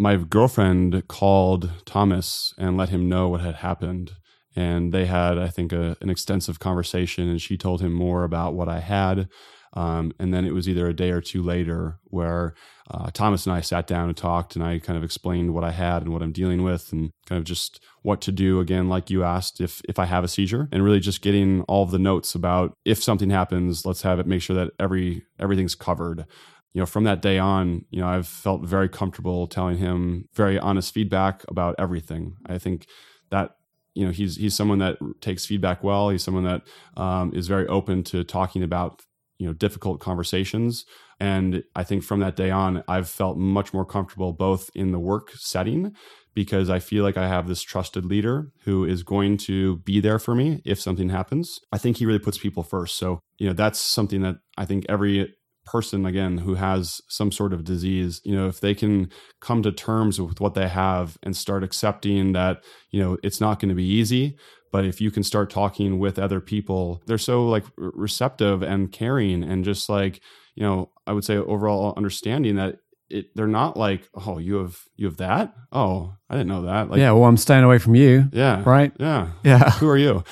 My 0.00 0.16
girlfriend 0.16 1.06
called 1.08 1.70
Thomas 1.84 2.54
and 2.56 2.78
let 2.78 2.88
him 2.88 3.06
know 3.06 3.28
what 3.28 3.42
had 3.42 3.56
happened. 3.56 4.12
And 4.56 4.94
they 4.94 5.04
had, 5.04 5.36
I 5.36 5.48
think, 5.48 5.74
a, 5.74 5.94
an 6.00 6.08
extensive 6.08 6.58
conversation, 6.58 7.28
and 7.28 7.38
she 7.38 7.58
told 7.58 7.82
him 7.82 7.92
more 7.92 8.24
about 8.24 8.54
what 8.54 8.66
I 8.66 8.80
had. 8.80 9.28
Um, 9.74 10.12
and 10.18 10.32
then 10.32 10.46
it 10.46 10.54
was 10.54 10.66
either 10.70 10.88
a 10.88 10.96
day 10.96 11.10
or 11.10 11.20
two 11.20 11.42
later 11.42 11.98
where 12.04 12.54
uh, 12.90 13.10
Thomas 13.12 13.44
and 13.44 13.54
I 13.54 13.60
sat 13.60 13.86
down 13.86 14.08
and 14.08 14.16
talked, 14.16 14.56
and 14.56 14.64
I 14.64 14.78
kind 14.78 14.96
of 14.96 15.04
explained 15.04 15.52
what 15.52 15.64
I 15.64 15.70
had 15.70 16.02
and 16.02 16.14
what 16.14 16.22
I'm 16.22 16.32
dealing 16.32 16.62
with, 16.62 16.92
and 16.92 17.12
kind 17.26 17.38
of 17.38 17.44
just 17.44 17.78
what 18.00 18.22
to 18.22 18.32
do. 18.32 18.58
Again, 18.58 18.88
like 18.88 19.10
you 19.10 19.22
asked, 19.22 19.60
if 19.60 19.82
if 19.86 19.98
I 19.98 20.06
have 20.06 20.24
a 20.24 20.28
seizure, 20.28 20.66
and 20.72 20.82
really 20.82 20.98
just 20.98 21.20
getting 21.20 21.60
all 21.68 21.84
the 21.84 21.98
notes 21.98 22.34
about 22.34 22.72
if 22.86 23.02
something 23.02 23.28
happens, 23.28 23.84
let's 23.84 24.02
have 24.02 24.18
it 24.18 24.26
make 24.26 24.40
sure 24.40 24.56
that 24.56 24.72
every 24.80 25.24
everything's 25.38 25.74
covered. 25.74 26.24
You 26.72 26.80
know, 26.80 26.86
from 26.86 27.04
that 27.04 27.22
day 27.22 27.38
on, 27.38 27.84
you 27.90 28.00
know, 28.00 28.06
I've 28.06 28.28
felt 28.28 28.62
very 28.62 28.88
comfortable 28.88 29.46
telling 29.46 29.78
him 29.78 30.28
very 30.34 30.58
honest 30.58 30.94
feedback 30.94 31.44
about 31.48 31.74
everything. 31.78 32.36
I 32.46 32.58
think 32.58 32.86
that 33.30 33.56
you 33.94 34.04
know 34.04 34.12
he's 34.12 34.36
he's 34.36 34.54
someone 34.54 34.78
that 34.78 34.98
takes 35.20 35.46
feedback 35.46 35.82
well. 35.82 36.10
He's 36.10 36.22
someone 36.22 36.44
that 36.44 36.62
um, 36.96 37.32
is 37.34 37.48
very 37.48 37.66
open 37.66 38.04
to 38.04 38.22
talking 38.22 38.62
about 38.62 39.02
you 39.40 39.46
know 39.46 39.54
difficult 39.54 40.00
conversations 40.00 40.84
and 41.18 41.64
i 41.74 41.82
think 41.82 42.04
from 42.04 42.20
that 42.20 42.36
day 42.36 42.50
on 42.50 42.84
i've 42.86 43.08
felt 43.08 43.38
much 43.38 43.72
more 43.72 43.86
comfortable 43.86 44.32
both 44.32 44.70
in 44.74 44.92
the 44.92 44.98
work 44.98 45.30
setting 45.32 45.94
because 46.34 46.68
i 46.68 46.78
feel 46.78 47.02
like 47.02 47.16
i 47.16 47.26
have 47.26 47.48
this 47.48 47.62
trusted 47.62 48.04
leader 48.04 48.52
who 48.64 48.84
is 48.84 49.02
going 49.02 49.38
to 49.38 49.78
be 49.78 49.98
there 49.98 50.18
for 50.18 50.34
me 50.34 50.60
if 50.66 50.78
something 50.78 51.08
happens 51.08 51.58
i 51.72 51.78
think 51.78 51.96
he 51.96 52.06
really 52.06 52.18
puts 52.18 52.36
people 52.36 52.62
first 52.62 52.96
so 52.96 53.18
you 53.38 53.46
know 53.46 53.54
that's 53.54 53.80
something 53.80 54.20
that 54.20 54.36
i 54.58 54.64
think 54.66 54.84
every 54.90 55.34
person 55.70 56.04
again 56.04 56.38
who 56.38 56.56
has 56.56 57.00
some 57.06 57.30
sort 57.30 57.52
of 57.52 57.62
disease 57.62 58.20
you 58.24 58.34
know 58.34 58.48
if 58.48 58.60
they 58.60 58.74
can 58.74 59.08
come 59.40 59.62
to 59.62 59.70
terms 59.70 60.20
with 60.20 60.40
what 60.40 60.54
they 60.54 60.66
have 60.66 61.16
and 61.22 61.36
start 61.36 61.62
accepting 61.62 62.32
that 62.32 62.64
you 62.90 63.00
know 63.00 63.16
it's 63.22 63.40
not 63.40 63.60
going 63.60 63.68
to 63.68 63.74
be 63.74 63.86
easy 63.86 64.36
but 64.72 64.84
if 64.84 65.00
you 65.00 65.12
can 65.12 65.22
start 65.22 65.48
talking 65.48 66.00
with 66.00 66.18
other 66.18 66.40
people 66.40 67.00
they're 67.06 67.18
so 67.18 67.46
like 67.46 67.64
receptive 67.76 68.62
and 68.62 68.90
caring 68.90 69.44
and 69.44 69.64
just 69.64 69.88
like 69.88 70.20
you 70.56 70.62
know 70.64 70.90
i 71.06 71.12
would 71.12 71.24
say 71.24 71.36
overall 71.36 71.94
understanding 71.96 72.56
that 72.56 72.78
it, 73.08 73.26
they're 73.36 73.46
not 73.46 73.76
like 73.76 74.08
oh 74.26 74.38
you 74.38 74.56
have 74.56 74.76
you 74.96 75.06
have 75.06 75.18
that? 75.18 75.54
Oh 75.70 76.14
i 76.28 76.34
didn't 76.34 76.48
know 76.48 76.62
that 76.62 76.90
like 76.90 76.98
yeah 76.98 77.12
well 77.12 77.26
i'm 77.26 77.36
staying 77.36 77.62
away 77.62 77.78
from 77.78 77.94
you 77.94 78.28
yeah. 78.32 78.64
right? 78.66 78.92
Yeah. 78.98 79.30
Yeah. 79.44 79.70
Who 79.78 79.88
are 79.88 79.96
you? 79.96 80.24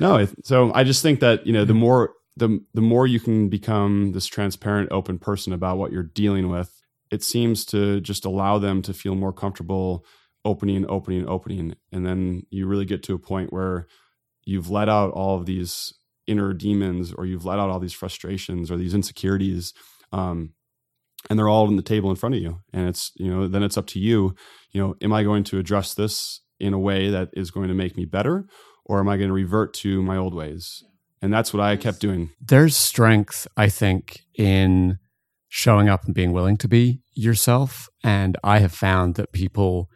No 0.00 0.26
so 0.44 0.72
i 0.74 0.82
just 0.82 1.02
think 1.02 1.20
that 1.20 1.46
you 1.46 1.52
know 1.52 1.66
the 1.66 1.74
more 1.74 2.14
the 2.38 2.60
the 2.74 2.80
more 2.80 3.06
you 3.06 3.20
can 3.20 3.48
become 3.48 4.12
this 4.12 4.26
transparent 4.26 4.90
open 4.92 5.18
person 5.18 5.52
about 5.52 5.78
what 5.78 5.92
you're 5.92 6.02
dealing 6.02 6.48
with 6.48 6.78
it 7.10 7.22
seems 7.22 7.64
to 7.66 8.00
just 8.00 8.24
allow 8.24 8.58
them 8.58 8.82
to 8.82 8.92
feel 8.92 9.14
more 9.14 9.32
comfortable 9.32 10.04
opening, 10.44 10.86
opening, 10.88 11.28
opening. 11.28 11.74
And 11.92 12.06
then 12.06 12.44
you 12.50 12.66
really 12.66 12.84
get 12.84 13.02
to 13.04 13.14
a 13.14 13.18
point 13.18 13.52
where 13.52 13.86
you've 14.44 14.70
let 14.70 14.88
out 14.88 15.10
all 15.12 15.36
of 15.36 15.46
these 15.46 15.92
inner 16.26 16.52
demons 16.52 17.12
or 17.12 17.26
you've 17.26 17.44
let 17.44 17.58
out 17.58 17.70
all 17.70 17.80
these 17.80 17.92
frustrations 17.92 18.70
or 18.70 18.76
these 18.76 18.94
insecurities. 18.94 19.74
Um, 20.12 20.54
and 21.28 21.38
they're 21.38 21.48
all 21.48 21.66
on 21.66 21.76
the 21.76 21.82
table 21.82 22.10
in 22.10 22.16
front 22.16 22.34
of 22.34 22.40
you. 22.40 22.60
And 22.72 22.88
it's, 22.88 23.12
you 23.16 23.32
know, 23.32 23.48
then 23.48 23.62
it's 23.62 23.76
up 23.76 23.86
to 23.88 23.98
you, 23.98 24.34
you 24.70 24.80
know, 24.80 24.94
am 25.02 25.12
I 25.12 25.24
going 25.24 25.44
to 25.44 25.58
address 25.58 25.94
this 25.94 26.40
in 26.60 26.72
a 26.72 26.78
way 26.78 27.10
that 27.10 27.30
is 27.34 27.50
going 27.50 27.68
to 27.68 27.74
make 27.74 27.96
me 27.96 28.04
better 28.04 28.46
or 28.84 29.00
am 29.00 29.08
I 29.08 29.16
going 29.16 29.28
to 29.28 29.34
revert 29.34 29.74
to 29.74 30.02
my 30.02 30.16
old 30.16 30.34
ways? 30.34 30.84
And 31.20 31.32
that's 31.32 31.52
what 31.52 31.62
I 31.62 31.76
kept 31.76 32.00
doing. 32.00 32.30
There's 32.40 32.76
strength, 32.76 33.46
I 33.56 33.68
think, 33.68 34.20
in 34.34 34.98
showing 35.48 35.88
up 35.88 36.04
and 36.04 36.14
being 36.14 36.32
willing 36.32 36.56
to 36.58 36.68
be 36.68 37.02
yourself. 37.14 37.88
And 38.04 38.36
I 38.44 38.58
have 38.60 38.72
found 38.72 39.16
that 39.16 39.32
people 39.32 39.88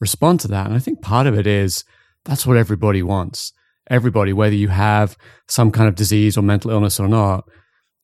respond 0.00 0.40
to 0.40 0.48
that. 0.48 0.66
And 0.66 0.74
I 0.74 0.78
think 0.78 1.02
part 1.02 1.26
of 1.26 1.38
it 1.38 1.46
is 1.46 1.84
that's 2.24 2.46
what 2.46 2.56
everybody 2.56 3.02
wants. 3.02 3.52
Everybody, 3.90 4.32
whether 4.32 4.54
you 4.54 4.68
have 4.68 5.16
some 5.48 5.70
kind 5.70 5.88
of 5.88 5.94
disease 5.94 6.38
or 6.38 6.42
mental 6.42 6.70
illness 6.70 7.00
or 7.00 7.08
not, 7.08 7.44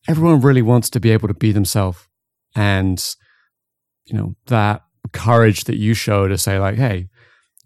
everyone 0.08 0.40
really 0.40 0.62
wants 0.62 0.90
to 0.90 1.00
be 1.00 1.10
able 1.10 1.28
to 1.28 1.34
be 1.34 1.52
themselves. 1.52 2.06
And, 2.54 3.02
you 4.06 4.16
know, 4.16 4.34
that 4.46 4.82
courage 5.12 5.64
that 5.64 5.76
you 5.76 5.94
show 5.94 6.28
to 6.28 6.36
say, 6.36 6.58
like, 6.58 6.76
hey, 6.76 7.08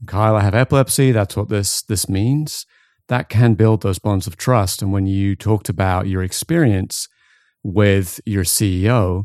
Kyle, 0.06 0.36
I 0.36 0.42
have 0.42 0.54
epilepsy. 0.54 1.12
That's 1.12 1.36
what 1.36 1.48
this 1.48 1.82
this 1.82 2.08
means. 2.08 2.66
That 3.12 3.28
can 3.28 3.52
build 3.52 3.82
those 3.82 3.98
bonds 3.98 4.26
of 4.26 4.38
trust. 4.38 4.80
And 4.80 4.90
when 4.90 5.04
you 5.04 5.36
talked 5.36 5.68
about 5.68 6.06
your 6.06 6.22
experience 6.22 7.10
with 7.62 8.22
your 8.24 8.42
CEO, 8.42 9.24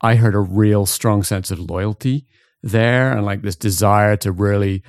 I 0.00 0.14
heard 0.14 0.36
a 0.36 0.38
real 0.38 0.86
strong 0.86 1.24
sense 1.24 1.50
of 1.50 1.58
loyalty 1.58 2.28
there 2.62 3.10
and 3.10 3.26
like 3.26 3.42
this 3.42 3.56
desire 3.56 4.16
to 4.18 4.30
really 4.30 4.84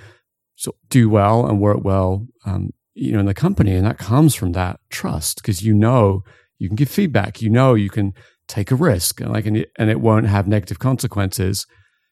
do 0.91 1.09
well 1.09 1.47
and 1.47 1.59
work 1.59 1.83
well 1.83 2.27
um, 2.45 2.69
you 2.93 3.13
know 3.13 3.21
in 3.21 3.25
the 3.25 3.33
company. 3.33 3.73
And 3.73 3.87
that 3.87 3.97
comes 3.97 4.35
from 4.35 4.51
that 4.51 4.79
trust 4.91 5.37
because 5.37 5.63
you 5.63 5.73
know 5.73 6.21
you 6.59 6.69
can 6.69 6.75
give 6.75 6.91
feedback. 6.91 7.41
You 7.41 7.49
know 7.49 7.73
you 7.73 7.89
can 7.89 8.13
take 8.47 8.69
a 8.69 8.75
risk. 8.75 9.21
And 9.21 9.31
like 9.31 9.47
and 9.47 9.57
it, 9.57 9.71
and 9.79 9.89
it 9.89 10.01
won't 10.01 10.27
have 10.27 10.47
negative 10.47 10.77
consequences 10.77 11.65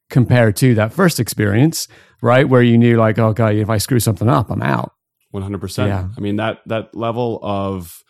compared 0.09 0.55
to 0.55 0.73
that 0.73 0.93
first 0.93 1.19
experience 1.19 1.87
right 2.23 2.49
where 2.49 2.63
you 2.63 2.75
knew 2.75 2.97
like 2.97 3.19
oh 3.19 3.33
god 3.33 3.55
if 3.55 3.69
i 3.69 3.77
screw 3.77 3.99
something 3.99 4.29
up 4.29 4.49
i'm 4.51 4.61
out 4.61 4.92
100% 5.33 5.87
yeah. 5.87 6.07
i 6.17 6.21
mean 6.21 6.35
that 6.35 6.59
that 6.65 6.95
level 6.95 7.39
of 7.41 8.03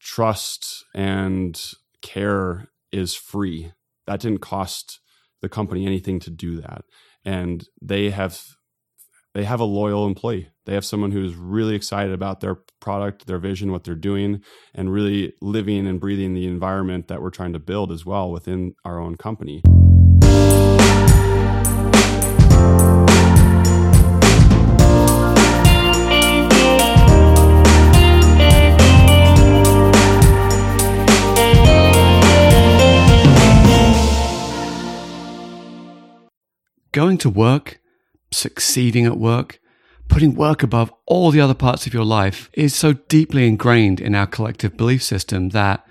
trust 0.00 0.84
and 0.94 1.60
care 2.02 2.68
is 2.90 3.14
free. 3.14 3.72
That 4.06 4.20
didn't 4.20 4.40
cost 4.40 5.00
the 5.42 5.48
company 5.48 5.86
anything 5.86 6.18
to 6.20 6.30
do 6.30 6.60
that. 6.60 6.84
And 7.24 7.66
they 7.80 8.10
have 8.10 8.42
they 9.32 9.44
have 9.44 9.60
a 9.60 9.64
loyal 9.64 10.06
employee. 10.06 10.48
They 10.66 10.74
have 10.74 10.84
someone 10.84 11.12
who's 11.12 11.34
really 11.36 11.76
excited 11.76 12.12
about 12.12 12.40
their 12.40 12.56
product 12.80 13.26
their 13.26 13.38
vision 13.38 13.70
what 13.70 13.84
they're 13.84 13.94
doing 13.94 14.42
and 14.74 14.92
really 14.92 15.34
living 15.40 15.86
and 15.86 16.00
breathing 16.00 16.34
the 16.34 16.46
environment 16.46 17.08
that 17.08 17.22
we're 17.22 17.30
trying 17.30 17.52
to 17.52 17.58
build 17.58 17.92
as 17.92 18.06
well 18.06 18.30
within 18.30 18.74
our 18.84 18.98
own 18.98 19.16
company 19.16 19.62
Going 36.92 37.18
to 37.18 37.30
work, 37.30 37.80
succeeding 38.32 39.06
at 39.06 39.16
work, 39.16 39.60
putting 40.08 40.34
work 40.34 40.64
above 40.64 40.92
all 41.06 41.30
the 41.30 41.40
other 41.40 41.54
parts 41.54 41.86
of 41.86 41.94
your 41.94 42.04
life 42.04 42.50
is 42.52 42.74
so 42.74 42.94
deeply 42.94 43.46
ingrained 43.46 44.00
in 44.00 44.16
our 44.16 44.26
collective 44.26 44.76
belief 44.76 45.02
system 45.02 45.50
that 45.50 45.86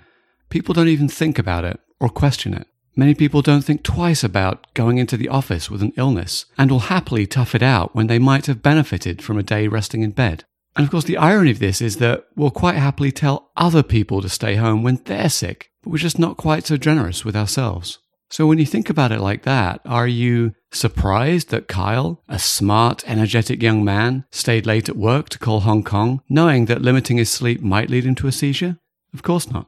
people 0.50 0.74
don't 0.74 0.88
even 0.88 1.08
think 1.08 1.38
about 1.38 1.64
it 1.64 1.80
or 1.98 2.10
question 2.10 2.52
it. 2.52 2.66
Many 2.96 3.14
people 3.14 3.40
don't 3.40 3.62
think 3.62 3.82
twice 3.82 4.22
about 4.22 4.66
going 4.74 4.98
into 4.98 5.16
the 5.16 5.28
office 5.28 5.70
with 5.70 5.80
an 5.80 5.94
illness 5.96 6.44
and 6.58 6.70
will 6.70 6.80
happily 6.80 7.26
tough 7.26 7.54
it 7.54 7.62
out 7.62 7.94
when 7.94 8.08
they 8.08 8.18
might 8.18 8.44
have 8.44 8.62
benefited 8.62 9.22
from 9.22 9.38
a 9.38 9.42
day 9.42 9.68
resting 9.68 10.02
in 10.02 10.10
bed. 10.10 10.44
And 10.76 10.84
of 10.84 10.90
course, 10.90 11.04
the 11.04 11.16
irony 11.16 11.50
of 11.50 11.60
this 11.60 11.80
is 11.80 11.96
that 11.96 12.26
we'll 12.36 12.50
quite 12.50 12.76
happily 12.76 13.10
tell 13.10 13.50
other 13.56 13.82
people 13.82 14.20
to 14.20 14.28
stay 14.28 14.56
home 14.56 14.82
when 14.82 15.00
they're 15.06 15.30
sick, 15.30 15.70
but 15.82 15.90
we're 15.90 15.96
just 15.96 16.18
not 16.18 16.36
quite 16.36 16.66
so 16.66 16.76
generous 16.76 17.24
with 17.24 17.36
ourselves. 17.36 17.98
So 18.30 18.46
when 18.46 18.58
you 18.58 18.66
think 18.66 18.88
about 18.88 19.10
it 19.10 19.20
like 19.20 19.42
that, 19.42 19.80
are 19.84 20.06
you 20.06 20.54
surprised 20.70 21.50
that 21.50 21.66
Kyle, 21.66 22.22
a 22.28 22.38
smart, 22.38 23.02
energetic 23.04 23.60
young 23.60 23.84
man, 23.84 24.24
stayed 24.30 24.66
late 24.66 24.88
at 24.88 24.96
work 24.96 25.28
to 25.30 25.38
call 25.38 25.60
Hong 25.60 25.82
Kong, 25.82 26.22
knowing 26.28 26.66
that 26.66 26.80
limiting 26.80 27.16
his 27.16 27.28
sleep 27.28 27.60
might 27.60 27.90
lead 27.90 28.04
him 28.04 28.14
to 28.14 28.28
a 28.28 28.32
seizure? 28.32 28.78
Of 29.12 29.24
course 29.24 29.50
not. 29.50 29.66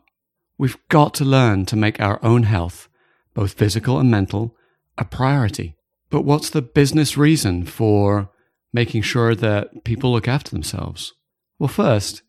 We've 0.59 0.77
got 0.89 1.13
to 1.15 1.25
learn 1.25 1.67
to 1.67 1.77
make 1.77 1.99
our 1.99 2.25
own 2.25 2.45
health, 2.45 2.89
both 3.35 3.55
physical 3.55 3.99
and 3.99 4.09
mental, 4.09 4.55
a 4.97 5.05
priority. 5.05 5.75
But 6.09 6.23
what's 6.23 6.51
the 6.51 6.63
business 6.63 7.17
reason 7.17 7.67
for 7.67 8.31
making 8.73 9.03
sure 9.03 9.35
that 9.35 9.83
people 9.83 10.13
look 10.13 10.29
after 10.29 10.53
themselves? 10.53 11.13
Well, 11.59 11.67
first, 11.67 12.23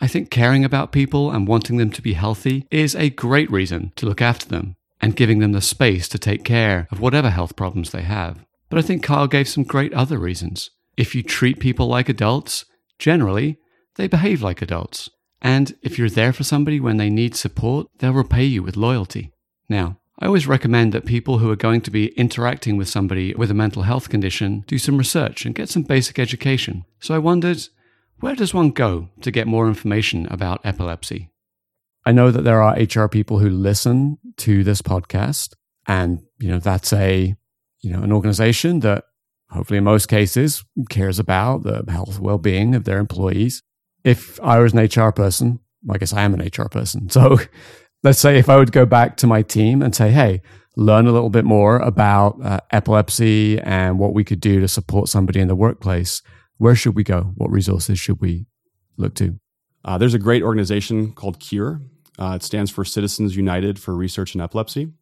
I 0.00 0.06
think 0.06 0.30
caring 0.30 0.66
about 0.66 0.92
people 0.92 1.30
and 1.30 1.48
wanting 1.48 1.78
them 1.78 1.90
to 1.92 2.02
be 2.02 2.12
healthy 2.12 2.66
is 2.70 2.94
a 2.94 3.08
great 3.08 3.50
reason 3.50 3.92
to 3.96 4.04
look 4.04 4.20
after 4.20 4.46
them 4.46 4.76
and 5.02 5.16
giving 5.16 5.40
them 5.40 5.52
the 5.52 5.60
space 5.60 6.08
to 6.08 6.18
take 6.18 6.44
care 6.44 6.86
of 6.90 7.00
whatever 7.00 7.28
health 7.28 7.56
problems 7.56 7.90
they 7.90 8.02
have. 8.02 8.46
But 8.70 8.78
I 8.78 8.82
think 8.82 9.02
Kyle 9.02 9.26
gave 9.26 9.48
some 9.48 9.64
great 9.64 9.92
other 9.92 10.16
reasons. 10.16 10.70
If 10.96 11.14
you 11.14 11.22
treat 11.22 11.58
people 11.58 11.88
like 11.88 12.08
adults, 12.08 12.64
generally, 12.98 13.58
they 13.96 14.06
behave 14.06 14.42
like 14.42 14.62
adults. 14.62 15.10
And 15.42 15.74
if 15.82 15.98
you're 15.98 16.08
there 16.08 16.32
for 16.32 16.44
somebody 16.44 16.78
when 16.78 16.96
they 16.96 17.10
need 17.10 17.34
support, 17.34 17.88
they'll 17.98 18.12
repay 18.12 18.44
you 18.44 18.62
with 18.62 18.76
loyalty. 18.76 19.32
Now, 19.68 19.98
I 20.20 20.26
always 20.26 20.46
recommend 20.46 20.92
that 20.92 21.04
people 21.04 21.38
who 21.38 21.50
are 21.50 21.56
going 21.56 21.80
to 21.80 21.90
be 21.90 22.08
interacting 22.18 22.76
with 22.76 22.88
somebody 22.88 23.34
with 23.34 23.50
a 23.50 23.54
mental 23.54 23.82
health 23.82 24.08
condition 24.08 24.64
do 24.68 24.78
some 24.78 24.96
research 24.96 25.44
and 25.44 25.54
get 25.54 25.68
some 25.68 25.82
basic 25.82 26.20
education. 26.20 26.84
So 27.00 27.12
I 27.12 27.18
wondered, 27.18 27.66
where 28.20 28.36
does 28.36 28.54
one 28.54 28.70
go 28.70 29.08
to 29.22 29.32
get 29.32 29.48
more 29.48 29.66
information 29.66 30.28
about 30.30 30.60
epilepsy? 30.64 31.31
I 32.04 32.12
know 32.12 32.30
that 32.30 32.42
there 32.42 32.62
are 32.62 32.76
HR 32.76 33.08
people 33.08 33.38
who 33.38 33.48
listen 33.48 34.18
to 34.38 34.64
this 34.64 34.82
podcast, 34.82 35.54
and 35.86 36.20
you 36.38 36.48
know 36.48 36.58
that's 36.58 36.92
a 36.92 37.34
you 37.80 37.92
know 37.92 38.02
an 38.02 38.12
organization 38.12 38.80
that 38.80 39.04
hopefully 39.50 39.78
in 39.78 39.84
most 39.84 40.06
cases 40.06 40.64
cares 40.88 41.18
about 41.18 41.62
the 41.62 41.84
health 41.88 42.18
well-being 42.18 42.74
of 42.74 42.84
their 42.84 42.98
employees. 42.98 43.62
If 44.02 44.40
I 44.40 44.58
was 44.58 44.72
an 44.72 44.80
HR 44.80 45.12
person, 45.12 45.60
I 45.88 45.98
guess 45.98 46.12
I 46.12 46.22
am 46.22 46.34
an 46.34 46.40
HR 46.40 46.68
person. 46.68 47.08
So 47.10 47.38
let's 48.02 48.18
say 48.18 48.38
if 48.38 48.48
I 48.48 48.56
would 48.56 48.72
go 48.72 48.84
back 48.84 49.16
to 49.18 49.26
my 49.26 49.42
team 49.42 49.80
and 49.80 49.94
say, 49.94 50.10
"Hey, 50.10 50.42
learn 50.76 51.06
a 51.06 51.12
little 51.12 51.30
bit 51.30 51.44
more 51.44 51.76
about 51.78 52.42
uh, 52.42 52.60
epilepsy 52.72 53.60
and 53.60 53.98
what 54.00 54.14
we 54.14 54.24
could 54.24 54.40
do 54.40 54.60
to 54.60 54.68
support 54.68 55.08
somebody 55.08 55.38
in 55.38 55.48
the 55.48 55.54
workplace," 55.54 56.20
where 56.58 56.74
should 56.74 56.96
we 56.96 57.04
go? 57.04 57.32
What 57.36 57.50
resources 57.50 58.00
should 58.00 58.20
we 58.20 58.46
look 58.96 59.14
to? 59.16 59.38
Uh, 59.84 59.98
there's 59.98 60.14
a 60.14 60.18
great 60.18 60.42
organization 60.42 61.12
called 61.12 61.40
Cure. 61.40 61.80
Uh, 62.18 62.34
it 62.36 62.42
stands 62.42 62.70
for 62.70 62.84
Citizens 62.84 63.36
United 63.36 63.78
for 63.78 63.94
Research 63.94 64.34
in 64.34 64.40
Epilepsy. 64.40 64.92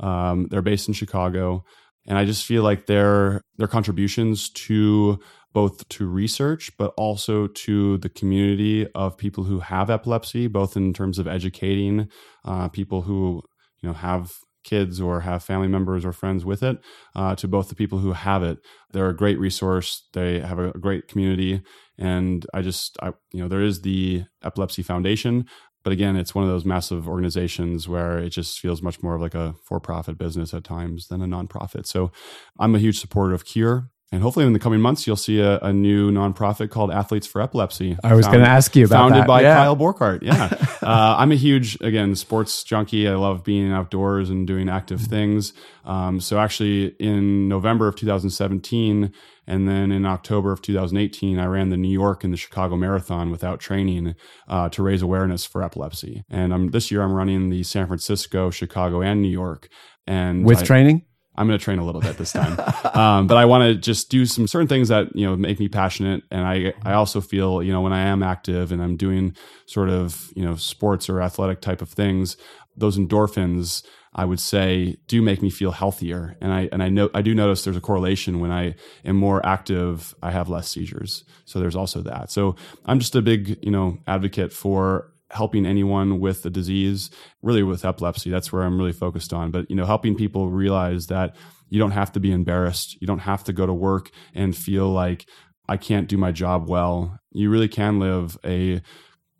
Um, 0.00 0.48
they're 0.50 0.62
based 0.62 0.88
in 0.88 0.94
Chicago. 0.94 1.64
And 2.06 2.18
I 2.18 2.24
just 2.24 2.44
feel 2.44 2.62
like 2.62 2.86
their 2.86 3.40
their 3.56 3.68
contributions 3.68 4.50
to 4.50 5.18
both 5.52 5.88
to 5.88 6.06
research, 6.06 6.70
but 6.76 6.92
also 6.96 7.46
to 7.46 7.98
the 7.98 8.08
community 8.08 8.86
of 8.94 9.16
people 9.16 9.44
who 9.44 9.60
have 9.60 9.88
epilepsy, 9.88 10.48
both 10.48 10.76
in 10.76 10.92
terms 10.92 11.18
of 11.18 11.28
educating 11.28 12.08
uh, 12.44 12.68
people 12.68 13.02
who 13.02 13.42
you 13.80 13.88
know 13.88 13.94
have 13.94 14.32
kids 14.64 15.00
or 15.00 15.20
have 15.20 15.44
family 15.44 15.68
members 15.68 16.04
or 16.04 16.12
friends 16.12 16.44
with 16.44 16.62
it, 16.62 16.78
uh, 17.14 17.34
to 17.36 17.46
both 17.46 17.68
the 17.68 17.74
people 17.74 17.98
who 17.98 18.12
have 18.12 18.42
it. 18.42 18.58
They're 18.92 19.08
a 19.08 19.16
great 19.16 19.38
resource. 19.38 20.08
They 20.12 20.40
have 20.40 20.58
a 20.58 20.72
great 20.72 21.08
community, 21.08 21.62
and 21.98 22.44
I 22.52 22.62
just, 22.62 22.98
I, 23.02 23.12
you 23.32 23.40
know, 23.40 23.48
there 23.48 23.62
is 23.62 23.82
the 23.82 24.24
Epilepsy 24.42 24.82
Foundation, 24.82 25.46
but 25.84 25.92
again, 25.92 26.16
it's 26.16 26.34
one 26.34 26.44
of 26.44 26.50
those 26.50 26.64
massive 26.64 27.08
organizations 27.08 27.88
where 27.88 28.18
it 28.18 28.30
just 28.30 28.58
feels 28.58 28.82
much 28.82 29.02
more 29.02 29.14
of 29.14 29.20
like 29.20 29.34
a 29.34 29.54
for-profit 29.64 30.18
business 30.18 30.52
at 30.52 30.64
times 30.64 31.08
than 31.08 31.22
a 31.22 31.26
nonprofit. 31.26 31.86
So, 31.86 32.10
I'm 32.58 32.74
a 32.74 32.78
huge 32.80 32.98
supporter 33.00 33.34
of 33.34 33.44
Cure. 33.44 33.90
And 34.12 34.22
hopefully, 34.22 34.46
in 34.46 34.52
the 34.52 34.60
coming 34.60 34.80
months, 34.80 35.06
you'll 35.06 35.16
see 35.16 35.40
a, 35.40 35.58
a 35.58 35.72
new 35.72 36.12
nonprofit 36.12 36.70
called 36.70 36.92
Athletes 36.92 37.26
for 37.26 37.40
Epilepsy. 37.40 37.96
I 38.04 38.14
was 38.14 38.26
going 38.26 38.40
to 38.40 38.48
ask 38.48 38.76
you 38.76 38.84
about 38.84 38.98
founded 38.98 39.22
that. 39.22 39.26
by 39.26 39.42
yeah. 39.42 39.56
Kyle 39.56 39.76
Borkart. 39.76 40.22
Yeah, 40.22 40.50
uh, 40.82 41.16
I'm 41.18 41.32
a 41.32 41.36
huge 41.36 41.80
again 41.80 42.14
sports 42.14 42.62
junkie. 42.62 43.08
I 43.08 43.14
love 43.14 43.42
being 43.42 43.72
outdoors 43.72 44.30
and 44.30 44.46
doing 44.46 44.68
active 44.68 45.00
things. 45.00 45.52
Um, 45.84 46.20
so 46.20 46.38
actually, 46.38 46.94
in 47.00 47.48
November 47.48 47.88
of 47.88 47.96
2017, 47.96 49.12
and 49.46 49.68
then 49.68 49.90
in 49.90 50.06
October 50.06 50.52
of 50.52 50.62
2018, 50.62 51.38
I 51.38 51.46
ran 51.46 51.70
the 51.70 51.76
New 51.76 51.90
York 51.90 52.24
and 52.24 52.32
the 52.32 52.36
Chicago 52.36 52.76
Marathon 52.76 53.30
without 53.30 53.60
training 53.60 54.14
uh, 54.48 54.68
to 54.70 54.82
raise 54.82 55.02
awareness 55.02 55.44
for 55.44 55.62
epilepsy. 55.62 56.24
And 56.30 56.52
um, 56.52 56.70
this 56.70 56.90
year, 56.90 57.02
I'm 57.02 57.12
running 57.12 57.50
the 57.50 57.62
San 57.62 57.86
Francisco, 57.86 58.50
Chicago, 58.50 59.02
and 59.02 59.20
New 59.20 59.28
York. 59.28 59.68
And 60.06 60.44
with 60.44 60.58
I, 60.58 60.64
training. 60.64 61.02
I'm 61.36 61.46
going 61.46 61.58
to 61.58 61.64
train 61.64 61.78
a 61.78 61.84
little 61.84 62.00
bit 62.00 62.16
this 62.16 62.32
time, 62.32 62.58
um, 62.94 63.26
but 63.26 63.36
I 63.36 63.44
want 63.44 63.62
to 63.62 63.74
just 63.74 64.10
do 64.10 64.26
some 64.26 64.46
certain 64.46 64.68
things 64.68 64.88
that 64.88 65.14
you 65.14 65.26
know 65.26 65.36
make 65.36 65.58
me 65.58 65.68
passionate, 65.68 66.22
and 66.30 66.46
I 66.46 66.74
I 66.82 66.94
also 66.94 67.20
feel 67.20 67.62
you 67.62 67.72
know 67.72 67.80
when 67.80 67.92
I 67.92 68.02
am 68.02 68.22
active 68.22 68.72
and 68.72 68.82
I'm 68.82 68.96
doing 68.96 69.36
sort 69.66 69.88
of 69.88 70.30
you 70.34 70.44
know 70.44 70.56
sports 70.56 71.08
or 71.08 71.20
athletic 71.20 71.60
type 71.60 71.82
of 71.82 71.88
things, 71.88 72.36
those 72.76 72.98
endorphins 72.98 73.84
I 74.16 74.24
would 74.24 74.40
say 74.40 74.96
do 75.08 75.20
make 75.22 75.42
me 75.42 75.50
feel 75.50 75.72
healthier, 75.72 76.36
and 76.40 76.52
I 76.52 76.68
and 76.70 76.82
I 76.82 76.88
know 76.88 77.10
I 77.14 77.22
do 77.22 77.34
notice 77.34 77.64
there's 77.64 77.76
a 77.76 77.80
correlation 77.80 78.38
when 78.38 78.52
I 78.52 78.76
am 79.04 79.16
more 79.16 79.44
active, 79.44 80.14
I 80.22 80.30
have 80.30 80.48
less 80.48 80.68
seizures. 80.68 81.24
So 81.46 81.58
there's 81.58 81.74
also 81.74 82.00
that. 82.02 82.30
So 82.30 82.54
I'm 82.84 83.00
just 83.00 83.16
a 83.16 83.22
big 83.22 83.58
you 83.62 83.72
know 83.72 83.98
advocate 84.06 84.52
for 84.52 85.10
helping 85.34 85.66
anyone 85.66 86.20
with 86.20 86.42
the 86.42 86.50
disease, 86.50 87.10
really 87.42 87.62
with 87.62 87.84
epilepsy. 87.84 88.30
That's 88.30 88.52
where 88.52 88.62
I'm 88.62 88.78
really 88.78 88.92
focused 88.92 89.32
on. 89.32 89.50
But 89.50 89.68
you 89.68 89.76
know, 89.76 89.84
helping 89.84 90.14
people 90.14 90.48
realize 90.48 91.08
that 91.08 91.36
you 91.68 91.78
don't 91.78 91.90
have 91.90 92.12
to 92.12 92.20
be 92.20 92.32
embarrassed. 92.32 92.96
You 93.00 93.06
don't 93.06 93.20
have 93.20 93.44
to 93.44 93.52
go 93.52 93.66
to 93.66 93.74
work 93.74 94.10
and 94.34 94.56
feel 94.56 94.88
like 94.88 95.26
I 95.68 95.76
can't 95.76 96.08
do 96.08 96.16
my 96.16 96.30
job 96.30 96.68
well. 96.68 97.18
You 97.32 97.50
really 97.50 97.68
can 97.68 97.98
live 97.98 98.38
a 98.44 98.80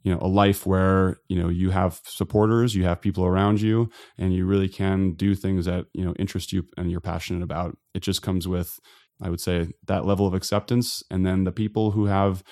you 0.02 0.12
know 0.12 0.18
a 0.20 0.28
life 0.28 0.66
where 0.66 1.18
you 1.28 1.40
know 1.40 1.48
you 1.48 1.70
have 1.70 2.00
supporters 2.04 2.74
you 2.74 2.84
have 2.84 3.00
people 3.00 3.24
around 3.24 3.60
you 3.60 3.88
and 4.18 4.34
you 4.34 4.44
really 4.44 4.68
can 4.68 5.12
do 5.12 5.34
things 5.34 5.64
that 5.64 5.86
you 5.94 6.04
know 6.04 6.12
interest 6.18 6.52
you 6.52 6.66
and 6.76 6.90
you're 6.90 7.00
passionate 7.00 7.42
about 7.42 7.76
it 7.94 8.00
just 8.00 8.20
comes 8.20 8.46
with 8.46 8.78
i 9.22 9.30
would 9.30 9.40
say 9.40 9.68
that 9.86 10.04
level 10.04 10.26
of 10.26 10.34
acceptance 10.34 11.02
and 11.10 11.24
then 11.24 11.44
the 11.44 11.52
people 11.52 11.92
who 11.92 12.04
have 12.04 12.44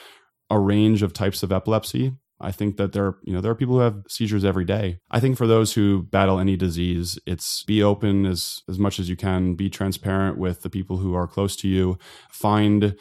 a 0.51 0.59
range 0.59 1.03
of 1.03 1.13
types 1.13 1.43
of 1.43 1.53
epilepsy 1.53 2.13
I 2.43 2.53
think 2.53 2.77
that 2.77 2.93
there, 2.93 3.07
are, 3.07 3.19
you 3.23 3.33
know, 3.33 3.41
there 3.41 3.53
are 3.53 3.57
people 3.57 3.77
who 3.77 3.81
have 3.81 4.03
seizures 4.09 4.45
every 4.45 4.65
day. 4.65 4.99
I 5.11 5.21
think 5.21 5.37
for 5.37 5.47
those 5.47 5.75
who 5.75 6.03
battle 6.03 6.39
any 6.39 6.57
disease, 6.57 7.19
it's 7.27 7.63
be 7.65 7.83
open 7.83 8.27
as 8.27 8.61
as 8.69 8.79
much 8.79 8.99
as 8.99 9.09
you 9.09 9.17
can, 9.17 9.55
be 9.55 9.71
transparent 9.71 10.39
with 10.39 10.63
the 10.63 10.71
people 10.71 10.99
who 10.99 11.15
are 11.15 11.27
close 11.27 11.57
to 11.57 11.69
you. 11.69 11.99
Find 12.31 12.95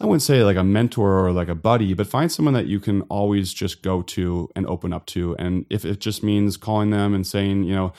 I 0.00 0.06
wouldn't 0.06 0.22
say 0.22 0.44
like 0.44 0.56
a 0.56 0.62
mentor 0.64 1.26
or 1.26 1.32
like 1.32 1.48
a 1.48 1.56
buddy, 1.56 1.92
but 1.92 2.06
find 2.06 2.30
someone 2.30 2.54
that 2.54 2.66
you 2.66 2.78
can 2.78 3.02
always 3.02 3.52
just 3.52 3.82
go 3.82 4.02
to 4.02 4.48
and 4.54 4.64
open 4.66 4.92
up 4.92 5.06
to. 5.06 5.34
And 5.36 5.66
if 5.70 5.84
it 5.84 6.00
just 6.00 6.22
means 6.22 6.56
calling 6.56 6.90
them 6.90 7.14
and 7.14 7.26
saying, 7.26 7.64
you 7.64 7.74
know, 7.74 7.92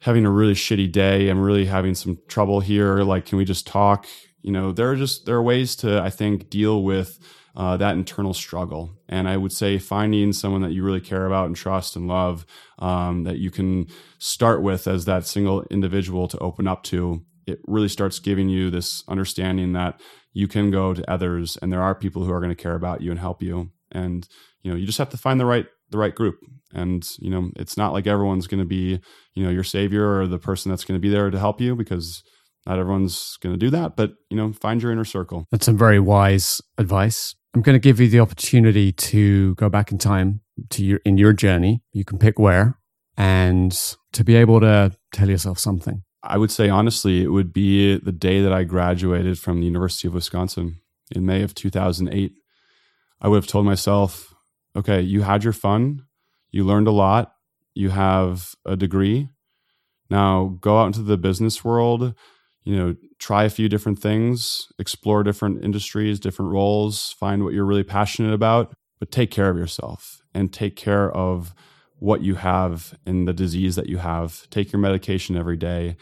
having 0.00 0.24
a 0.24 0.30
really 0.30 0.54
shitty 0.54 0.90
day, 0.90 1.28
I'm 1.28 1.40
really 1.40 1.66
having 1.66 1.94
some 1.94 2.18
trouble 2.28 2.60
here. 2.60 3.02
Like, 3.02 3.26
can 3.26 3.36
we 3.36 3.44
just 3.44 3.66
talk? 3.66 4.06
You 4.42 4.52
know, 4.52 4.72
there 4.72 4.90
are 4.90 4.96
just 4.96 5.26
there 5.26 5.36
are 5.36 5.42
ways 5.42 5.76
to 5.76 6.00
I 6.00 6.08
think 6.08 6.48
deal 6.48 6.82
with 6.82 7.18
uh, 7.56 7.76
that 7.78 7.94
internal 7.94 8.34
struggle. 8.34 8.92
And 9.08 9.28
I 9.28 9.36
would 9.36 9.52
say 9.52 9.78
finding 9.78 10.32
someone 10.32 10.62
that 10.62 10.72
you 10.72 10.84
really 10.84 11.00
care 11.00 11.26
about 11.26 11.46
and 11.46 11.56
trust 11.56 11.96
and 11.96 12.06
love 12.06 12.44
um, 12.78 13.24
that 13.24 13.38
you 13.38 13.50
can 13.50 13.86
start 14.18 14.62
with 14.62 14.86
as 14.86 15.06
that 15.06 15.26
single 15.26 15.64
individual 15.70 16.28
to 16.28 16.38
open 16.38 16.68
up 16.68 16.82
to. 16.84 17.24
It 17.46 17.60
really 17.66 17.88
starts 17.88 18.18
giving 18.18 18.48
you 18.48 18.70
this 18.70 19.04
understanding 19.08 19.72
that 19.72 20.00
you 20.32 20.48
can 20.48 20.70
go 20.70 20.92
to 20.92 21.10
others 21.10 21.56
and 21.62 21.72
there 21.72 21.82
are 21.82 21.94
people 21.94 22.24
who 22.24 22.32
are 22.32 22.40
going 22.40 22.54
to 22.54 22.62
care 22.62 22.74
about 22.74 23.00
you 23.00 23.10
and 23.10 23.18
help 23.18 23.42
you. 23.42 23.70
And 23.90 24.28
you 24.62 24.70
know, 24.70 24.76
you 24.76 24.84
just 24.84 24.98
have 24.98 25.10
to 25.10 25.16
find 25.16 25.40
the 25.40 25.46
right 25.46 25.66
the 25.90 25.98
right 25.98 26.14
group. 26.14 26.40
And 26.74 27.08
you 27.20 27.30
know, 27.30 27.50
it's 27.56 27.76
not 27.76 27.92
like 27.92 28.06
everyone's 28.06 28.46
going 28.46 28.60
to 28.60 28.66
be 28.66 29.00
you 29.34 29.44
know 29.44 29.50
your 29.50 29.64
savior 29.64 30.20
or 30.20 30.26
the 30.26 30.38
person 30.38 30.70
that's 30.70 30.84
going 30.84 31.00
to 31.00 31.02
be 31.02 31.08
there 31.08 31.30
to 31.30 31.38
help 31.38 31.60
you 31.60 31.74
because 31.74 32.22
not 32.66 32.78
everyone's 32.78 33.38
going 33.40 33.54
to 33.54 33.58
do 33.58 33.70
that. 33.70 33.96
But 33.96 34.14
you 34.28 34.36
know, 34.36 34.52
find 34.52 34.82
your 34.82 34.92
inner 34.92 35.04
circle. 35.04 35.46
That's 35.50 35.64
some 35.64 35.78
very 35.78 36.00
wise 36.00 36.60
advice. 36.76 37.34
I'm 37.56 37.62
going 37.62 37.74
to 37.74 37.80
give 37.80 38.00
you 38.00 38.08
the 38.08 38.20
opportunity 38.20 38.92
to 38.92 39.54
go 39.54 39.70
back 39.70 39.90
in 39.90 39.96
time 39.96 40.42
to 40.68 40.84
your 40.84 41.00
in 41.06 41.16
your 41.16 41.32
journey. 41.32 41.82
You 41.90 42.04
can 42.04 42.18
pick 42.18 42.38
where 42.38 42.78
and 43.16 43.72
to 44.12 44.22
be 44.22 44.36
able 44.36 44.60
to 44.60 44.92
tell 45.10 45.30
yourself 45.30 45.58
something. 45.58 46.02
I 46.22 46.36
would 46.36 46.50
say 46.50 46.68
honestly, 46.68 47.22
it 47.22 47.28
would 47.28 47.54
be 47.54 47.96
the 47.96 48.12
day 48.12 48.42
that 48.42 48.52
I 48.52 48.64
graduated 48.64 49.38
from 49.38 49.60
the 49.60 49.64
University 49.64 50.06
of 50.06 50.12
Wisconsin 50.12 50.82
in 51.10 51.24
May 51.24 51.42
of 51.42 51.54
2008. 51.54 52.34
I 53.22 53.28
would 53.28 53.36
have 53.36 53.46
told 53.46 53.64
myself, 53.64 54.34
okay, 54.76 55.00
you 55.00 55.22
had 55.22 55.42
your 55.42 55.54
fun, 55.54 56.02
you 56.50 56.62
learned 56.62 56.88
a 56.88 56.92
lot, 56.92 57.32
you 57.72 57.88
have 57.88 58.54
a 58.66 58.76
degree. 58.76 59.30
Now 60.10 60.58
go 60.60 60.78
out 60.78 60.88
into 60.88 61.02
the 61.02 61.16
business 61.16 61.64
world, 61.64 62.12
you 62.66 62.76
know, 62.76 62.96
try 63.20 63.44
a 63.44 63.48
few 63.48 63.68
different 63.68 64.00
things, 64.00 64.66
explore 64.76 65.22
different 65.22 65.64
industries, 65.64 66.18
different 66.18 66.50
roles, 66.50 67.12
find 67.12 67.44
what 67.44 67.54
you're 67.54 67.64
really 67.64 67.84
passionate 67.84 68.34
about, 68.34 68.74
but 68.98 69.12
take 69.12 69.30
care 69.30 69.48
of 69.48 69.56
yourself 69.56 70.20
and 70.34 70.52
take 70.52 70.74
care 70.74 71.10
of 71.12 71.54
what 72.00 72.22
you 72.22 72.34
have 72.34 72.92
and 73.06 73.26
the 73.26 73.32
disease 73.32 73.76
that 73.76 73.88
you 73.88 73.98
have. 73.98 74.50
Take 74.50 74.72
your 74.72 74.80
medication 74.80 75.36
every 75.36 75.56
day, 75.56 75.96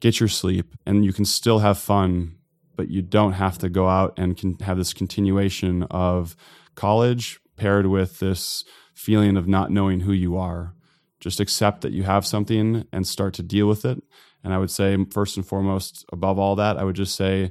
get 0.00 0.18
your 0.18 0.30
sleep, 0.30 0.74
and 0.86 1.04
you 1.04 1.12
can 1.12 1.26
still 1.26 1.58
have 1.58 1.76
fun, 1.76 2.38
but 2.74 2.88
you 2.88 3.02
don't 3.02 3.32
have 3.32 3.58
to 3.58 3.68
go 3.68 3.86
out 3.86 4.14
and 4.16 4.34
can 4.34 4.58
have 4.60 4.78
this 4.78 4.94
continuation 4.94 5.82
of 5.90 6.36
college 6.74 7.38
paired 7.58 7.86
with 7.86 8.18
this 8.18 8.64
feeling 8.94 9.36
of 9.36 9.46
not 9.46 9.70
knowing 9.70 10.00
who 10.00 10.12
you 10.12 10.38
are. 10.38 10.72
Just 11.20 11.38
accept 11.38 11.82
that 11.82 11.92
you 11.92 12.04
have 12.04 12.24
something 12.24 12.86
and 12.94 13.06
start 13.06 13.34
to 13.34 13.42
deal 13.42 13.66
with 13.68 13.84
it. 13.84 14.02
And 14.44 14.54
I 14.54 14.58
would 14.58 14.70
say, 14.70 14.96
first 15.12 15.36
and 15.36 15.46
foremost, 15.46 16.04
above 16.12 16.38
all 16.38 16.56
that, 16.56 16.76
I 16.76 16.84
would 16.84 16.96
just 16.96 17.16
say, 17.16 17.50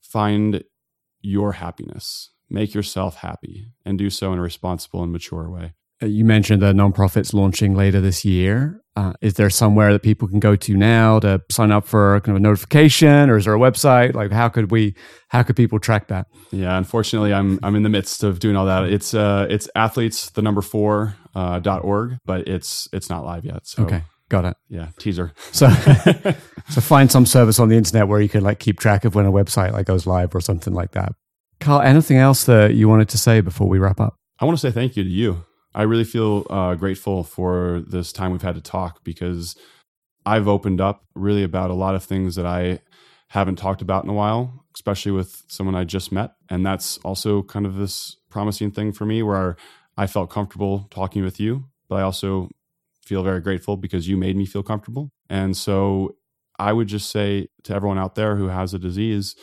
find 0.00 0.62
your 1.20 1.52
happiness, 1.52 2.30
make 2.48 2.74
yourself 2.74 3.16
happy, 3.16 3.72
and 3.84 3.98
do 3.98 4.10
so 4.10 4.32
in 4.32 4.38
a 4.38 4.42
responsible 4.42 5.02
and 5.02 5.12
mature 5.12 5.50
way. 5.50 5.74
Uh, 6.00 6.06
you 6.06 6.24
mentioned 6.24 6.62
the 6.62 6.72
nonprofits 6.72 7.34
launching 7.34 7.74
later 7.74 8.00
this 8.00 8.24
year. 8.24 8.80
Uh, 8.94 9.12
is 9.20 9.34
there 9.34 9.50
somewhere 9.50 9.92
that 9.92 10.02
people 10.02 10.26
can 10.26 10.40
go 10.40 10.56
to 10.56 10.76
now 10.76 11.20
to 11.20 11.40
sign 11.50 11.70
up 11.70 11.86
for 11.86 12.20
kind 12.20 12.36
of 12.36 12.40
a 12.40 12.42
notification, 12.42 13.30
or 13.30 13.36
is 13.36 13.44
there 13.44 13.54
a 13.54 13.58
website? 13.58 14.14
Like, 14.14 14.32
how 14.32 14.48
could 14.48 14.70
we? 14.70 14.94
How 15.28 15.42
could 15.42 15.56
people 15.56 15.78
track 15.78 16.08
that? 16.08 16.26
Yeah, 16.50 16.76
unfortunately, 16.76 17.32
I'm 17.32 17.60
I'm 17.62 17.76
in 17.76 17.84
the 17.84 17.88
midst 17.88 18.24
of 18.24 18.40
doing 18.40 18.56
all 18.56 18.66
that. 18.66 18.84
It's 18.84 19.14
uh 19.14 19.46
it's 19.48 19.68
athletes 19.76 20.30
the 20.30 20.42
number 20.42 20.62
four 20.62 21.14
uh, 21.34 21.60
dot 21.60 21.84
org, 21.84 22.18
but 22.24 22.48
it's 22.48 22.88
it's 22.92 23.08
not 23.08 23.24
live 23.24 23.44
yet. 23.44 23.66
So 23.66 23.84
okay, 23.84 24.02
got 24.28 24.44
it. 24.44 24.56
Yeah, 24.68 24.88
teaser. 24.98 25.32
So 25.52 25.68
so 26.68 26.80
find 26.80 27.10
some 27.10 27.26
service 27.26 27.58
on 27.58 27.68
the 27.68 27.76
internet 27.76 28.08
where 28.08 28.20
you 28.20 28.28
can 28.28 28.42
like 28.42 28.58
keep 28.58 28.78
track 28.78 29.04
of 29.04 29.14
when 29.14 29.26
a 29.26 29.32
website 29.32 29.72
like 29.72 29.86
goes 29.86 30.06
live 30.06 30.34
or 30.34 30.40
something 30.40 30.74
like 30.74 30.92
that. 30.92 31.12
Carl, 31.60 31.80
anything 31.80 32.18
else 32.18 32.44
that 32.44 32.74
you 32.74 32.88
wanted 32.88 33.08
to 33.08 33.18
say 33.18 33.40
before 33.40 33.68
we 33.68 33.78
wrap 33.78 34.00
up? 34.00 34.16
I 34.38 34.44
want 34.44 34.56
to 34.58 34.60
say 34.60 34.72
thank 34.72 34.96
you 34.96 35.02
to 35.02 35.10
you. 35.10 35.44
I 35.74 35.82
really 35.82 36.04
feel 36.04 36.46
uh, 36.50 36.74
grateful 36.74 37.24
for 37.24 37.82
this 37.86 38.12
time 38.12 38.32
we've 38.32 38.42
had 38.42 38.54
to 38.54 38.60
talk 38.60 39.02
because 39.04 39.56
I've 40.24 40.48
opened 40.48 40.80
up 40.80 41.04
really 41.14 41.42
about 41.42 41.70
a 41.70 41.74
lot 41.74 41.94
of 41.94 42.04
things 42.04 42.36
that 42.36 42.46
I 42.46 42.80
haven't 43.28 43.56
talked 43.56 43.82
about 43.82 44.04
in 44.04 44.10
a 44.10 44.14
while, 44.14 44.64
especially 44.74 45.12
with 45.12 45.42
someone 45.48 45.74
I 45.74 45.84
just 45.84 46.12
met. 46.12 46.32
And 46.48 46.64
that's 46.64 46.98
also 46.98 47.42
kind 47.42 47.66
of 47.66 47.76
this 47.76 48.16
promising 48.30 48.70
thing 48.70 48.92
for 48.92 49.04
me 49.04 49.22
where 49.22 49.56
I 49.96 50.06
felt 50.06 50.30
comfortable 50.30 50.86
talking 50.90 51.24
with 51.24 51.40
you, 51.40 51.64
but 51.88 51.96
I 51.96 52.02
also 52.02 52.50
feel 53.08 53.22
very 53.22 53.40
grateful 53.40 53.76
because 53.76 54.06
you 54.06 54.16
made 54.16 54.36
me 54.36 54.46
feel 54.46 54.62
comfortable. 54.62 55.10
And 55.28 55.56
so 55.56 56.16
I 56.58 56.72
would 56.72 56.88
just 56.88 57.10
say 57.10 57.48
to 57.64 57.74
everyone 57.74 57.98
out 57.98 58.14
there 58.14 58.36
who 58.36 58.48
has 58.48 58.74
a 58.74 58.78
disease, 58.78 59.34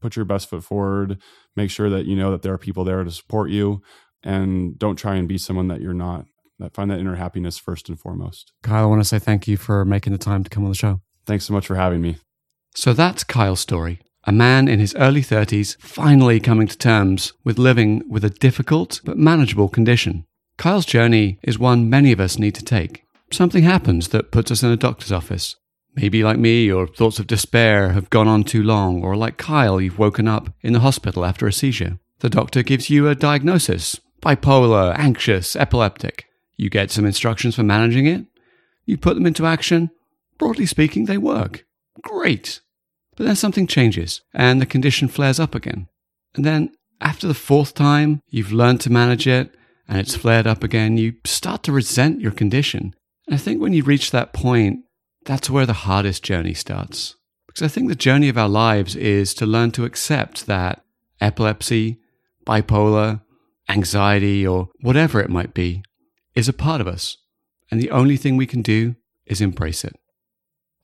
put 0.00 0.16
your 0.16 0.24
best 0.24 0.48
foot 0.48 0.62
forward, 0.62 1.18
make 1.56 1.70
sure 1.70 1.88
that 1.90 2.04
you 2.04 2.14
know 2.14 2.30
that 2.30 2.42
there 2.42 2.52
are 2.52 2.58
people 2.58 2.84
there 2.84 3.02
to 3.02 3.10
support 3.10 3.50
you 3.50 3.80
and 4.22 4.78
don't 4.78 4.96
try 4.96 5.16
and 5.16 5.26
be 5.28 5.38
someone 5.38 5.68
that 5.68 5.80
you're 5.80 5.94
not. 5.94 6.26
Find 6.72 6.90
that 6.90 6.98
inner 6.98 7.16
happiness 7.16 7.58
first 7.58 7.88
and 7.88 7.98
foremost. 7.98 8.52
Kyle, 8.62 8.84
I 8.84 8.86
want 8.86 9.02
to 9.02 9.08
say 9.08 9.18
thank 9.18 9.46
you 9.46 9.56
for 9.56 9.84
making 9.84 10.12
the 10.12 10.18
time 10.18 10.44
to 10.44 10.50
come 10.50 10.64
on 10.64 10.70
the 10.70 10.76
show. 10.76 11.00
Thanks 11.26 11.44
so 11.44 11.52
much 11.52 11.66
for 11.66 11.74
having 11.74 12.00
me. 12.00 12.16
So 12.74 12.92
that's 12.92 13.24
Kyle's 13.24 13.60
story. 13.60 14.00
A 14.24 14.32
man 14.32 14.68
in 14.68 14.78
his 14.78 14.94
early 14.94 15.20
30s 15.20 15.76
finally 15.80 16.40
coming 16.40 16.66
to 16.66 16.78
terms 16.78 17.32
with 17.44 17.58
living 17.58 18.02
with 18.08 18.24
a 18.24 18.30
difficult 18.30 19.00
but 19.04 19.18
manageable 19.18 19.68
condition. 19.68 20.24
Kyle's 20.56 20.86
journey 20.86 21.38
is 21.42 21.58
one 21.58 21.90
many 21.90 22.12
of 22.12 22.20
us 22.20 22.38
need 22.38 22.54
to 22.54 22.64
take. 22.64 23.03
Something 23.34 23.64
happens 23.64 24.10
that 24.10 24.30
puts 24.30 24.52
us 24.52 24.62
in 24.62 24.70
a 24.70 24.76
doctor's 24.76 25.10
office. 25.10 25.56
Maybe, 25.96 26.22
like 26.22 26.38
me, 26.38 26.66
your 26.66 26.86
thoughts 26.86 27.18
of 27.18 27.26
despair 27.26 27.90
have 27.90 28.08
gone 28.08 28.28
on 28.28 28.44
too 28.44 28.62
long, 28.62 29.02
or 29.02 29.16
like 29.16 29.38
Kyle, 29.38 29.80
you've 29.80 29.98
woken 29.98 30.28
up 30.28 30.54
in 30.60 30.72
the 30.72 30.78
hospital 30.78 31.24
after 31.24 31.48
a 31.48 31.52
seizure. 31.52 31.98
The 32.20 32.30
doctor 32.30 32.62
gives 32.62 32.90
you 32.90 33.08
a 33.08 33.16
diagnosis 33.16 34.00
bipolar, 34.22 34.96
anxious, 34.96 35.56
epileptic. 35.56 36.26
You 36.56 36.70
get 36.70 36.92
some 36.92 37.04
instructions 37.04 37.56
for 37.56 37.64
managing 37.64 38.06
it. 38.06 38.24
You 38.84 38.96
put 38.96 39.14
them 39.14 39.26
into 39.26 39.46
action. 39.46 39.90
Broadly 40.38 40.66
speaking, 40.66 41.06
they 41.06 41.18
work. 41.18 41.66
Great. 42.02 42.60
But 43.16 43.26
then 43.26 43.34
something 43.34 43.66
changes 43.66 44.22
and 44.32 44.60
the 44.60 44.66
condition 44.66 45.08
flares 45.08 45.40
up 45.40 45.56
again. 45.56 45.88
And 46.36 46.44
then 46.44 46.70
after 47.00 47.26
the 47.26 47.34
fourth 47.34 47.74
time 47.74 48.20
you've 48.28 48.52
learned 48.52 48.80
to 48.82 48.92
manage 48.92 49.26
it 49.26 49.52
and 49.88 49.98
it's 49.98 50.14
flared 50.14 50.46
up 50.46 50.62
again, 50.62 50.96
you 50.98 51.14
start 51.24 51.64
to 51.64 51.72
resent 51.72 52.20
your 52.20 52.32
condition. 52.32 52.94
And 53.26 53.34
I 53.34 53.38
think 53.38 53.60
when 53.60 53.72
you 53.72 53.82
reach 53.82 54.10
that 54.10 54.32
point, 54.32 54.80
that's 55.24 55.50
where 55.50 55.66
the 55.66 55.72
hardest 55.72 56.22
journey 56.22 56.54
starts. 56.54 57.16
Because 57.46 57.62
I 57.62 57.68
think 57.68 57.88
the 57.88 57.94
journey 57.94 58.28
of 58.28 58.36
our 58.36 58.48
lives 58.48 58.96
is 58.96 59.32
to 59.34 59.46
learn 59.46 59.70
to 59.72 59.84
accept 59.84 60.46
that 60.46 60.84
epilepsy, 61.20 62.00
bipolar, 62.44 63.22
anxiety, 63.68 64.46
or 64.46 64.68
whatever 64.80 65.20
it 65.20 65.30
might 65.30 65.54
be, 65.54 65.82
is 66.34 66.48
a 66.48 66.52
part 66.52 66.80
of 66.80 66.88
us. 66.88 67.16
And 67.70 67.80
the 67.80 67.90
only 67.90 68.16
thing 68.16 68.36
we 68.36 68.46
can 68.46 68.60
do 68.60 68.96
is 69.26 69.40
embrace 69.40 69.84
it. 69.84 69.96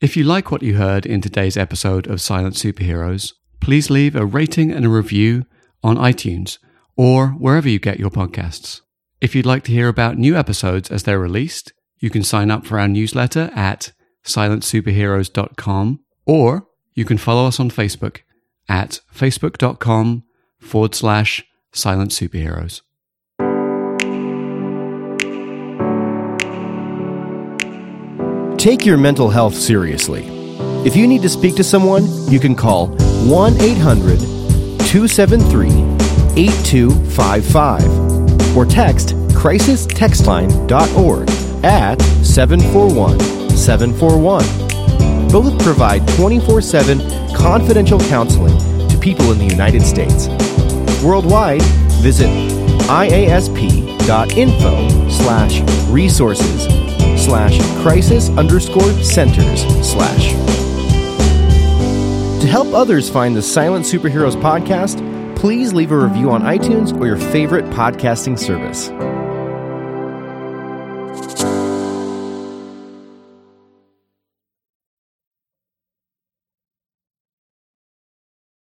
If 0.01 0.17
you 0.17 0.25
like 0.25 0.51
what 0.51 0.63
you 0.63 0.77
heard 0.77 1.05
in 1.05 1.21
today's 1.21 1.59
episode 1.59 2.07
of 2.07 2.23
Silent 2.23 2.55
Superheroes, 2.55 3.35
please 3.61 3.91
leave 3.91 4.17
a 4.17 4.25
rating 4.25 4.73
and 4.73 4.87
a 4.87 4.89
review 4.89 5.45
on 5.83 5.97
iTunes 5.97 6.59
or 6.97 7.29
wherever 7.29 7.69
you 7.69 7.79
get 7.79 8.01
your 8.01 8.11
podcasts. 8.11 8.81
If 9.21 9.35
you'd 9.35 9.45
like 9.45 9.65
to 9.65 9.73
hear 9.73 9.89
about 9.89 10.17
new 10.17 10.37
episodes 10.37 10.91
as 10.91 11.03
they're 11.03 11.19
released, 11.19 11.75
you 12.01 12.11
can 12.11 12.23
sign 12.23 12.51
up 12.51 12.67
for 12.67 12.81
our 12.81 12.89
newsletter 12.89 13.51
at 13.55 13.93
silentsuperheroes.com 14.25 16.01
or 16.27 16.67
you 16.95 17.05
can 17.05 17.19
follow 17.19 17.47
us 17.47 17.61
on 17.61 17.71
Facebook 17.71 18.23
at 18.69 19.01
facebook.com 19.15 20.25
forward 20.59 20.95
slash 20.95 21.45
silent 21.73 22.11
superheroes. 22.11 22.83
Take 28.59 28.85
your 28.85 28.99
mental 28.99 29.31
health 29.31 29.55
seriously. 29.55 30.27
If 30.85 30.95
you 30.95 31.07
need 31.07 31.23
to 31.23 31.31
speak 31.31 31.57
to 31.57 31.65
someone, 31.65 32.05
you 32.31 32.39
can 32.39 32.55
call 32.55 32.89
1 33.27 33.61
800 33.61 34.19
273 34.19 35.69
8255 36.37 38.57
or 38.57 38.67
text 38.67 39.17
crisistextline.org 39.33 41.40
at 41.63 42.01
741 42.23 43.19
741. 43.51 45.29
Both 45.29 45.63
provide 45.63 46.07
24 46.17 46.61
7 46.61 46.99
confidential 47.35 48.01
counseling 48.01 48.57
to 48.89 48.99
people 48.99 49.33
in 49.33 49.39
the 49.39 49.47
United 49.47 49.83
States. 49.83 50.29
Worldwide, 51.03 51.63
visit 52.03 52.29
iasp.info 52.89 54.09
slash 55.09 55.61
resources 55.89 56.65
slash 57.25 57.61
crisis 57.83 58.29
underscore 58.31 58.93
centers 59.03 59.63
slash. 59.87 60.33
To 62.41 62.47
help 62.47 62.73
others 62.75 63.11
find 63.11 63.37
the 63.37 63.43
Silent 63.43 63.85
Superheroes 63.85 64.35
podcast, 64.41 65.07
please 65.37 65.73
leave 65.73 65.93
a 65.93 65.97
review 65.99 66.31
on 66.31 66.43
iTunes 66.43 66.99
or 66.99 67.07
your 67.07 67.19
favorite 67.19 67.67
podcasting 67.67 68.39
service. 68.39 68.91